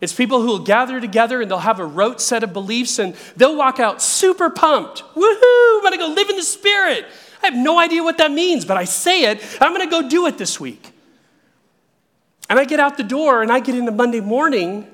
It's 0.00 0.12
people 0.12 0.40
who 0.40 0.48
will 0.48 0.58
gather 0.60 1.00
together 1.00 1.40
and 1.40 1.50
they'll 1.50 1.58
have 1.58 1.80
a 1.80 1.86
rote 1.86 2.20
set 2.20 2.42
of 2.42 2.52
beliefs 2.52 2.98
and 2.98 3.14
they'll 3.36 3.56
walk 3.56 3.80
out 3.80 4.02
super 4.02 4.50
pumped. 4.50 5.02
Woohoo, 5.14 5.76
I'm 5.76 5.82
gonna 5.82 5.98
go 5.98 6.08
live 6.08 6.28
in 6.28 6.36
the 6.36 6.42
Spirit. 6.42 7.06
I 7.42 7.46
have 7.46 7.56
no 7.56 7.78
idea 7.78 8.02
what 8.02 8.18
that 8.18 8.30
means, 8.30 8.64
but 8.64 8.76
I 8.76 8.84
say 8.84 9.24
it. 9.24 9.42
I'm 9.60 9.72
gonna 9.72 9.90
go 9.90 10.08
do 10.08 10.26
it 10.26 10.38
this 10.38 10.60
week. 10.60 10.92
And 12.48 12.58
I 12.58 12.64
get 12.64 12.78
out 12.78 12.96
the 12.96 13.02
door 13.02 13.42
and 13.42 13.50
I 13.50 13.60
get 13.60 13.74
into 13.74 13.90
Monday 13.90 14.20
morning 14.20 14.86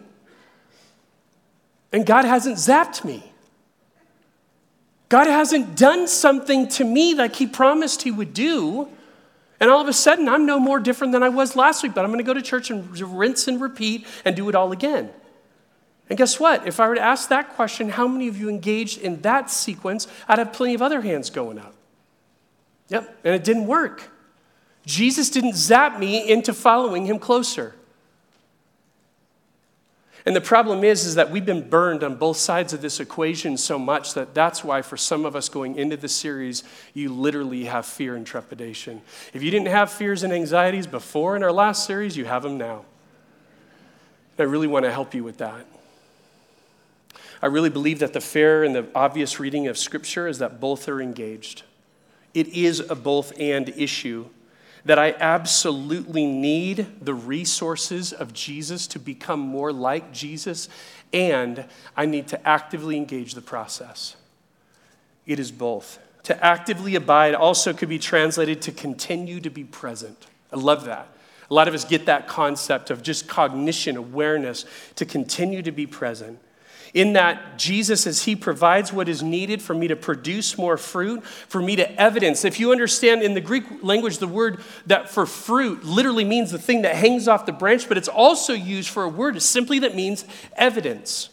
and 1.93 2.07
God 2.07 2.25
hasn't 2.25 2.57
zapped 2.57 3.05
me. 3.05 3.32
God 5.13 5.27
hasn't 5.27 5.77
done 5.77 6.09
something 6.09 6.69
to 6.69 6.85
me 6.85 7.13
like 7.13 7.37
He 7.37 7.47
promised 7.47 8.01
He 8.01 8.11
would 8.11 8.33
do. 8.33 8.89
And 9.61 9.71
all 9.71 9.79
of 9.79 9.87
a 9.87 9.93
sudden, 9.93 10.27
I'm 10.27 10.47
no 10.47 10.59
more 10.59 10.81
different 10.81 11.13
than 11.13 11.23
I 11.23 11.29
was 11.29 11.55
last 11.55 11.83
week, 11.83 11.93
but 11.93 12.03
I'm 12.03 12.11
going 12.11 12.17
to 12.17 12.25
go 12.25 12.33
to 12.33 12.41
church 12.41 12.71
and 12.71 12.99
rinse 12.99 13.47
and 13.47 13.61
repeat 13.61 14.07
and 14.25 14.35
do 14.35 14.49
it 14.49 14.55
all 14.55 14.73
again. 14.73 15.11
And 16.09 16.17
guess 16.17 16.41
what? 16.41 16.67
If 16.67 16.81
I 16.81 16.89
were 16.89 16.95
to 16.95 17.03
ask 17.03 17.29
that 17.29 17.51
question, 17.51 17.91
how 17.91 18.09
many 18.09 18.27
of 18.27 18.41
you 18.41 18.49
engaged 18.49 19.03
in 19.03 19.21
that 19.21 19.51
sequence? 19.51 20.09
I'd 20.29 20.39
have 20.39 20.55
plenty 20.55 20.73
of 20.73 20.81
other 20.81 21.03
hands 21.03 21.29
going 21.29 21.59
up. 21.59 21.75
Yep, 22.89 23.15
and 23.23 23.35
it 23.35 23.45
didn't 23.45 23.67
work. 23.67 24.09
Jesus 24.87 25.29
didn't 25.29 25.57
zap 25.57 25.99
me 25.99 26.27
into 26.27 26.55
following 26.55 27.05
him 27.05 27.19
closer. 27.19 27.75
And 30.25 30.37
the 30.37 30.41
problem 30.41 30.85
is, 30.85 31.05
is 31.05 31.17
that 31.17 31.31
we've 31.31 31.45
been 31.45 31.69
burned 31.69 32.05
on 32.05 32.15
both 32.15 32.37
sides 32.37 32.73
of 32.73 32.81
this 32.81 33.01
equation 33.01 33.57
so 33.57 33.79
much 33.79 34.15
that 34.15 34.35
that's 34.35 34.63
why 34.63 34.81
for 34.83 34.97
some 34.97 35.25
of 35.25 35.35
us 35.35 35.49
going 35.49 35.77
into 35.77 35.97
the 35.97 36.09
series, 36.09 36.63
you 36.95 37.13
literally 37.13 37.65
have 37.65 37.87
fear 37.87 38.15
and 38.15 38.25
trepidation. 38.25 39.03
If 39.35 39.43
you 39.43 39.51
didn't 39.51 39.69
have 39.69 39.91
fears 39.91 40.23
and 40.23 40.33
anxieties 40.33 40.87
before 40.87 41.35
in 41.35 41.43
our 41.43 41.51
last 41.51 41.87
series, 41.87 42.17
you 42.17 42.25
have 42.25 42.45
them 42.45 42.57
now. 42.57 42.85
And 44.39 44.47
I 44.47 44.51
really 44.51 44.69
want 44.69 44.85
to 44.85 44.93
help 44.93 45.13
you 45.13 45.25
with 45.25 45.39
that. 45.39 45.67
I 47.43 47.47
really 47.47 47.71
believe 47.71 47.99
that 47.99 48.13
the 48.13 48.21
fair 48.21 48.63
and 48.63 48.75
the 48.75 48.87
obvious 48.95 49.41
reading 49.41 49.67
of 49.67 49.77
Scripture 49.77 50.29
is 50.29 50.39
that 50.39 50.61
both 50.61 50.89
are 50.89 51.03
engaged. 51.03 51.65
It 52.33 52.47
is 52.49 52.79
a 52.79 52.95
both 52.95 53.33
and 53.41 53.69
issue 53.71 54.27
that 54.85 54.99
I 54.99 55.15
absolutely 55.19 56.27
need 56.27 56.87
the 57.01 57.15
resources 57.15 58.13
of 58.13 58.33
Jesus 58.33 58.87
to 58.89 58.99
become 58.99 59.41
more 59.41 59.73
like 59.73 60.13
Jesus, 60.13 60.69
and 61.13 61.65
I 61.97 62.07
need 62.07 62.29
to 62.29 62.49
actively 62.49 62.97
engage 62.97 63.35
the 63.35 63.43
process. 63.43 64.17
It 65.27 65.39
is 65.39 65.53
both. 65.53 65.99
To 66.25 66.45
actively 66.45 66.95
abide 66.95 67.35
also 67.35 67.73
could 67.73 67.89
be 67.89 67.99
translated 67.99 68.63
to 68.63 68.73
continue 68.73 69.41
to 69.41 69.51
be 69.51 69.65
present. 69.65 70.27
I 70.53 70.57
love 70.57 70.85
that. 70.85 71.09
A 71.51 71.55
lot 71.55 71.69
of 71.69 71.75
us 71.75 71.85
get 71.85 72.07
that 72.07 72.29
concept 72.29 72.91
of 72.91 73.03
just 73.03 73.29
cognition, 73.29 73.97
awareness, 73.97 74.65
to 74.97 75.05
continue 75.05 75.63
to 75.63 75.73
be 75.73 75.87
present 75.87 76.39
in 76.95 77.15
that 77.15 77.59
Jesus, 77.59 78.07
as 78.07 78.25
He 78.25 78.37
provides 78.37 78.93
what 78.93 79.09
is 79.09 79.23
needed 79.23 79.63
for 79.63 79.75
me 79.75 79.89
to 79.89 79.97
produce 79.97 80.59
more 80.59 80.77
fruit, 80.77 81.25
for 81.25 81.63
me 81.63 81.77
to 81.77 82.01
evidence. 82.01 82.45
If 82.45 82.61
you 82.61 82.73
understand 82.73 83.23
in 83.23 83.35
the 83.35 83.41
Greek 83.41 83.65
language, 83.83 84.19
the 84.19 84.29
word 84.29 84.61
that 84.87 85.09
for 85.09 85.25
fruit 85.25 85.85
literally 85.85 86.25
means 86.25 86.51
the 86.51 86.59
thing 86.59 86.83
that 86.83 86.97
hangs 86.97 87.29
off 87.29 87.47
the 87.47 87.53
branch, 87.53 87.89
but 87.89 87.97
it's 87.97 88.09
also 88.09 88.53
used 88.53 88.91
for 88.91 89.05
a 89.05 89.09
word 89.09 89.41
simply 89.41 89.79
that 89.81 89.95
means 89.95 90.25
evidence. 90.57 91.31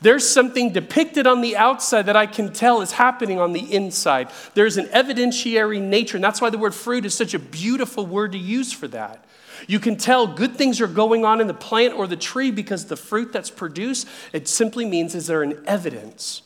There's 0.00 0.28
something 0.28 0.72
depicted 0.72 1.26
on 1.26 1.42
the 1.42 1.56
outside 1.56 2.06
that 2.06 2.16
I 2.16 2.26
can 2.26 2.52
tell 2.52 2.80
is 2.80 2.92
happening 2.92 3.38
on 3.38 3.52
the 3.52 3.72
inside. 3.72 4.30
There's 4.54 4.76
an 4.76 4.86
evidentiary 4.86 5.80
nature, 5.80 6.16
and 6.16 6.24
that's 6.24 6.40
why 6.40 6.50
the 6.50 6.58
word 6.58 6.74
fruit 6.74 7.04
is 7.04 7.14
such 7.14 7.34
a 7.34 7.38
beautiful 7.38 8.04
word 8.04 8.32
to 8.32 8.38
use 8.38 8.72
for 8.72 8.88
that. 8.88 9.24
You 9.66 9.78
can 9.78 9.96
tell 9.96 10.26
good 10.26 10.56
things 10.56 10.80
are 10.80 10.86
going 10.86 11.24
on 11.24 11.40
in 11.40 11.46
the 11.46 11.54
plant 11.54 11.94
or 11.94 12.06
the 12.06 12.16
tree 12.16 12.50
because 12.50 12.86
the 12.86 12.96
fruit 12.96 13.32
that's 13.32 13.50
produced, 13.50 14.08
it 14.32 14.48
simply 14.48 14.84
means 14.84 15.14
is 15.14 15.26
there 15.26 15.42
an 15.42 15.62
evidence 15.66 16.42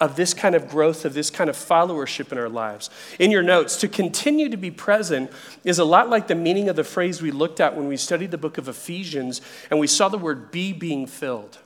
of 0.00 0.14
this 0.14 0.32
kind 0.32 0.54
of 0.54 0.68
growth, 0.68 1.04
of 1.04 1.14
this 1.14 1.28
kind 1.28 1.50
of 1.50 1.56
followership 1.56 2.30
in 2.30 2.38
our 2.38 2.48
lives. 2.48 2.88
In 3.18 3.30
your 3.30 3.42
notes, 3.42 3.76
to 3.78 3.88
continue 3.88 4.48
to 4.48 4.56
be 4.56 4.70
present 4.70 5.30
is 5.64 5.78
a 5.78 5.84
lot 5.84 6.08
like 6.08 6.28
the 6.28 6.34
meaning 6.34 6.68
of 6.68 6.76
the 6.76 6.84
phrase 6.84 7.20
we 7.20 7.32
looked 7.32 7.58
at 7.60 7.76
when 7.76 7.88
we 7.88 7.96
studied 7.96 8.30
the 8.30 8.38
book 8.38 8.58
of 8.58 8.68
Ephesians 8.68 9.40
and 9.70 9.80
we 9.80 9.88
saw 9.88 10.08
the 10.08 10.18
word 10.18 10.52
be 10.52 10.72
being 10.72 11.06
filled. 11.06 11.58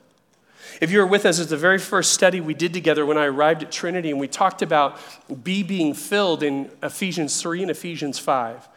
If 0.81 0.91
you 0.91 1.01
were 1.01 1.07
with 1.07 1.27
us, 1.27 1.39
it's 1.39 1.51
the 1.51 1.57
very 1.57 1.79
first 1.79 2.13
study 2.13 2.41
we 2.41 2.55
did 2.55 2.73
together 2.73 3.05
when 3.05 3.19
I 3.19 3.27
arrived 3.27 3.63
at 3.63 3.71
Trinity, 3.71 4.11
and 4.11 4.19
we 4.19 4.29
talked 4.29 4.63
about 4.63 4.99
be 5.45 5.63
being 5.63 5.93
filled 5.93 6.43
in 6.43 6.71
Ephesians 6.83 7.41
3 7.43 7.63
and 7.63 7.71
Ephesians 7.71 8.19
5. 8.19 8.69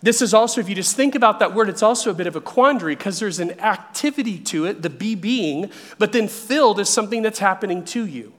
This 0.00 0.22
is 0.22 0.32
also, 0.32 0.60
if 0.60 0.68
you 0.68 0.74
just 0.74 0.94
think 0.94 1.14
about 1.14 1.40
that 1.40 1.54
word, 1.54 1.68
it's 1.68 1.82
also 1.82 2.10
a 2.10 2.14
bit 2.14 2.28
of 2.28 2.36
a 2.36 2.40
quandary 2.40 2.94
because 2.94 3.18
there's 3.18 3.40
an 3.40 3.58
activity 3.60 4.38
to 4.38 4.64
it, 4.64 4.82
the 4.82 4.90
be 4.90 5.14
being, 5.14 5.70
but 5.98 6.12
then 6.12 6.28
filled 6.28 6.78
is 6.78 6.88
something 6.88 7.22
that's 7.22 7.40
happening 7.40 7.84
to 7.86 8.06
you. 8.06 8.32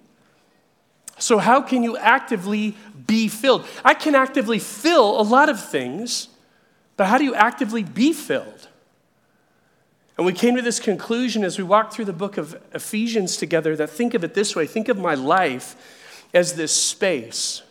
So, 1.17 1.37
how 1.37 1.59
can 1.61 1.83
you 1.83 1.97
actively 1.97 2.77
be 3.07 3.27
filled? 3.27 3.65
I 3.83 3.93
can 3.93 4.15
actively 4.15 4.57
fill 4.57 5.19
a 5.19 5.23
lot 5.23 5.49
of 5.49 5.61
things, 5.61 6.29
but 6.95 7.07
how 7.07 7.17
do 7.17 7.25
you 7.25 7.35
actively 7.35 7.83
be 7.83 8.13
filled? 8.13 8.69
And 10.17 10.25
we 10.25 10.33
came 10.33 10.55
to 10.55 10.61
this 10.61 10.79
conclusion 10.79 11.43
as 11.43 11.57
we 11.57 11.63
walked 11.63 11.93
through 11.93 12.05
the 12.05 12.13
book 12.13 12.37
of 12.37 12.61
Ephesians 12.73 13.35
together 13.35 13.75
that 13.75 13.89
think 13.89 14.13
of 14.13 14.23
it 14.23 14.33
this 14.33 14.55
way 14.55 14.65
think 14.65 14.89
of 14.89 14.97
my 14.97 15.13
life 15.13 15.75
as 16.33 16.53
this 16.53 16.73
space 16.73 17.63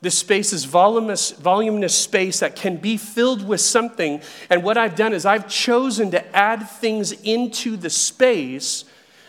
this 0.00 0.16
space 0.16 0.52
is 0.52 0.64
voluminous, 0.64 1.32
voluminous 1.32 1.96
space 1.96 2.40
that 2.40 2.54
can 2.54 2.76
be 2.76 2.96
filled 2.96 3.46
with 3.46 3.60
something. 3.60 4.20
And 4.48 4.62
what 4.62 4.78
I've 4.78 4.94
done 4.94 5.12
is 5.12 5.26
I've 5.26 5.48
chosen 5.48 6.12
to 6.12 6.36
add 6.36 6.68
things 6.68 7.12
into 7.12 7.76
the 7.76 7.90
space 7.90 8.84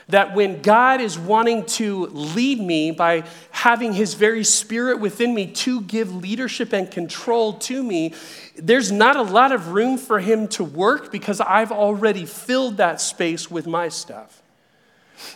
that 0.10 0.36
when 0.36 0.62
God 0.62 1.02
is 1.02 1.18
wanting 1.18 1.66
to 1.66 2.08
lead 2.08 2.60
me 2.60 2.92
by 2.92 3.24
having 3.52 3.94
His 3.94 4.16
very 4.16 4.44
Spirit 4.44 5.00
within 5.00 5.34
me 5.34 5.48
to 5.48 5.82
give 5.82 6.14
leadership 6.16 6.74
and 6.74 6.90
control 6.90 7.54
to 7.54 7.84
me, 7.84 8.14
there's 8.56 8.92
not 8.92 9.16
a 9.16 9.22
lot 9.22 9.52
of 9.52 9.70
room 9.70 9.98
for 9.98 10.20
Him 10.20 10.48
to 10.50 10.64
work 10.64 11.12
because 11.12 11.40
I've 11.42 11.72
already 11.72 12.26
filled 12.26 12.78
that 12.78 13.02
space 13.02 13.50
with 13.50 13.68
my 13.68 13.90
stuff. 13.90 14.39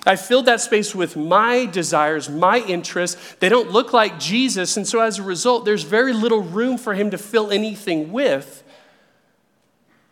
I 0.06 0.16
filled 0.16 0.46
that 0.46 0.62
space 0.62 0.94
with 0.94 1.16
my 1.16 1.66
desires, 1.66 2.30
my 2.30 2.60
interests. 2.60 3.36
They 3.40 3.50
don't 3.50 3.72
look 3.72 3.94
like 3.94 4.20
Jesus, 4.20 4.78
and 4.78 4.88
so 4.88 5.00
as 5.00 5.20
a 5.20 5.24
result, 5.24 5.66
there's 5.66 5.84
very 5.84 6.14
little 6.14 6.42
room 6.42 6.78
for 6.78 6.94
him 6.94 7.12
to 7.12 7.18
fill 7.18 7.52
anything 7.52 8.12
with. 8.12 8.64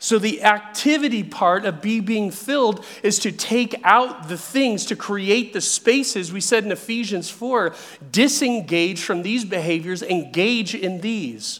So, 0.03 0.17
the 0.17 0.41
activity 0.41 1.21
part 1.21 1.63
of 1.63 1.79
be 1.79 1.99
being 1.99 2.31
filled 2.31 2.83
is 3.03 3.19
to 3.19 3.31
take 3.31 3.75
out 3.83 4.29
the 4.29 4.37
things, 4.37 4.87
to 4.87 4.95
create 4.95 5.53
the 5.53 5.61
spaces. 5.61 6.33
We 6.33 6.41
said 6.41 6.65
in 6.65 6.71
Ephesians 6.71 7.29
4 7.29 7.75
disengage 8.11 9.03
from 9.03 9.21
these 9.21 9.45
behaviors, 9.45 10.01
engage 10.01 10.73
in 10.73 11.01
these. 11.01 11.59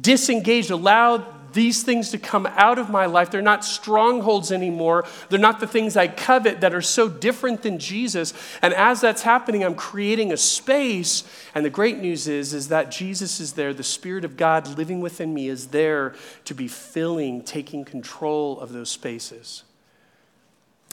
Disengage, 0.00 0.70
allow 0.70 1.18
these 1.52 1.82
things 1.82 2.10
to 2.10 2.18
come 2.18 2.46
out 2.46 2.78
of 2.78 2.90
my 2.90 3.06
life. 3.06 3.30
They're 3.30 3.42
not 3.42 3.64
strongholds 3.64 4.52
anymore. 4.52 5.04
They're 5.28 5.38
not 5.38 5.60
the 5.60 5.66
things 5.66 5.96
I 5.96 6.08
covet 6.08 6.60
that 6.60 6.74
are 6.74 6.82
so 6.82 7.08
different 7.08 7.62
than 7.62 7.78
Jesus. 7.78 8.34
And 8.62 8.74
as 8.74 9.00
that's 9.00 9.22
happening, 9.22 9.64
I'm 9.64 9.74
creating 9.74 10.32
a 10.32 10.36
space. 10.36 11.24
And 11.54 11.64
the 11.64 11.70
great 11.70 11.98
news 11.98 12.28
is, 12.28 12.54
is 12.54 12.68
that 12.68 12.90
Jesus 12.90 13.40
is 13.40 13.54
there. 13.54 13.72
The 13.72 13.82
Spirit 13.82 14.24
of 14.24 14.36
God 14.36 14.78
living 14.78 15.00
within 15.00 15.32
me 15.34 15.48
is 15.48 15.68
there 15.68 16.14
to 16.44 16.54
be 16.54 16.68
filling, 16.68 17.42
taking 17.42 17.84
control 17.84 18.60
of 18.60 18.72
those 18.72 18.90
spaces. 18.90 19.64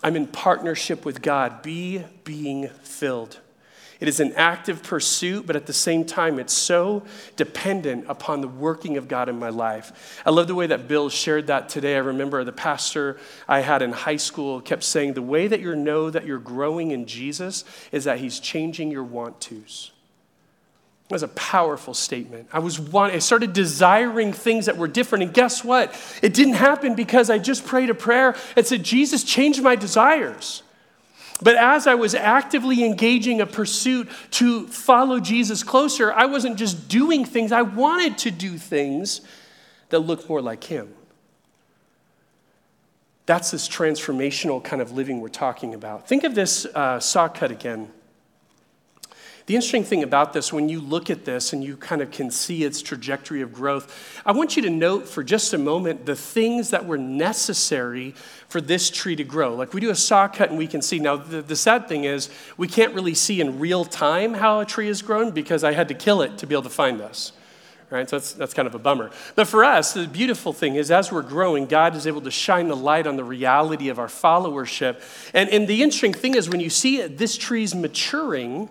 I'm 0.03 0.15
in 0.15 0.27
partnership 0.27 1.05
with 1.05 1.21
God. 1.21 1.61
Be 1.61 2.03
being 2.23 2.67
filled. 2.83 3.39
It 3.99 4.07
is 4.07 4.19
an 4.19 4.33
active 4.33 4.83
pursuit, 4.83 5.47
but 5.47 5.55
at 5.55 5.65
the 5.65 5.73
same 5.73 6.05
time, 6.05 6.37
it's 6.37 6.53
so 6.53 7.03
dependent 7.35 8.05
upon 8.09 8.41
the 8.41 8.47
working 8.47 8.97
of 8.97 9.07
God 9.07 9.29
in 9.29 9.39
my 9.39 9.49
life. 9.49 10.21
I 10.25 10.31
love 10.31 10.47
the 10.47 10.55
way 10.55 10.67
that 10.67 10.87
Bill 10.87 11.09
shared 11.09 11.47
that 11.47 11.69
today. 11.69 11.95
I 11.95 11.99
remember 11.99 12.43
the 12.43 12.51
pastor 12.51 13.17
I 13.47 13.61
had 13.61 13.81
in 13.81 13.93
high 13.93 14.17
school 14.17 14.59
kept 14.59 14.83
saying, 14.83 15.13
The 15.13 15.21
way 15.21 15.47
that 15.47 15.61
you 15.61 15.75
know 15.75 16.09
that 16.09 16.25
you're 16.25 16.39
growing 16.39 16.91
in 16.91 17.05
Jesus 17.05 17.63
is 17.91 18.03
that 18.03 18.19
he's 18.19 18.39
changing 18.39 18.91
your 18.91 19.03
want 19.03 19.39
tos. 19.39 19.91
It 21.09 21.13
was 21.13 21.23
a 21.23 21.27
powerful 21.29 21.93
statement. 21.93 22.49
I 22.51 22.59
was 22.59 22.79
want, 22.79 23.13
I 23.13 23.19
started 23.19 23.53
desiring 23.53 24.33
things 24.33 24.65
that 24.65 24.75
were 24.75 24.87
different, 24.87 25.23
and 25.23 25.33
guess 25.33 25.63
what? 25.63 25.95
It 26.23 26.33
didn't 26.33 26.55
happen 26.55 26.95
because 26.95 27.29
I 27.29 27.37
just 27.37 27.63
prayed 27.63 27.91
a 27.91 27.93
prayer 27.93 28.35
and 28.55 28.65
said, 28.65 28.83
Jesus, 28.83 29.23
change 29.23 29.61
my 29.61 29.75
desires. 29.75 30.63
But 31.41 31.55
as 31.55 31.85
I 31.85 31.95
was 31.95 32.15
actively 32.15 32.83
engaging 32.83 33.41
a 33.41 33.45
pursuit 33.45 34.09
to 34.31 34.67
follow 34.67 35.19
Jesus 35.19 35.63
closer, 35.63 36.13
I 36.13 36.25
wasn't 36.25 36.57
just 36.57 36.87
doing 36.87 37.25
things, 37.25 37.51
I 37.51 37.61
wanted 37.61 38.17
to 38.19 38.31
do 38.31 38.57
things 38.57 39.21
that 39.89 39.99
looked 39.99 40.29
more 40.29 40.41
like 40.41 40.63
Him. 40.63 40.93
That's 43.25 43.51
this 43.51 43.67
transformational 43.67 44.63
kind 44.63 44.81
of 44.81 44.91
living 44.91 45.19
we're 45.19 45.29
talking 45.29 45.73
about. 45.73 46.07
Think 46.07 46.23
of 46.23 46.35
this 46.35 46.65
uh, 46.65 46.99
saw 46.99 47.27
cut 47.27 47.51
again. 47.51 47.91
The 49.47 49.53
interesting 49.53 49.83
thing 49.83 50.01
about 50.01 50.33
this, 50.33 50.51
when 50.51 50.69
you 50.69 50.81
look 50.81 51.11
at 51.11 51.23
this 51.23 51.53
and 51.53 51.63
you 51.63 51.77
kind 51.77 52.01
of 52.01 52.09
can 52.09 52.31
see 52.31 52.63
its 52.63 52.81
trajectory 52.81 53.41
of 53.41 53.53
growth, 53.53 54.19
I 54.25 54.31
want 54.31 54.55
you 54.55 54.63
to 54.63 54.71
note 54.71 55.07
for 55.07 55.23
just 55.23 55.53
a 55.53 55.59
moment 55.59 56.07
the 56.07 56.15
things 56.15 56.71
that 56.71 56.87
were 56.87 56.97
necessary 56.97 58.15
for 58.47 58.59
this 58.59 58.89
tree 58.89 59.15
to 59.15 59.23
grow. 59.23 59.53
Like 59.53 59.71
we 59.71 59.81
do 59.81 59.91
a 59.91 59.95
saw 59.95 60.27
cut 60.27 60.49
and 60.49 60.57
we 60.57 60.65
can 60.65 60.81
see. 60.81 60.97
Now, 60.97 61.17
the, 61.17 61.43
the 61.43 61.55
sad 61.55 61.87
thing 61.87 62.05
is, 62.05 62.31
we 62.57 62.67
can't 62.67 62.95
really 62.95 63.13
see 63.13 63.39
in 63.39 63.59
real 63.59 63.85
time 63.85 64.33
how 64.33 64.61
a 64.61 64.65
tree 64.65 64.87
has 64.87 65.03
grown 65.03 65.29
because 65.29 65.63
I 65.63 65.73
had 65.73 65.89
to 65.89 65.93
kill 65.93 66.23
it 66.23 66.39
to 66.39 66.47
be 66.47 66.55
able 66.55 66.63
to 66.63 66.69
find 66.69 66.99
this 66.99 67.31
right? 67.91 68.09
So 68.09 68.17
that's, 68.17 68.33
that's 68.33 68.53
kind 68.53 68.67
of 68.67 68.73
a 68.73 68.79
bummer. 68.79 69.11
But 69.35 69.47
for 69.47 69.63
us, 69.63 69.93
the 69.93 70.07
beautiful 70.07 70.53
thing 70.53 70.75
is 70.75 70.89
as 70.89 71.11
we're 71.11 71.21
growing, 71.21 71.67
God 71.67 71.95
is 71.95 72.07
able 72.07 72.21
to 72.21 72.31
shine 72.31 72.67
the 72.67 72.75
light 72.75 73.05
on 73.05 73.15
the 73.15 73.23
reality 73.23 73.89
of 73.89 73.99
our 73.99 74.07
followership. 74.07 75.01
And, 75.33 75.49
and 75.49 75.67
the 75.67 75.83
interesting 75.83 76.13
thing 76.13 76.35
is 76.35 76.49
when 76.49 76.59
you 76.59 76.71
see 76.71 76.97
it, 76.97 77.19
this 77.19 77.37
tree's 77.37 77.75
maturing, 77.75 78.69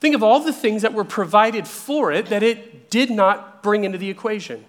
Think 0.00 0.14
of 0.14 0.22
all 0.22 0.40
the 0.40 0.52
things 0.52 0.82
that 0.82 0.94
were 0.94 1.04
provided 1.04 1.68
for 1.68 2.10
it 2.10 2.26
that 2.26 2.42
it 2.42 2.90
did 2.90 3.10
not 3.10 3.62
bring 3.62 3.84
into 3.84 3.98
the 3.98 4.08
equation. 4.08 4.64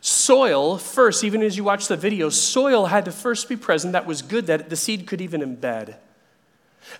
Soil, 0.00 0.78
first, 0.78 1.24
even 1.24 1.42
as 1.42 1.56
you 1.56 1.64
watch 1.64 1.88
the 1.88 1.96
video, 1.96 2.28
soil 2.30 2.86
had 2.86 3.04
to 3.04 3.12
first 3.12 3.48
be 3.48 3.56
present 3.56 3.92
that 3.92 4.06
was 4.06 4.22
good 4.22 4.46
that 4.46 4.70
the 4.70 4.76
seed 4.76 5.06
could 5.06 5.20
even 5.20 5.40
embed. 5.40 5.96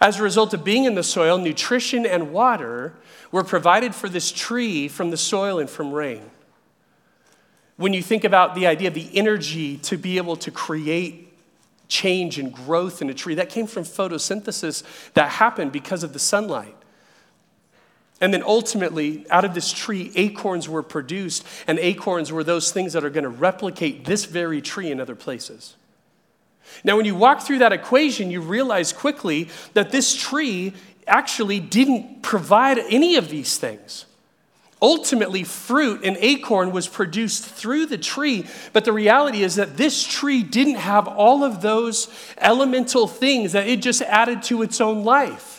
As 0.01 0.19
a 0.19 0.23
result 0.23 0.55
of 0.55 0.65
being 0.65 0.85
in 0.85 0.95
the 0.95 1.03
soil, 1.03 1.39
nutrition 1.39 2.07
and 2.07 2.33
water 2.33 2.95
were 3.31 3.45
provided 3.45 3.95
for 3.95 4.09
this 4.09 4.31
tree 4.33 4.89
from 4.89 5.11
the 5.11 5.17
soil 5.17 5.59
and 5.59 5.69
from 5.69 5.93
rain. 5.93 6.31
When 7.77 7.93
you 7.93 8.03
think 8.03 8.25
about 8.25 8.55
the 8.55 8.67
idea 8.67 8.89
of 8.89 8.95
the 8.95 9.11
energy 9.17 9.79
to 9.79 9.97
be 9.97 10.17
able 10.17 10.37
to 10.37 10.51
create 10.51 11.33
change 11.89 12.39
and 12.39 12.53
growth 12.53 13.03
in 13.03 13.11
a 13.11 13.15
tree, 13.15 13.35
that 13.35 13.51
came 13.51 13.67
from 13.67 13.85
photosynthesis 13.85 14.83
that 15.13 15.31
happened 15.31 15.73
because 15.73 16.03
of 16.03 16.13
the 16.13 16.19
sunlight. 16.19 16.77
And 18.25 18.33
then 18.33 18.43
ultimately, 18.43 19.27
out 19.29 19.45
of 19.45 19.53
this 19.53 19.71
tree, 19.71 20.11
acorns 20.15 20.67
were 20.67 20.83
produced, 20.83 21.45
and 21.67 21.79
acorns 21.79 22.33
were 22.33 22.43
those 22.43 22.73
things 22.73 22.95
that 22.95 23.05
are 23.05 23.11
going 23.11 23.25
to 23.25 23.29
replicate 23.29 24.07
this 24.07 24.25
very 24.25 24.63
tree 24.63 24.91
in 24.91 24.99
other 24.99 25.15
places. 25.15 25.77
Now, 26.83 26.97
when 26.97 27.05
you 27.05 27.15
walk 27.15 27.43
through 27.43 27.59
that 27.59 27.75
equation, 27.75 28.31
you 28.31 28.41
realize 28.41 28.95
quickly 28.95 29.51
that 29.75 29.93
this 29.93 30.17
tree 30.17 30.73
actually 31.07 31.61
didn't 31.61 32.23
provide 32.23 32.79
any 32.79 33.17
of 33.17 33.29
these 33.29 33.59
things. 33.59 34.07
Ultimately, 34.81 35.45
fruit 35.45 36.03
and 36.03 36.17
acorn 36.19 36.73
was 36.73 36.89
produced 36.89 37.45
through 37.45 37.85
the 37.85 37.99
tree, 37.99 38.47
but 38.73 38.87
the 38.87 38.93
reality 38.95 39.43
is 39.43 39.57
that 39.57 39.77
this 39.77 40.03
tree 40.03 40.43
didn't 40.43 40.77
have 40.77 41.07
all 41.07 41.45
of 41.45 41.61
those 41.61 42.09
elemental 42.39 43.07
things 43.07 43.53
that 43.53 43.67
it 43.67 43.83
just 43.83 44.01
added 44.01 44.43
to 44.45 44.63
its 44.63 44.81
own 44.81 45.05
life 45.05 45.54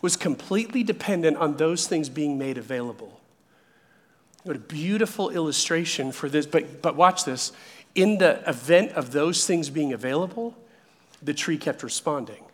was 0.00 0.16
completely 0.16 0.82
dependent 0.82 1.36
on 1.36 1.56
those 1.56 1.86
things 1.86 2.08
being 2.08 2.38
made 2.38 2.58
available. 2.58 3.20
What 4.44 4.56
a 4.56 4.60
beautiful 4.60 5.30
illustration 5.30 6.12
for 6.12 6.28
this. 6.28 6.46
But, 6.46 6.80
but 6.80 6.96
watch 6.96 7.24
this. 7.24 7.52
In 7.94 8.18
the 8.18 8.48
event 8.48 8.92
of 8.92 9.12
those 9.12 9.46
things 9.46 9.70
being 9.70 9.92
available, 9.92 10.56
the 11.22 11.34
tree 11.34 11.58
kept 11.58 11.82
responding. 11.82 12.44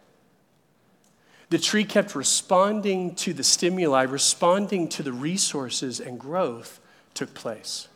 The 1.51 1.59
tree 1.59 1.85
kept 1.85 2.15
responding 2.15 3.15
to 3.17 3.33
the 3.33 3.45
stimuli, 3.45 4.03
responding 4.03 4.89
to 4.89 5.03
the 5.03 5.13
resources, 5.13 6.01
and 6.01 6.19
growth 6.19 6.81
took 7.13 7.35
place. 7.35 7.89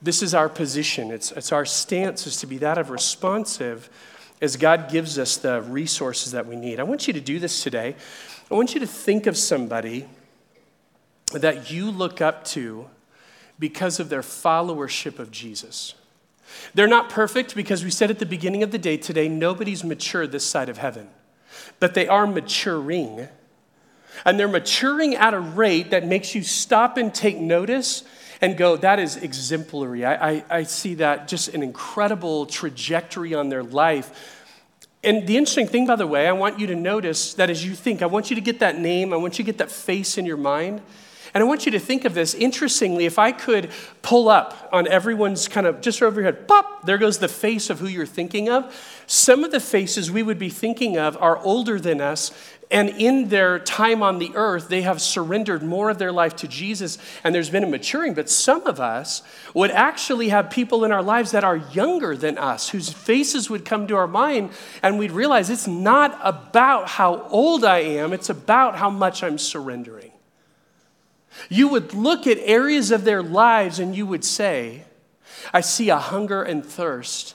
This 0.00 0.22
is 0.22 0.32
our 0.32 0.48
position. 0.48 1.10
It's, 1.10 1.32
it's 1.32 1.52
our 1.52 1.66
stance 1.66 2.26
is 2.26 2.38
to 2.38 2.46
be 2.46 2.58
that 2.58 2.78
of 2.78 2.90
responsive 2.90 3.90
as 4.40 4.56
God 4.56 4.90
gives 4.90 5.18
us 5.18 5.36
the 5.36 5.62
resources 5.62 6.32
that 6.32 6.46
we 6.46 6.56
need. 6.56 6.80
I 6.80 6.82
want 6.82 7.06
you 7.06 7.12
to 7.12 7.20
do 7.20 7.38
this 7.38 7.62
today. 7.62 7.94
I 8.50 8.54
want 8.54 8.74
you 8.74 8.80
to 8.80 8.86
think 8.86 9.26
of 9.26 9.36
somebody 9.36 10.06
that 11.32 11.70
you 11.70 11.90
look 11.90 12.20
up 12.20 12.44
to 12.44 12.88
because 13.58 14.00
of 14.00 14.08
their 14.08 14.22
followership 14.22 15.18
of 15.18 15.30
Jesus. 15.30 15.94
They're 16.74 16.88
not 16.88 17.10
perfect 17.10 17.54
because 17.54 17.84
we 17.84 17.90
said 17.90 18.10
at 18.10 18.18
the 18.18 18.26
beginning 18.26 18.62
of 18.62 18.72
the 18.72 18.78
day 18.78 18.96
today, 18.96 19.28
nobody's 19.28 19.84
mature 19.84 20.26
this 20.26 20.44
side 20.44 20.68
of 20.68 20.78
heaven, 20.78 21.08
but 21.78 21.94
they 21.94 22.08
are 22.08 22.26
maturing. 22.26 23.28
And 24.24 24.40
they're 24.40 24.48
maturing 24.48 25.14
at 25.14 25.34
a 25.34 25.40
rate 25.40 25.90
that 25.90 26.04
makes 26.04 26.34
you 26.34 26.42
stop 26.42 26.96
and 26.96 27.14
take 27.14 27.38
notice 27.38 28.02
and 28.40 28.56
go, 28.56 28.76
that 28.76 28.98
is 28.98 29.16
exemplary. 29.16 30.04
I, 30.04 30.30
I, 30.30 30.44
I 30.50 30.62
see 30.62 30.94
that 30.94 31.28
just 31.28 31.48
an 31.48 31.62
incredible 31.62 32.46
trajectory 32.46 33.34
on 33.34 33.48
their 33.48 33.62
life. 33.62 34.46
And 35.02 35.26
the 35.26 35.36
interesting 35.36 35.66
thing, 35.66 35.86
by 35.86 35.96
the 35.96 36.06
way, 36.06 36.26
I 36.26 36.32
want 36.32 36.58
you 36.58 36.66
to 36.68 36.74
notice 36.74 37.34
that 37.34 37.50
as 37.50 37.64
you 37.64 37.74
think, 37.74 38.02
I 38.02 38.06
want 38.06 38.30
you 38.30 38.36
to 38.36 38.42
get 38.42 38.60
that 38.60 38.78
name, 38.78 39.12
I 39.12 39.16
want 39.16 39.38
you 39.38 39.44
to 39.44 39.46
get 39.46 39.58
that 39.58 39.70
face 39.70 40.18
in 40.18 40.26
your 40.26 40.36
mind. 40.36 40.82
And 41.32 41.44
I 41.44 41.46
want 41.46 41.64
you 41.64 41.72
to 41.72 41.78
think 41.78 42.04
of 42.04 42.12
this. 42.12 42.34
Interestingly, 42.34 43.06
if 43.06 43.18
I 43.18 43.30
could 43.30 43.70
pull 44.02 44.28
up 44.28 44.68
on 44.72 44.88
everyone's 44.88 45.46
kind 45.46 45.66
of 45.66 45.80
just 45.80 46.02
over 46.02 46.20
your 46.20 46.32
head, 46.32 46.48
pop, 46.48 46.84
there 46.84 46.98
goes 46.98 47.18
the 47.18 47.28
face 47.28 47.70
of 47.70 47.78
who 47.78 47.86
you're 47.86 48.04
thinking 48.04 48.48
of. 48.48 48.74
Some 49.06 49.44
of 49.44 49.52
the 49.52 49.60
faces 49.60 50.10
we 50.10 50.24
would 50.24 50.38
be 50.40 50.48
thinking 50.48 50.98
of 50.98 51.16
are 51.22 51.38
older 51.38 51.78
than 51.78 52.00
us, 52.00 52.32
and 52.70 52.88
in 52.90 53.28
their 53.30 53.58
time 53.58 54.00
on 54.00 54.20
the 54.20 54.30
earth, 54.34 54.68
they 54.68 54.82
have 54.82 55.02
surrendered 55.02 55.62
more 55.62 55.90
of 55.90 55.98
their 55.98 56.12
life 56.12 56.36
to 56.36 56.48
Jesus, 56.48 56.98
and 57.24 57.34
there's 57.34 57.50
been 57.50 57.64
a 57.64 57.66
maturing. 57.66 58.14
But 58.14 58.30
some 58.30 58.64
of 58.66 58.78
us 58.78 59.22
would 59.54 59.72
actually 59.72 60.28
have 60.28 60.50
people 60.50 60.84
in 60.84 60.92
our 60.92 61.02
lives 61.02 61.32
that 61.32 61.42
are 61.42 61.56
younger 61.56 62.16
than 62.16 62.38
us, 62.38 62.68
whose 62.68 62.92
faces 62.92 63.50
would 63.50 63.64
come 63.64 63.88
to 63.88 63.96
our 63.96 64.06
mind, 64.06 64.50
and 64.84 64.98
we'd 64.98 65.10
realize 65.10 65.50
it's 65.50 65.66
not 65.66 66.18
about 66.22 66.88
how 66.88 67.22
old 67.28 67.64
I 67.64 67.78
am, 67.78 68.12
it's 68.12 68.30
about 68.30 68.76
how 68.76 68.88
much 68.88 69.24
I'm 69.24 69.38
surrendering. 69.38 70.12
You 71.48 71.68
would 71.68 71.92
look 71.92 72.26
at 72.26 72.38
areas 72.38 72.92
of 72.92 73.04
their 73.04 73.22
lives 73.22 73.78
and 73.78 73.96
you 73.96 74.06
would 74.06 74.24
say, 74.24 74.84
I 75.52 75.60
see 75.60 75.88
a 75.88 75.96
hunger 75.96 76.42
and 76.42 76.64
thirst 76.64 77.34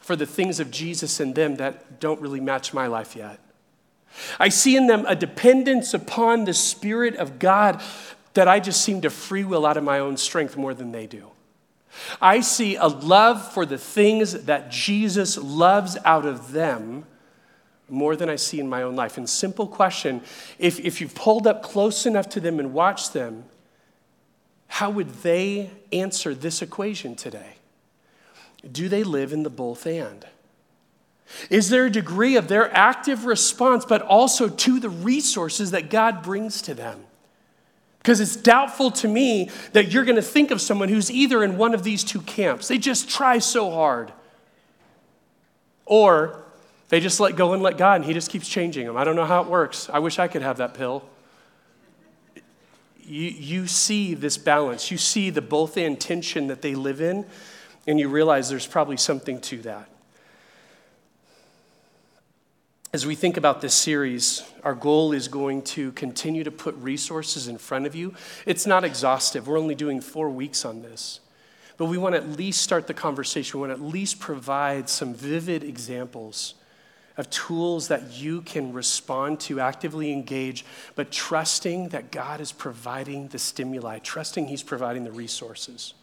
for 0.00 0.16
the 0.16 0.26
things 0.26 0.60
of 0.60 0.70
Jesus 0.70 1.20
in 1.20 1.34
them 1.34 1.56
that 1.56 2.00
don't 2.00 2.20
really 2.20 2.40
match 2.40 2.72
my 2.72 2.86
life 2.86 3.16
yet. 3.16 3.38
I 4.38 4.48
see 4.48 4.76
in 4.76 4.86
them 4.86 5.04
a 5.06 5.16
dependence 5.16 5.94
upon 5.94 6.44
the 6.44 6.54
Spirit 6.54 7.16
of 7.16 7.38
God 7.38 7.82
that 8.34 8.48
I 8.48 8.60
just 8.60 8.82
seem 8.82 9.00
to 9.02 9.10
free 9.10 9.44
will 9.44 9.64
out 9.64 9.76
of 9.76 9.84
my 9.84 9.98
own 9.98 10.16
strength 10.16 10.56
more 10.56 10.74
than 10.74 10.92
they 10.92 11.06
do. 11.06 11.30
I 12.20 12.40
see 12.40 12.76
a 12.76 12.86
love 12.86 13.52
for 13.52 13.64
the 13.64 13.78
things 13.78 14.44
that 14.44 14.70
Jesus 14.70 15.38
loves 15.38 15.96
out 16.04 16.26
of 16.26 16.52
them 16.52 17.06
more 17.88 18.16
than 18.16 18.28
I 18.28 18.36
see 18.36 18.58
in 18.58 18.68
my 18.68 18.82
own 18.82 18.96
life. 18.96 19.16
And 19.16 19.28
simple 19.28 19.66
question 19.66 20.22
if, 20.58 20.80
if 20.80 21.00
you 21.00 21.08
pulled 21.08 21.46
up 21.46 21.62
close 21.62 22.06
enough 22.06 22.28
to 22.30 22.40
them 22.40 22.58
and 22.58 22.72
watched 22.72 23.12
them, 23.12 23.44
how 24.66 24.90
would 24.90 25.10
they 25.22 25.70
answer 25.92 26.34
this 26.34 26.62
equation 26.62 27.14
today? 27.14 27.54
Do 28.70 28.88
they 28.88 29.04
live 29.04 29.32
in 29.32 29.42
the 29.42 29.50
both 29.50 29.86
and? 29.86 30.26
Is 31.50 31.70
there 31.70 31.86
a 31.86 31.90
degree 31.90 32.36
of 32.36 32.48
their 32.48 32.74
active 32.74 33.24
response, 33.24 33.84
but 33.84 34.02
also 34.02 34.48
to 34.48 34.80
the 34.80 34.90
resources 34.90 35.70
that 35.72 35.90
God 35.90 36.22
brings 36.22 36.62
to 36.62 36.74
them? 36.74 37.04
Because 37.98 38.20
it's 38.20 38.36
doubtful 38.36 38.90
to 38.92 39.08
me 39.08 39.50
that 39.72 39.90
you're 39.90 40.04
going 40.04 40.16
to 40.16 40.22
think 40.22 40.50
of 40.50 40.60
someone 40.60 40.90
who's 40.90 41.10
either 41.10 41.42
in 41.42 41.56
one 41.56 41.72
of 41.72 41.82
these 41.82 42.04
two 42.04 42.20
camps. 42.20 42.68
They 42.68 42.76
just 42.76 43.08
try 43.08 43.38
so 43.38 43.70
hard. 43.70 44.12
Or 45.86 46.42
they 46.90 47.00
just 47.00 47.18
let 47.18 47.34
go 47.36 47.54
and 47.54 47.62
let 47.62 47.78
God, 47.78 47.96
and 47.96 48.04
He 48.04 48.12
just 48.12 48.30
keeps 48.30 48.48
changing 48.48 48.86
them. 48.86 48.96
I 48.96 49.04
don't 49.04 49.16
know 49.16 49.24
how 49.24 49.42
it 49.42 49.48
works. 49.48 49.88
I 49.90 50.00
wish 50.00 50.18
I 50.18 50.28
could 50.28 50.42
have 50.42 50.58
that 50.58 50.74
pill. 50.74 51.02
You, 53.02 53.30
you 53.30 53.66
see 53.66 54.14
this 54.14 54.38
balance, 54.38 54.90
you 54.90 54.98
see 54.98 55.30
the 55.30 55.42
both 55.42 55.76
and 55.76 56.00
tension 56.00 56.46
that 56.48 56.62
they 56.62 56.74
live 56.74 57.00
in, 57.00 57.26
and 57.86 57.98
you 57.98 58.08
realize 58.08 58.48
there's 58.48 58.66
probably 58.66 58.96
something 58.96 59.40
to 59.42 59.58
that. 59.62 59.88
As 62.94 63.04
we 63.04 63.16
think 63.16 63.36
about 63.36 63.60
this 63.60 63.74
series, 63.74 64.44
our 64.62 64.76
goal 64.76 65.10
is 65.10 65.26
going 65.26 65.62
to 65.62 65.90
continue 65.92 66.44
to 66.44 66.52
put 66.52 66.76
resources 66.76 67.48
in 67.48 67.58
front 67.58 67.86
of 67.86 67.96
you. 67.96 68.14
It's 68.46 68.68
not 68.68 68.84
exhaustive, 68.84 69.48
we're 69.48 69.58
only 69.58 69.74
doing 69.74 70.00
four 70.00 70.30
weeks 70.30 70.64
on 70.64 70.82
this. 70.82 71.18
But 71.76 71.86
we 71.86 71.98
want 71.98 72.14
to 72.14 72.20
at 72.20 72.28
least 72.28 72.62
start 72.62 72.86
the 72.86 72.94
conversation, 72.94 73.58
we 73.58 73.66
want 73.66 73.76
to 73.76 73.84
at 73.84 73.92
least 73.92 74.20
provide 74.20 74.88
some 74.88 75.12
vivid 75.12 75.64
examples 75.64 76.54
of 77.16 77.28
tools 77.30 77.88
that 77.88 78.12
you 78.12 78.42
can 78.42 78.72
respond 78.72 79.40
to, 79.40 79.58
actively 79.58 80.12
engage, 80.12 80.64
but 80.94 81.10
trusting 81.10 81.88
that 81.88 82.12
God 82.12 82.40
is 82.40 82.52
providing 82.52 83.26
the 83.26 83.40
stimuli, 83.40 83.98
trusting 83.98 84.46
He's 84.46 84.62
providing 84.62 85.02
the 85.02 85.10
resources. 85.10 85.94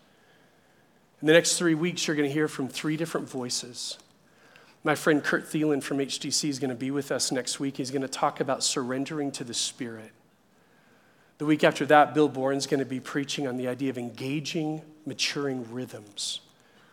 In 1.22 1.28
the 1.28 1.34
next 1.34 1.58
three 1.58 1.74
weeks, 1.74 2.06
you're 2.06 2.18
going 2.18 2.28
to 2.28 2.34
hear 2.34 2.50
from 2.50 2.68
three 2.68 2.98
different 2.98 3.30
voices. 3.30 3.98
My 4.84 4.96
friend 4.96 5.24
Kurt 5.24 5.46
Thielen 5.46 5.84
from 5.84 6.00
HDC 6.00 6.50
is 6.50 6.58
going 6.58 6.70
to 6.70 6.76
be 6.76 6.90
with 6.90 7.12
us 7.12 7.32
next 7.32 7.60
week. 7.60 7.78
He's 7.78 7.92
going 7.92 8.02
to 8.02 8.08
talk 8.08 8.40
about 8.40 8.64
surrendering 8.64 9.32
to 9.34 9.44
the 9.44 9.54
Spirit. 9.54 10.12
The 11.38 11.46
week 11.46 11.64
after 11.64 11.86
that, 11.88 12.16
Bill 12.16 12.30
Bourne's 12.30 12.66
going 12.66 12.80
to 12.80 12.86
be 12.86 13.00
preaching 13.00 13.48
on 13.48 13.58
the 13.58 13.68
idea 13.68 13.92
of 13.92 13.98
engaging 13.98 14.82
maturing 15.06 15.72
rhythms. 15.72 16.42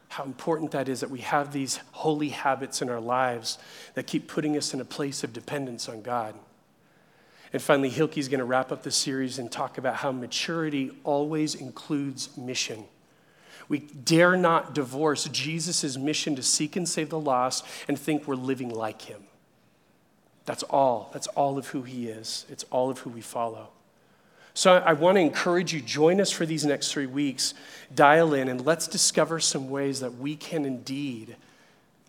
How 0.08 0.24
important 0.24 0.70
that 0.72 0.88
is 0.88 1.00
that 1.00 1.10
we 1.10 1.20
have 1.20 1.52
these 1.52 1.80
holy 1.92 2.30
habits 2.30 2.82
in 2.82 2.90
our 2.90 3.00
lives 3.00 3.58
that 3.94 4.06
keep 4.06 4.26
putting 4.26 4.56
us 4.56 4.74
in 4.74 4.80
a 4.80 4.84
place 4.84 5.24
of 5.24 5.32
dependence 5.32 5.88
on 5.88 6.02
God. 6.02 6.34
And 7.52 7.62
finally, 7.62 7.90
Hilke's 7.90 8.28
going 8.28 8.40
to 8.40 8.44
wrap 8.44 8.70
up 8.70 8.82
the 8.82 8.90
series 8.90 9.38
and 9.38 9.50
talk 9.50 9.78
about 9.78 9.96
how 9.96 10.12
maturity 10.12 10.90
always 11.04 11.54
includes 11.54 12.36
mission. 12.36 12.84
We 13.68 13.80
dare 13.80 14.36
not 14.36 14.74
divorce 14.74 15.24
Jesus' 15.24 15.96
mission 15.96 16.36
to 16.36 16.42
seek 16.42 16.76
and 16.76 16.88
save 16.88 17.10
the 17.10 17.18
lost 17.18 17.64
and 17.86 17.98
think 17.98 18.26
we're 18.26 18.34
living 18.34 18.70
like 18.70 19.02
him. 19.02 19.22
That's 20.46 20.62
all. 20.64 21.10
That's 21.12 21.26
all 21.28 21.58
of 21.58 21.68
who 21.68 21.82
he 21.82 22.08
is. 22.08 22.46
It's 22.48 22.64
all 22.70 22.88
of 22.88 23.00
who 23.00 23.10
we 23.10 23.20
follow. 23.20 23.68
So 24.54 24.72
I 24.72 24.94
want 24.94 25.16
to 25.16 25.20
encourage 25.20 25.72
you, 25.72 25.80
join 25.80 26.20
us 26.20 26.32
for 26.32 26.46
these 26.46 26.64
next 26.64 26.90
three 26.90 27.06
weeks. 27.06 27.54
Dial 27.94 28.34
in 28.34 28.48
and 28.48 28.64
let's 28.64 28.88
discover 28.88 29.38
some 29.38 29.70
ways 29.70 30.00
that 30.00 30.16
we 30.16 30.34
can 30.34 30.64
indeed 30.64 31.36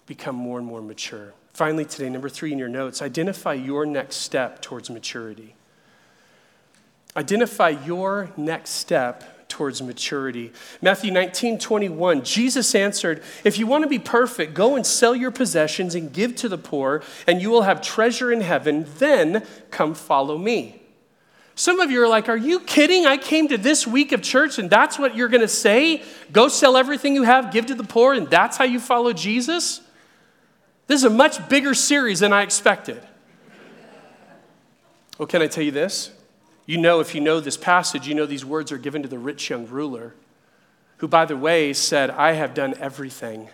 become 0.08 0.36
more 0.36 0.58
and 0.58 0.66
more 0.66 0.82
mature. 0.82 1.34
Finally, 1.54 1.86
today, 1.86 2.10
number 2.10 2.30
three 2.30 2.52
in 2.54 2.58
your 2.58 2.70
notes, 2.70 3.02
identify 3.02 3.54
your 3.54 3.86
next 3.86 4.16
step 4.16 4.62
towards 4.62 4.90
maturity. 4.90 5.54
Identify 7.16 7.70
your 7.70 8.32
next 8.38 8.72
step 8.72 9.39
towards 9.50 9.82
maturity. 9.82 10.54
Matthew 10.82 11.12
19, 11.12 11.60
21, 11.60 12.24
Jesus 12.24 12.74
answered, 12.74 13.22
If 13.44 13.58
you 13.58 13.68
want 13.68 13.84
to 13.84 13.90
be 13.90 14.00
perfect, 14.00 14.54
go 14.54 14.76
and 14.76 14.86
sell 14.86 15.16
your 15.16 15.32
possessions 15.32 15.96
and 15.96 16.14
give 16.14 16.36
to 16.38 16.48
the 16.48 16.58
poor, 16.58 17.04
and 17.28 17.42
you 17.42 17.50
will 17.50 17.64
have 17.64 17.82
treasure 17.82 18.32
in 18.32 18.42
heaven. 18.42 18.86
Then 19.00 19.46
come 19.72 19.94
follow 19.94 20.38
me. 20.38 20.82
Some 21.56 21.82
of 21.82 21.92
you 21.92 22.02
are 22.02 22.08
like, 22.08 22.30
Are 22.30 22.38
you 22.38 22.62
kidding? 22.62 23.06
I 23.06 23.18
came 23.18 23.50
to 23.50 23.58
this 23.58 23.86
week 23.86 24.14
of 24.14 24.22
church 24.22 24.60
and 24.60 24.70
that's 24.70 24.98
what 24.98 25.18
you're 25.18 25.28
going 25.28 25.42
to 25.42 25.48
say? 25.48 26.04
Go 26.32 26.48
sell 26.48 26.78
everything 26.78 27.16
you 27.16 27.24
have, 27.24 27.52
give 27.52 27.66
to 27.66 27.76
the 27.76 27.84
poor, 27.84 28.14
and 28.14 28.30
that's 28.30 28.56
how 28.56 28.64
you 28.64 28.80
follow 28.80 29.12
Jesus? 29.12 29.82
This 30.88 31.02
is 31.02 31.04
a 31.04 31.10
much 31.10 31.50
bigger 31.50 31.74
series 31.74 32.22
than 32.22 32.32
I 32.32 32.44
expected. 32.44 33.04
Well, 35.18 35.28
can 35.28 35.42
I 35.42 35.48
tell 35.48 35.64
you 35.64 35.72
this? 35.72 36.12
You 36.70 36.78
know, 36.78 37.00
if 37.00 37.16
you 37.16 37.22
know 37.22 37.40
this 37.40 37.58
passage, 37.58 38.08
you 38.08 38.14
know 38.14 38.28
these 38.28 38.46
words 38.46 38.72
are 38.72 38.78
given 38.78 39.02
to 39.02 39.08
the 39.08 39.18
rich 39.18 39.50
young 39.50 39.66
ruler, 39.66 40.14
who, 40.98 41.08
by 41.08 41.26
the 41.26 41.36
way, 41.36 41.74
said, 41.74 42.12
I 42.12 42.34
have 42.34 42.54
done 42.54 42.76
everything 42.80 43.50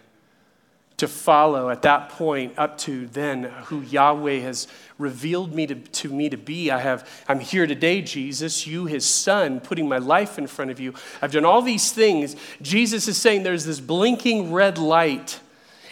to 0.97 1.07
follow 1.07 1.69
at 1.69 1.83
that 1.83 2.09
point 2.09 2.55
up 2.57 2.77
to 2.79 3.07
then 3.07 3.43
who 3.67 3.79
Yahweh 3.79 4.39
has 4.39 4.67
revealed 4.97 5.55
me 5.55 5.65
to, 5.65 5.75
to 5.75 6.09
me 6.09 6.27
to 6.27 6.35
be. 6.35 6.69
I 6.69 6.79
have, 6.79 7.09
I'm 7.25 7.39
here 7.39 7.65
today, 7.65 8.01
Jesus, 8.01 8.67
you, 8.67 8.85
his 8.85 9.05
son, 9.05 9.61
putting 9.61 9.87
my 9.87 9.97
life 9.97 10.37
in 10.37 10.45
front 10.45 10.69
of 10.69 10.81
you. 10.81 10.93
I've 11.21 11.31
done 11.31 11.45
all 11.45 11.61
these 11.61 11.93
things. 11.93 12.35
Jesus 12.61 13.07
is 13.07 13.15
saying 13.15 13.43
there's 13.43 13.63
this 13.63 13.79
blinking 13.79 14.51
red 14.51 14.77
light. 14.77 15.39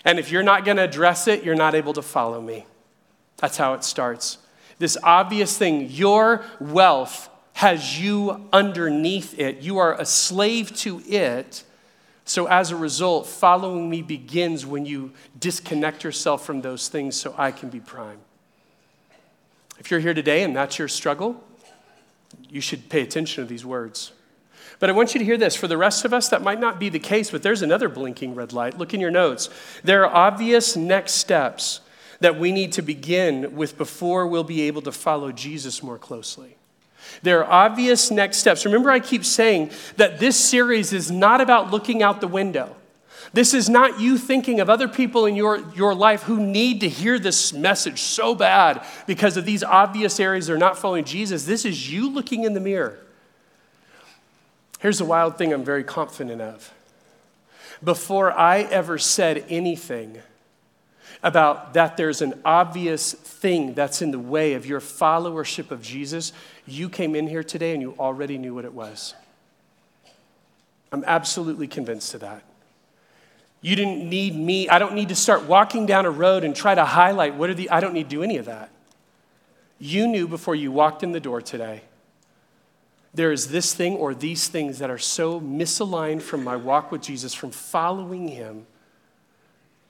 And 0.04 0.20
if 0.20 0.30
you're 0.30 0.44
not 0.44 0.66
going 0.66 0.76
to 0.76 0.84
address 0.84 1.30
it, 1.30 1.46
you're 1.46 1.56
not 1.56 1.74
able 1.74 1.94
to 1.94 2.02
follow 2.02 2.42
me. 2.42 2.66
That's 3.38 3.56
how 3.56 3.76
it 3.76 3.86
starts 3.86 4.40
this 4.80 4.98
obvious 5.04 5.58
thing 5.58 5.90
your 5.90 6.44
wealth 6.60 7.30
has 7.54 8.02
you 8.02 8.48
underneath 8.52 9.40
it, 9.40 9.62
you 9.62 9.78
are 9.78 10.00
a 10.00 10.06
slave 10.06 10.76
to 10.78 11.02
it. 11.06 11.64
So, 12.26 12.48
as 12.48 12.72
a 12.72 12.76
result, 12.76 13.28
following 13.28 13.90
me 13.90 14.02
begins 14.02 14.66
when 14.66 14.86
you 14.86 15.12
disconnect 15.40 16.04
yourself 16.04 16.46
from 16.46 16.62
those 16.62 16.88
things 16.88 17.16
so 17.16 17.36
I 17.38 17.52
can 17.52 17.70
be 17.70 17.80
prime. 17.80 18.20
If 19.78 19.92
you're 19.92 20.00
here 20.00 20.14
today 20.14 20.44
and 20.44 20.56
that's 20.56 20.80
your 20.80 20.88
struggle, 20.88 21.44
you 22.50 22.62
should 22.62 22.90
pay 22.90 23.02
attention 23.02 23.44
to 23.44 23.50
these 23.50 23.66
words. 23.66 24.14
But 24.80 24.90
I 24.90 24.94
want 24.94 25.14
you 25.14 25.20
to 25.20 25.26
hear 25.26 25.38
this. 25.38 25.56
For 25.56 25.68
the 25.68 25.78
rest 25.78 26.06
of 26.06 26.14
us, 26.14 26.30
that 26.30 26.42
might 26.42 26.60
not 26.60 26.80
be 26.80 26.90
the 26.90 27.00
case, 27.00 27.32
but 27.32 27.44
there's 27.44 27.62
another 27.62 27.90
blinking 27.90 28.36
red 28.36 28.54
light. 28.54 28.78
Look 28.78 28.94
in 28.94 29.00
your 29.00 29.12
notes. 29.12 29.50
There 29.84 30.06
are 30.06 30.14
obvious 30.14 30.76
next 30.76 31.14
steps 31.14 31.82
that 32.24 32.40
we 32.40 32.54
need 32.54 32.72
to 32.72 32.82
begin 32.82 33.54
with 33.54 33.78
before 33.78 34.26
we'll 34.26 34.46
be 34.46 34.62
able 34.62 34.82
to 34.82 34.94
follow 34.94 35.34
Jesus 35.34 35.84
more 35.84 35.98
closely. 35.98 36.56
There 37.22 37.44
are 37.44 37.66
obvious 37.66 38.10
next 38.12 38.38
steps. 38.38 38.64
Remember, 38.64 38.90
I 38.90 39.02
keep 39.02 39.26
saying 39.26 39.72
that 39.98 40.20
this 40.20 40.40
series 40.40 40.94
is 40.94 41.12
not 41.12 41.42
about 41.42 41.70
looking 41.70 42.02
out 42.02 42.22
the 42.22 42.30
window. 42.30 42.78
This 43.34 43.54
is 43.54 43.68
not 43.68 44.00
you 44.00 44.18
thinking 44.18 44.62
of 44.62 44.70
other 44.70 44.88
people 44.88 45.26
in 45.26 45.36
your, 45.36 45.70
your 45.74 45.94
life 45.94 46.24
who 46.24 46.40
need 46.40 46.80
to 46.80 46.88
hear 46.88 47.20
this 47.20 47.52
message 47.52 48.00
so 48.00 48.34
bad 48.34 48.86
because 49.06 49.36
of 49.36 49.44
these 49.44 49.62
obvious 49.62 50.18
areas 50.18 50.48
they're 50.48 50.58
not 50.58 50.78
following 50.78 51.04
Jesus. 51.04 51.44
This 51.44 51.66
is 51.66 51.92
you 51.92 52.10
looking 52.10 52.46
in 52.46 52.54
the 52.54 52.62
mirror. 52.62 53.00
Here's 54.80 55.00
the 55.00 55.06
wild 55.06 55.38
thing 55.38 55.52
I'm 55.52 55.66
very 55.66 55.84
confident 55.84 56.40
of. 56.40 56.74
Before 57.84 58.32
I 58.32 58.60
ever 58.62 58.98
said 58.98 59.44
anything, 59.50 60.22
about 61.24 61.74
that 61.74 61.98
there's 61.98 62.22
an 62.22 62.40
obvious 62.44 63.14
thing 63.14 63.74
that's 63.74 64.02
in 64.02 64.12
the 64.12 64.20
way 64.20 64.54
of 64.54 64.66
your 64.66 64.80
followership 64.80 65.72
of 65.72 65.82
Jesus, 65.82 66.34
you 66.68 66.90
came 66.90 67.16
in 67.16 67.28
here 67.28 67.44
today 67.44 67.74
and 67.74 67.82
you 67.82 67.96
already 67.98 68.38
knew 68.38 68.54
what 68.54 68.66
it 68.66 68.74
was. 68.74 69.16
I'm 70.92 71.04
absolutely 71.08 71.68
convinced 71.68 72.14
of 72.14 72.22
that. 72.22 72.44
You 73.62 73.76
didn't 73.76 74.08
need 74.08 74.36
me. 74.36 74.68
I 74.68 74.78
don't 74.78 74.94
need 74.94 75.10
to 75.10 75.16
start 75.16 75.44
walking 75.44 75.86
down 75.86 76.06
a 76.06 76.12
road 76.12 76.44
and 76.44 76.54
try 76.56 76.76
to 76.76 76.84
highlight 76.84 77.36
what 77.36 77.50
are 77.50 77.54
the, 77.54 77.70
I 77.70 77.80
don't 77.80 77.94
need 77.94 78.10
to 78.10 78.16
do 78.16 78.22
any 78.22 78.38
of 78.38 78.46
that. 78.46 78.70
You 79.80 80.08
knew 80.08 80.28
before 80.28 80.56
you 80.56 80.72
walked 80.72 81.02
in 81.02 81.14
the 81.14 81.20
door 81.20 81.42
today 81.42 81.84
there 83.14 83.32
is 83.32 83.50
this 83.50 83.74
thing 83.74 83.96
or 83.96 84.16
these 84.16 84.48
things 84.48 84.80
that 84.80 84.90
are 84.90 84.98
so 84.98 85.40
misaligned 85.40 86.22
from 86.22 86.44
my 86.44 86.56
walk 86.56 86.92
with 86.92 87.02
Jesus, 87.02 87.34
from 87.34 87.52
following 87.52 88.28
Him, 88.28 88.66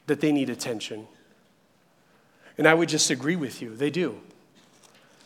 that 0.07 0.19
they 0.19 0.31
need 0.31 0.49
attention. 0.49 1.07
And 2.57 2.67
I 2.67 2.73
would 2.73 2.89
just 2.89 3.09
agree 3.09 3.35
with 3.35 3.61
you, 3.61 3.75
they 3.75 3.89
do. 3.89 4.19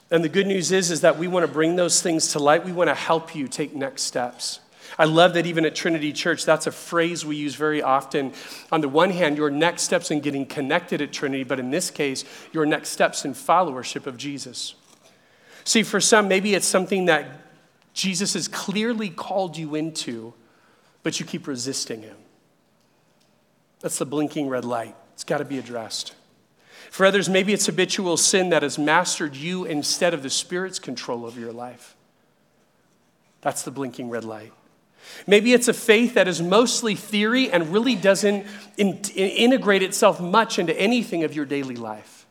And 0.10 0.24
the 0.24 0.30
good 0.30 0.48
news 0.48 0.72
is, 0.72 0.90
is 0.90 1.02
that 1.02 1.18
we 1.18 1.28
want 1.28 1.46
to 1.46 1.52
bring 1.52 1.76
those 1.76 2.02
things 2.02 2.32
to 2.32 2.40
light. 2.40 2.64
We 2.64 2.72
want 2.72 2.90
to 2.90 2.96
help 2.96 3.36
you 3.36 3.48
take 3.48 3.76
next 3.76 4.04
steps. 4.04 4.62
I 4.98 5.06
love 5.06 5.34
that 5.34 5.46
even 5.46 5.66
at 5.66 5.76
Trinity 5.76 6.14
Church, 6.14 6.46
that's 6.46 6.66
a 6.66 6.72
phrase 6.72 7.26
we 7.26 7.36
use 7.36 7.56
very 7.56 7.82
often. 7.82 8.34
On 8.72 8.82
the 8.82 8.88
one 8.88 9.10
hand, 9.10 9.38
your 9.38 9.50
next 9.50 9.84
steps 9.84 10.12
in 10.12 10.22
getting 10.22 10.46
connected 10.46 11.02
at 11.02 11.12
Trinity, 11.12 11.44
but 11.44 11.60
in 11.60 11.72
this 11.72 11.92
case, 11.92 12.24
your 12.54 12.66
next 12.66 12.90
steps 12.90 13.26
in 13.26 13.34
followership 13.34 14.08
of 14.08 14.18
Jesus. 14.18 14.76
See, 15.66 15.84
for 15.84 16.00
some, 16.00 16.28
maybe 16.30 16.56
it's 16.56 16.66
something 16.66 17.06
that 17.06 17.28
Jesus 17.94 18.34
has 18.34 18.48
clearly 18.48 19.10
called 19.10 19.58
you 19.58 19.76
into, 19.76 20.34
but 21.04 21.20
you 21.20 21.26
keep 21.26 21.48
resisting 21.48 22.02
him. 22.02 22.16
That's 23.82 23.98
the 23.98 24.06
blinking 24.06 24.48
red 24.48 24.66
light. 24.66 24.96
It's 25.14 25.24
got 25.24 25.40
to 25.40 25.46
be 25.46 25.60
addressed. 25.60 26.16
For 26.92 27.06
others, 27.06 27.30
maybe 27.30 27.54
it's 27.54 27.66
habitual 27.66 28.18
sin 28.18 28.50
that 28.50 28.64
has 28.64 28.78
mastered 28.78 29.36
you 29.36 29.66
instead 29.66 30.14
of 30.14 30.24
the 30.24 30.30
Spirit's 30.30 30.80
control 30.80 31.26
of 31.26 31.38
your 31.38 31.52
life. 31.52 31.96
That's 33.42 33.64
the 33.64 33.72
blinking 33.72 34.10
red 34.10 34.24
light. 34.24 34.54
Maybe 35.26 35.54
it's 35.54 35.68
a 35.68 35.74
faith 35.74 36.16
that 36.16 36.28
is 36.28 36.42
mostly 36.42 36.96
theory 36.96 37.50
and 37.52 37.72
really 37.72 37.96
doesn't 37.96 38.46
in, 38.78 39.00
integrate 39.16 39.84
itself 39.84 40.20
much 40.20 40.60
into 40.60 40.78
anything 40.78 41.24
of 41.24 41.34
your 41.34 41.46
daily 41.46 41.76
life. 41.76 42.26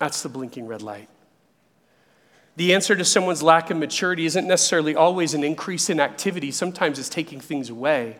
That's 0.00 0.22
the 0.22 0.28
blinking 0.28 0.66
red 0.66 0.82
light. 0.82 1.08
The 2.56 2.74
answer 2.74 2.94
to 2.94 3.04
someone's 3.04 3.42
lack 3.42 3.70
of 3.70 3.76
maturity 3.76 4.26
isn't 4.26 4.46
necessarily 4.46 4.94
always 4.94 5.34
an 5.34 5.42
increase 5.42 5.90
in 5.90 6.00
activity, 6.00 6.50
sometimes 6.50 6.98
it's 6.98 7.08
taking 7.08 7.40
things 7.40 7.70
away. 7.70 8.16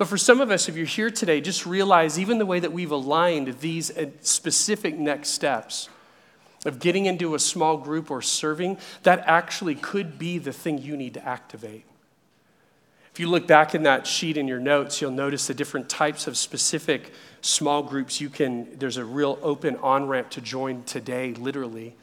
But 0.00 0.08
for 0.08 0.16
some 0.16 0.40
of 0.40 0.50
us, 0.50 0.66
if 0.66 0.78
you're 0.78 0.86
here 0.86 1.10
today, 1.10 1.42
just 1.42 1.66
realize 1.66 2.18
even 2.18 2.38
the 2.38 2.46
way 2.46 2.58
that 2.58 2.72
we've 2.72 2.90
aligned 2.90 3.60
these 3.60 3.94
uh, 3.94 4.06
specific 4.22 4.98
next 4.98 5.28
steps 5.28 5.90
of 6.64 6.78
getting 6.78 7.04
into 7.04 7.34
a 7.34 7.38
small 7.38 7.76
group 7.76 8.10
or 8.10 8.22
serving, 8.22 8.78
that 9.02 9.22
actually 9.26 9.74
could 9.74 10.18
be 10.18 10.38
the 10.38 10.54
thing 10.54 10.78
you 10.78 10.96
need 10.96 11.12
to 11.12 11.28
activate. 11.28 11.84
If 13.12 13.20
you 13.20 13.28
look 13.28 13.46
back 13.46 13.74
in 13.74 13.82
that 13.82 14.06
sheet 14.06 14.38
in 14.38 14.48
your 14.48 14.58
notes, 14.58 15.02
you'll 15.02 15.10
notice 15.10 15.48
the 15.48 15.52
different 15.52 15.90
types 15.90 16.26
of 16.26 16.38
specific 16.38 17.12
small 17.42 17.82
groups 17.82 18.22
you 18.22 18.30
can, 18.30 18.78
there's 18.78 18.96
a 18.96 19.04
real 19.04 19.38
open 19.42 19.76
on 19.82 20.08
ramp 20.08 20.30
to 20.30 20.40
join 20.40 20.82
today, 20.84 21.34
literally. 21.34 21.94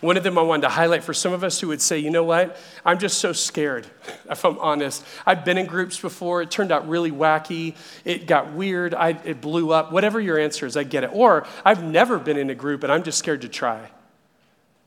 One 0.00 0.16
of 0.16 0.22
them 0.22 0.38
I 0.38 0.42
wanted 0.42 0.62
to 0.62 0.70
highlight 0.70 1.04
for 1.04 1.12
some 1.12 1.32
of 1.32 1.44
us 1.44 1.60
who 1.60 1.68
would 1.68 1.82
say, 1.82 1.98
you 1.98 2.10
know 2.10 2.24
what, 2.24 2.56
I'm 2.86 2.98
just 2.98 3.18
so 3.18 3.34
scared, 3.34 3.86
if 4.30 4.44
I'm 4.44 4.58
honest. 4.58 5.04
I've 5.26 5.44
been 5.44 5.58
in 5.58 5.66
groups 5.66 6.00
before, 6.00 6.40
it 6.40 6.50
turned 6.50 6.72
out 6.72 6.88
really 6.88 7.12
wacky, 7.12 7.76
it 8.04 8.26
got 8.26 8.52
weird, 8.52 8.94
I, 8.94 9.10
it 9.24 9.42
blew 9.42 9.72
up. 9.72 9.92
Whatever 9.92 10.18
your 10.18 10.38
answer 10.38 10.64
is, 10.64 10.76
I 10.76 10.84
get 10.84 11.04
it. 11.04 11.10
Or 11.12 11.46
I've 11.64 11.84
never 11.84 12.18
been 12.18 12.38
in 12.38 12.48
a 12.48 12.54
group 12.54 12.82
and 12.82 12.90
I'm 12.90 13.02
just 13.02 13.18
scared 13.18 13.42
to 13.42 13.48
try. 13.48 13.90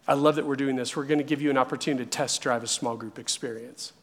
I 0.07 0.16
love 0.16 0.36
that 0.36 0.45
we're 0.45 0.55
doing 0.55 0.76
this. 0.76 0.97
We're 0.97 1.05
going 1.05 1.20
to 1.20 1.24
give 1.24 1.41
you 1.41 1.49
an 1.49 1.57
opportunity 1.57 2.03
to 2.03 2.09
test 2.09 2.41
drive 2.41 2.64
a 2.64 2.68
small 2.68 2.97
group 2.97 3.20
experience. 3.20 3.93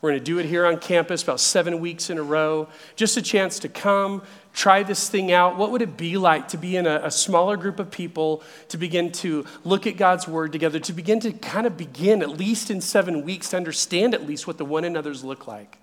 We're 0.00 0.12
going 0.12 0.20
to 0.20 0.24
do 0.24 0.38
it 0.38 0.46
here 0.46 0.64
on 0.64 0.78
campus 0.78 1.22
about 1.22 1.40
seven 1.40 1.78
weeks 1.78 2.08
in 2.08 2.16
a 2.16 2.22
row. 2.22 2.68
Just 2.96 3.18
a 3.18 3.22
chance 3.22 3.58
to 3.60 3.68
come, 3.68 4.22
try 4.54 4.82
this 4.82 5.10
thing 5.10 5.30
out. 5.30 5.58
What 5.58 5.70
would 5.72 5.82
it 5.82 5.98
be 5.98 6.16
like 6.16 6.48
to 6.48 6.56
be 6.56 6.76
in 6.76 6.86
a, 6.86 7.02
a, 7.04 7.10
smaller 7.10 7.58
group 7.58 7.78
of 7.78 7.90
people, 7.90 8.42
to 8.68 8.78
begin 8.78 9.12
to 9.12 9.44
look 9.62 9.86
at 9.86 9.98
God's 9.98 10.26
word 10.26 10.52
together, 10.52 10.78
to 10.80 10.94
begin 10.94 11.20
to 11.20 11.32
kind 11.32 11.66
of 11.66 11.76
begin, 11.76 12.22
at 12.22 12.30
least 12.30 12.70
in 12.70 12.80
seven 12.80 13.24
weeks, 13.26 13.50
to 13.50 13.58
understand 13.58 14.14
at 14.14 14.26
least 14.26 14.46
what 14.46 14.56
the 14.56 14.64
one 14.64 14.84
another's 14.84 15.22
look 15.22 15.46
like? 15.46 15.76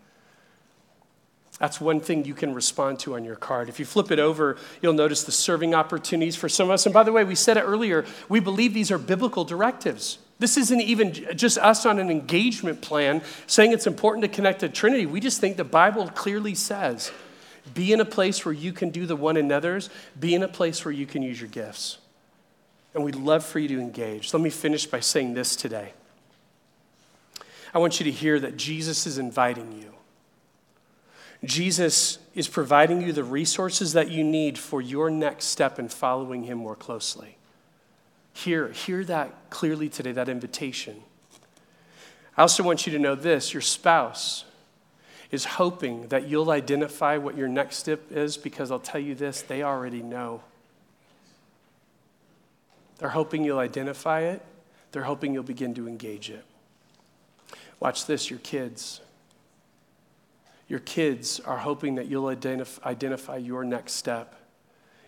That's 1.59 1.80
one 1.80 1.99
thing 1.99 2.26
you 2.26 2.34
can 2.34 2.53
respond 2.53 2.99
to 2.99 3.15
on 3.15 3.24
your 3.24 3.36
card. 3.36 3.70
If 3.70 3.80
you 3.80 3.86
flip 3.86 4.11
it 4.11 4.20
over, 4.20 4.57
you'll 4.82 4.93
notice 4.93 5.24
the 5.24 5.32
serving 5.32 5.76
opportunities 5.76 6.36
for 6.36 6.49
some 6.49 6.68
of 6.68 6.72
us. 6.72 6.86
And 6.86 6.93
by 6.93 7.03
the 7.03 7.11
way, 7.11 7.24
we 7.24 7.36
said 7.36 7.57
it 7.57 7.61
earlier, 7.61 8.05
we 8.30 8.39
believe 8.39 8.74
these 8.74 8.91
are 8.91 8.99
biblical 8.99 9.43
directives. 9.43 10.20
This 10.40 10.58
isn't 10.58 10.82
even 10.82 11.14
just 11.36 11.58
us 11.58 11.86
on 11.86 11.98
an 11.98 12.12
engagement 12.12 12.82
plan 12.82 13.24
saying 13.48 13.72
it's 13.72 13.88
important 13.88 14.22
to 14.24 14.28
connect 14.28 14.60
to 14.60 14.70
Trinity. 14.70 15.06
We 15.06 15.20
just 15.20 15.42
think 15.42 15.58
the 15.58 15.64
Bible 15.64 16.08
clearly 16.10 16.54
says 16.54 17.12
be 17.74 17.92
in 17.92 18.00
a 18.00 18.06
place 18.06 18.46
where 18.46 18.54
you 18.54 18.72
can 18.72 18.92
do 18.92 19.06
the 19.06 19.16
one 19.16 19.36
another's, 19.36 19.90
be 20.20 20.34
in 20.34 20.44
a 20.44 20.48
place 20.48 20.86
where 20.86 20.92
you 20.92 21.06
can 21.06 21.22
use 21.22 21.40
your 21.42 21.50
gifts. 21.50 21.98
And 22.94 23.04
we'd 23.04 23.16
love 23.16 23.46
for 23.46 23.60
you 23.60 23.68
to 23.70 23.80
engage. 23.80 24.34
Let 24.34 24.42
me 24.42 24.50
finish 24.50 24.86
by 24.86 25.00
saying 25.00 25.34
this 25.34 25.56
today. 25.56 25.94
I 27.74 27.80
want 27.80 28.00
you 28.00 28.06
to 28.06 28.12
hear 28.12 28.40
that 28.40 28.58
Jesus 28.58 29.06
is 29.06 29.18
inviting 29.18 29.72
you. 29.74 29.94
Jesus 31.44 32.18
is 32.34 32.48
providing 32.48 33.02
you 33.02 33.12
the 33.12 33.24
resources 33.24 33.94
that 33.94 34.10
you 34.10 34.24
need 34.24 34.58
for 34.58 34.82
your 34.82 35.10
next 35.10 35.46
step 35.46 35.78
in 35.78 35.90
following 35.90 36.44
him 36.44 36.58
more 36.58 36.76
closely. 36.76 37.37
Hear, 38.44 38.68
hear 38.68 39.04
that 39.06 39.50
clearly 39.50 39.90
today, 39.90 40.12
that 40.12 40.30
invitation. 40.30 41.02
I 42.38 42.44
also 42.44 42.62
want 42.62 42.86
you 42.86 42.94
to 42.94 43.00
know 43.00 43.16
this 43.16 43.52
your 43.52 43.64
spouse 43.64 44.46
is 45.32 45.44
hoping 45.44 46.10
that 46.10 46.28
you'll 46.28 46.52
identify 46.52 47.18
what 47.18 47.36
your 47.36 47.48
next 47.48 47.78
step 47.78 48.12
is 48.12 48.38
because 48.38 48.70
I'll 48.70 48.78
tell 48.78 49.02
you 49.02 49.16
this, 49.16 49.42
they 49.42 49.64
already 49.64 50.04
know. 50.04 50.42
They're 53.00 53.10
hoping 53.10 53.44
you'll 53.44 53.58
identify 53.58 54.20
it, 54.22 54.46
they're 54.92 55.02
hoping 55.02 55.34
you'll 55.34 55.42
begin 55.42 55.74
to 55.74 55.88
engage 55.88 56.30
it. 56.30 56.46
Watch 57.80 58.06
this, 58.06 58.30
your 58.30 58.40
kids. 58.40 59.02
Your 60.68 60.80
kids 60.80 61.40
are 61.40 61.58
hoping 61.58 61.96
that 61.96 62.06
you'll 62.06 62.26
identif- 62.26 62.84
identify 62.84 63.38
your 63.38 63.64
next 63.64 63.94
step 63.94 64.36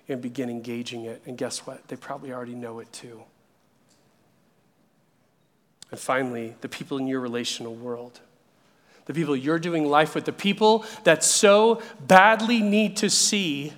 and 0.10 0.22
begin 0.22 0.50
engaging 0.50 1.06
it. 1.06 1.22
And 1.26 1.38
guess 1.38 1.60
what? 1.66 1.88
They 1.88 1.96
probably 1.96 2.34
already 2.34 2.56
know 2.56 2.80
it 2.80 2.92
too. 2.92 3.22
And 5.92 6.00
finally, 6.00 6.56
the 6.62 6.70
people 6.70 6.98
in 6.98 7.08
your 7.08 7.20
relational 7.20 7.76
world. 7.76 8.20
The 9.06 9.14
people 9.14 9.36
you're 9.36 9.60
doing 9.60 9.86
life 9.86 10.14
with, 10.14 10.26
the 10.26 10.34
people 10.34 10.86
that 11.04 11.24
so 11.24 11.82
badly 12.06 12.62
need 12.62 12.98
to 12.98 13.10
see 13.10 13.74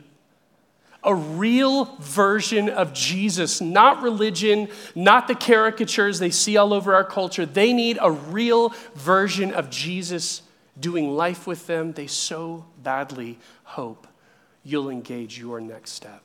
a 1.04 1.16
real 1.16 1.86
version 2.00 2.70
of 2.70 2.94
Jesus, 2.94 3.60
not 3.60 4.04
religion, 4.04 4.68
not 4.94 5.28
the 5.28 5.36
caricatures 5.36 6.20
they 6.20 6.30
see 6.30 6.58
all 6.58 6.74
over 6.74 6.94
our 6.94 7.04
culture. 7.04 7.46
They 7.46 7.74
need 7.74 7.98
a 8.02 8.12
real 8.12 8.74
version 8.94 9.52
of 9.52 9.70
Jesus 9.70 10.44
doing 10.80 11.16
life 11.16 11.48
with 11.48 11.66
them. 11.66 11.94
They 11.94 12.08
so 12.08 12.66
badly 12.84 13.40
hope 13.64 14.08
you'll 14.64 14.90
engage 14.90 15.40
your 15.40 15.60
next 15.60 15.92
step 15.92 16.22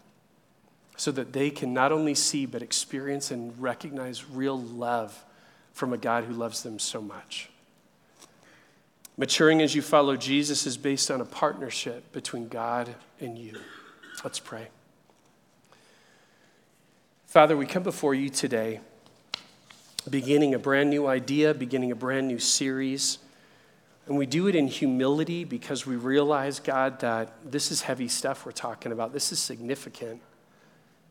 so 0.97 1.11
that 1.13 1.33
they 1.33 1.51
can 1.51 1.75
not 1.75 1.93
only 1.93 2.15
see 2.15 2.47
but 2.47 2.63
experience 2.63 3.31
and 3.31 3.61
recognize 3.61 4.29
real 4.29 4.59
love 4.61 5.25
from 5.73 5.93
a 5.93 5.99
God 5.99 6.25
who 6.25 6.33
loves 6.33 6.63
them 6.63 6.79
so 6.79 7.03
much. 7.03 7.51
Maturing 9.19 9.63
as 9.63 9.75
you 9.75 9.83
follow 9.83 10.17
Jesus 10.17 10.67
is 10.67 10.77
based 10.77 11.11
on 11.11 11.21
a 11.21 11.25
partnership 11.25 12.13
between 12.13 12.49
God 12.49 12.95
and 13.21 13.39
you. 13.39 13.59
Let's 14.25 14.39
pray. 14.39 14.69
Father, 17.27 17.57
we 17.57 17.67
come 17.67 17.83
before 17.83 18.15
you 18.15 18.31
today, 18.31 18.81
beginning 20.09 20.55
a 20.55 20.59
brand 20.59 20.89
new 20.91 21.07
idea, 21.07 21.53
beginning 21.53 21.93
a 21.93 21.95
brand 21.95 22.29
new 22.29 22.39
series. 22.39 23.19
And 24.07 24.17
we 24.17 24.27
do 24.27 24.47
it 24.47 24.55
in 24.55 24.69
humility 24.69 25.45
because 25.45 25.85
we 25.85 25.97
realize, 25.97 26.61
God, 26.61 27.01
that 27.01 27.33
this 27.45 27.73
is 27.73 27.83
heavy 27.83 28.07
stuff 28.09 28.47
we're 28.47 28.53
talking 28.53 28.93
about. 28.93 29.13
This 29.13 29.33
is 29.33 29.41
significant. 29.41 30.21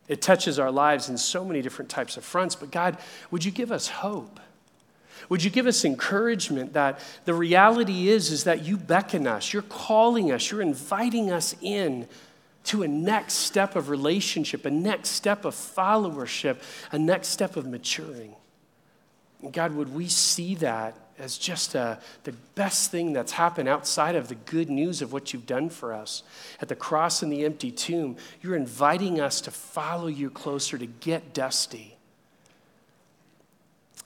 It 0.07 0.21
touches 0.21 0.59
our 0.59 0.71
lives 0.71 1.09
in 1.09 1.17
so 1.17 1.43
many 1.43 1.61
different 1.61 1.89
types 1.89 2.15
of 2.15 2.23
fronts. 2.23 2.55
But 2.55 2.71
God, 2.71 2.97
would 3.31 3.43
you 3.43 3.51
give 3.51 3.71
us 3.71 3.87
hope? 3.87 4.39
Would 5.29 5.43
you 5.43 5.49
give 5.49 5.65
us 5.65 5.83
encouragement 5.83 6.73
that 6.73 6.99
the 7.25 7.33
reality 7.33 8.09
is, 8.09 8.31
is 8.31 8.43
that 8.43 8.63
you 8.63 8.77
beckon 8.77 9.27
us, 9.27 9.51
you're 9.51 9.63
calling 9.63 10.31
us, 10.31 10.51
you're 10.51 10.61
inviting 10.61 11.31
us 11.31 11.55
in 11.61 12.07
to 12.65 12.83
a 12.83 12.87
next 12.87 13.33
step 13.33 13.75
of 13.75 13.89
relationship, 13.89 14.65
a 14.65 14.71
next 14.71 15.09
step 15.09 15.45
of 15.45 15.55
followership, 15.55 16.57
a 16.91 16.99
next 16.99 17.29
step 17.29 17.55
of 17.57 17.65
maturing. 17.65 18.35
And 19.41 19.51
God, 19.51 19.73
would 19.73 19.93
we 19.93 20.07
see 20.07 20.55
that 20.55 20.97
as 21.17 21.37
just 21.37 21.75
uh, 21.75 21.95
the 22.23 22.33
best 22.55 22.91
thing 22.91 23.13
that's 23.13 23.31
happened 23.31 23.69
outside 23.69 24.15
of 24.15 24.27
the 24.27 24.35
good 24.35 24.69
news 24.69 25.01
of 25.01 25.13
what 25.13 25.33
you've 25.33 25.45
done 25.45 25.69
for 25.69 25.93
us. 25.93 26.23
At 26.61 26.67
the 26.67 26.75
cross 26.75 27.23
and 27.23 27.31
the 27.31 27.45
empty 27.45 27.71
tomb, 27.71 28.17
you're 28.41 28.55
inviting 28.55 29.19
us 29.19 29.39
to 29.41 29.51
follow 29.51 30.07
you 30.07 30.29
closer, 30.29 30.77
to 30.77 30.85
get 30.85 31.33
dusty. 31.33 31.95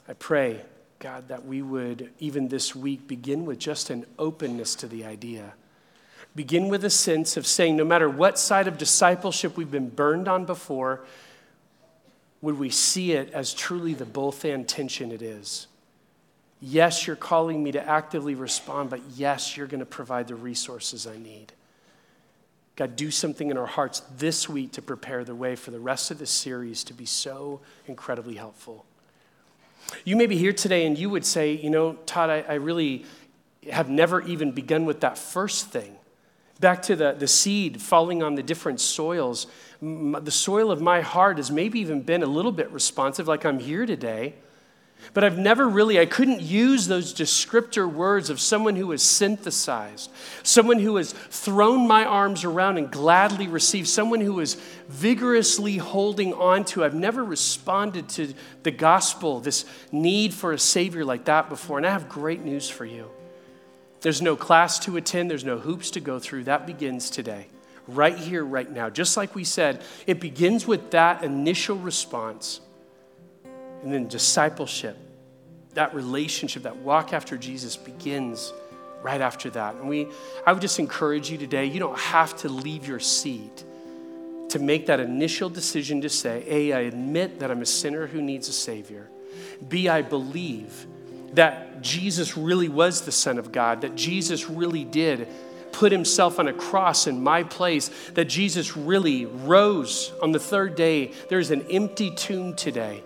I 0.08 0.14
pray, 0.14 0.62
God, 1.00 1.28
that 1.30 1.46
we 1.46 1.62
would, 1.62 2.12
even 2.20 2.48
this 2.48 2.76
week, 2.76 3.08
begin 3.08 3.46
with 3.46 3.60
just 3.60 3.90
an 3.90 4.06
openness 4.18 4.76
to 4.76 4.88
the 4.88 5.06
idea. 5.06 5.54
Begin 6.36 6.70
with 6.70 6.86
a 6.86 6.90
sense 6.90 7.38
of 7.38 7.48
saying, 7.48 7.76
no 7.76 7.86
matter 7.86 8.10
what 8.10 8.38
side 8.38 8.68
of 8.68 8.78
discipleship 8.78 9.58
we've 9.58 9.72
been 9.72 9.90
burned 9.90 10.28
on 10.28 10.46
before, 10.46 11.02
would 12.42 12.60
we 12.60 12.70
see 12.70 13.14
it 13.14 13.32
as 13.34 13.54
truly 13.54 13.94
the 13.94 14.06
both 14.06 14.46
and 14.46 14.68
tension 14.68 15.12
it 15.12 15.22
is? 15.22 15.68
Yes, 16.62 17.08
you're 17.08 17.16
calling 17.16 17.64
me 17.64 17.72
to 17.72 17.88
actively 17.88 18.36
respond, 18.36 18.90
but 18.90 19.02
yes, 19.16 19.56
you're 19.56 19.68
going 19.68 19.80
to 19.80 19.86
provide 19.86 20.28
the 20.28 20.36
resources 20.36 21.08
I 21.08 21.18
need. 21.18 21.54
God, 22.76 22.96
do 22.96 23.12
something 23.12 23.50
in 23.50 23.58
our 23.58 23.66
hearts 23.66 24.02
this 24.18 24.48
week 24.48 24.74
to 24.74 24.82
prepare 24.82 25.24
the 25.24 25.36
way 25.36 25.56
for 25.56 25.72
the 25.72 25.80
rest 25.80 26.12
of 26.12 26.20
the 26.20 26.26
series 26.26 26.84
to 26.86 26.94
be 26.94 27.06
so 27.06 27.62
incredibly 27.88 28.36
helpful. 28.36 28.86
You 30.06 30.16
may 30.16 30.28
be 30.28 30.38
here 30.38 30.54
today 30.54 30.86
and 30.86 30.98
you 30.98 31.10
would 31.10 31.26
say, 31.26 31.54
you 31.54 31.70
know, 31.70 31.94
Todd, 32.06 32.30
I, 32.30 32.42
I 32.48 32.54
really 32.56 33.06
have 33.72 33.90
never 33.90 34.22
even 34.22 34.52
begun 34.52 34.86
with 34.86 35.02
that 35.02 35.18
first 35.18 35.68
thing. 35.68 35.96
Back 36.60 36.82
to 36.84 36.96
the, 36.96 37.14
the 37.14 37.28
seed 37.28 37.82
falling 37.82 38.22
on 38.22 38.36
the 38.36 38.44
different 38.44 38.82
soils. 38.82 39.48
The 39.82 40.32
soil 40.32 40.72
of 40.72 40.82
my 40.82 41.02
heart 41.02 41.38
has 41.38 41.50
maybe 41.50 41.80
even 41.80 42.02
been 42.02 42.22
a 42.22 42.28
little 42.28 42.52
bit 42.52 42.70
responsive, 42.72 43.28
like 43.28 43.46
I'm 43.46 43.60
here 43.60 43.86
today. 43.86 44.36
But 45.14 45.24
I've 45.24 45.40
never 45.40 45.68
really, 45.68 46.00
I 46.00 46.06
couldn't 46.06 46.42
use 46.42 46.88
those 46.88 47.14
descriptor 47.14 47.92
words 47.92 48.30
of 48.30 48.40
someone 48.40 48.76
who 48.76 48.92
has 48.92 49.02
synthesized, 49.02 50.12
someone 50.44 50.80
who 50.80 50.98
has 50.98 51.14
thrown 51.14 51.88
my 51.88 52.06
arms 52.06 52.44
around 52.44 52.78
and 52.78 52.92
gladly 52.92 53.48
received, 53.48 53.88
someone 53.88 54.22
who 54.22 54.40
is 54.40 54.56
vigorously 54.88 55.78
holding 55.78 56.34
on 56.34 56.64
to. 56.66 56.84
I've 56.84 56.94
never 56.94 57.24
responded 57.24 58.08
to 58.10 58.34
the 58.64 58.72
gospel, 58.72 59.40
this 59.40 59.66
need 59.92 60.34
for 60.34 60.54
a 60.54 60.60
Savior 60.60 61.04
like 61.04 61.26
that 61.26 61.50
before. 61.50 61.78
And 61.78 61.88
I 61.88 61.92
have 61.92 62.08
great 62.08 62.42
news 62.42 62.70
for 62.70 62.86
you. 62.86 63.10
There's 64.02 64.22
no 64.22 64.36
class 64.36 64.80
to 64.80 64.96
attend, 64.98 65.30
there's 65.30 65.44
no 65.44 65.58
hoops 65.58 65.92
to 65.92 66.00
go 66.00 66.20
through. 66.20 66.44
That 66.46 66.68
begins 66.68 67.10
today, 67.10 67.48
right 67.88 68.18
here, 68.18 68.46
right 68.46 68.70
now. 68.70 68.90
Just 68.90 69.18
like 69.18 69.34
we 69.34 69.44
said, 69.44 69.84
it 70.06 70.20
begins 70.20 70.68
with 70.68 70.92
that 70.92 71.24
initial 71.24 71.78
response. 71.78 72.62
And 73.84 73.94
then 73.94 74.08
discipleship, 74.08 74.98
that 75.74 75.94
relationship, 75.94 76.64
that 76.64 76.78
walk 76.78 77.14
after 77.14 77.38
Jesus 77.38 77.78
begins 77.78 78.54
right 79.02 79.22
after 79.22 79.50
that. 79.52 79.76
And 79.76 79.88
we, 79.88 80.08
I 80.46 80.52
would 80.52 80.62
just 80.62 80.80
encourage 80.80 81.30
you 81.30 81.38
today, 81.38 81.66
you 81.66 81.80
don't 81.80 81.98
have 81.98 82.36
to 82.38 82.50
leave 82.50 82.88
your 82.88 83.00
seat 83.00 83.64
to 84.50 84.60
make 84.60 84.88
that 84.88 85.00
initial 85.00 85.50
decision 85.50 86.02
to 86.02 86.10
say, 86.10 86.44
A, 86.48 86.74
I 86.74 86.80
admit 86.82 87.40
that 87.40 87.52
I'm 87.52 87.62
a 87.62 87.66
sinner 87.66 88.08
who 88.08 88.22
needs 88.22 88.50
a 88.50 88.54
Savior. 88.54 89.10
B, 89.68 89.88
I 89.88 90.02
believe 90.02 90.88
that 91.34 91.82
Jesus 91.82 92.36
really 92.36 92.68
was 92.68 93.02
the 93.02 93.12
Son 93.12 93.38
of 93.38 93.52
God, 93.52 93.82
that 93.82 93.96
Jesus 93.96 94.50
really 94.50 94.84
did 94.84 95.28
put 95.72 95.92
himself 95.92 96.40
on 96.40 96.48
a 96.48 96.54
cross 96.54 97.06
in 97.06 97.24
my 97.24 97.44
place, 97.44 97.92
that 98.16 98.26
Jesus 98.26 98.76
really 98.76 99.26
rose 99.26 100.12
on 100.22 100.32
the 100.32 100.40
third 100.40 100.76
day. 100.76 101.12
There's 101.30 101.52
an 101.52 101.62
empty 101.70 102.12
tomb 102.12 102.56
today 102.56 103.04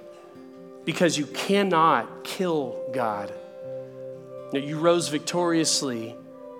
because 0.86 1.18
you 1.18 1.26
cannot 1.28 2.24
kill 2.24 2.82
God. 2.94 3.34
You 4.54 4.80
rose 4.80 5.08
victoriously. 5.08 6.16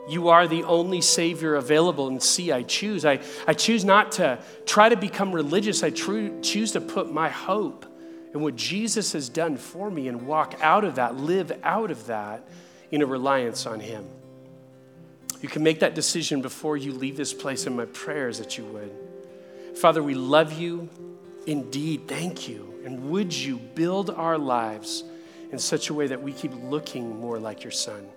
You 0.10 0.30
are 0.30 0.48
the 0.48 0.64
only 0.64 1.02
Savior 1.02 1.56
available. 1.56 2.08
And 2.08 2.22
see, 2.22 2.52
I 2.52 2.64
choose. 2.64 3.06
I, 3.06 3.20
I 3.48 3.54
choose 3.54 3.86
not 3.86 4.14
to 4.14 4.40
try 4.66 4.90
to 4.90 4.96
become 4.96 5.32
religious. 5.32 5.84
I 5.84 5.92
tr- 5.92 6.40
choose 6.42 6.72
to 6.74 6.82
put 6.82 7.12
my 7.12 7.30
hope 7.30 7.86
in 8.34 8.42
what 8.42 8.56
Jesus 8.56 9.14
has 9.14 9.30
done 9.30 9.58
for 9.58 9.92
me 9.92 10.08
and 10.08 10.26
walk 10.26 10.56
out 10.62 10.84
of 10.84 10.96
that, 10.96 11.16
live 11.16 11.52
out 11.64 11.92
of 11.92 12.08
that 12.08 12.48
in 12.92 13.02
a 13.02 13.06
reliance 13.06 13.66
on 13.66 13.80
Him. 13.80 14.06
You 15.42 15.50
can 15.50 15.62
make 15.62 15.82
that 15.82 15.94
decision 15.94 16.42
before 16.42 16.78
you 16.78 16.94
leave 16.94 17.18
this 17.18 17.34
place, 17.34 17.68
and 17.68 17.78
my 17.78 17.86
prayer 17.86 18.30
is 18.30 18.40
that 18.40 18.58
you 18.58 18.66
would. 18.66 18.92
Father, 19.78 20.02
we 20.02 20.16
love 20.16 20.54
you 20.54 20.90
indeed. 21.46 22.08
Thank 22.08 22.48
you. 22.48 22.73
And 22.86 23.10
would 23.12 23.34
you 23.34 23.58
build 23.58 24.10
our 24.10 24.38
lives 24.38 25.04
in 25.52 25.60
such 25.60 25.90
a 25.90 25.94
way 25.94 26.08
that 26.08 26.22
we 26.22 26.34
keep 26.34 26.52
looking 26.64 27.20
more 27.20 27.40
like 27.40 27.64
your 27.64 27.72
son? 27.72 28.08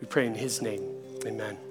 We 0.00 0.06
pray 0.06 0.26
in 0.26 0.34
his 0.34 0.60
name. 0.60 0.82
Amen. 1.26 1.65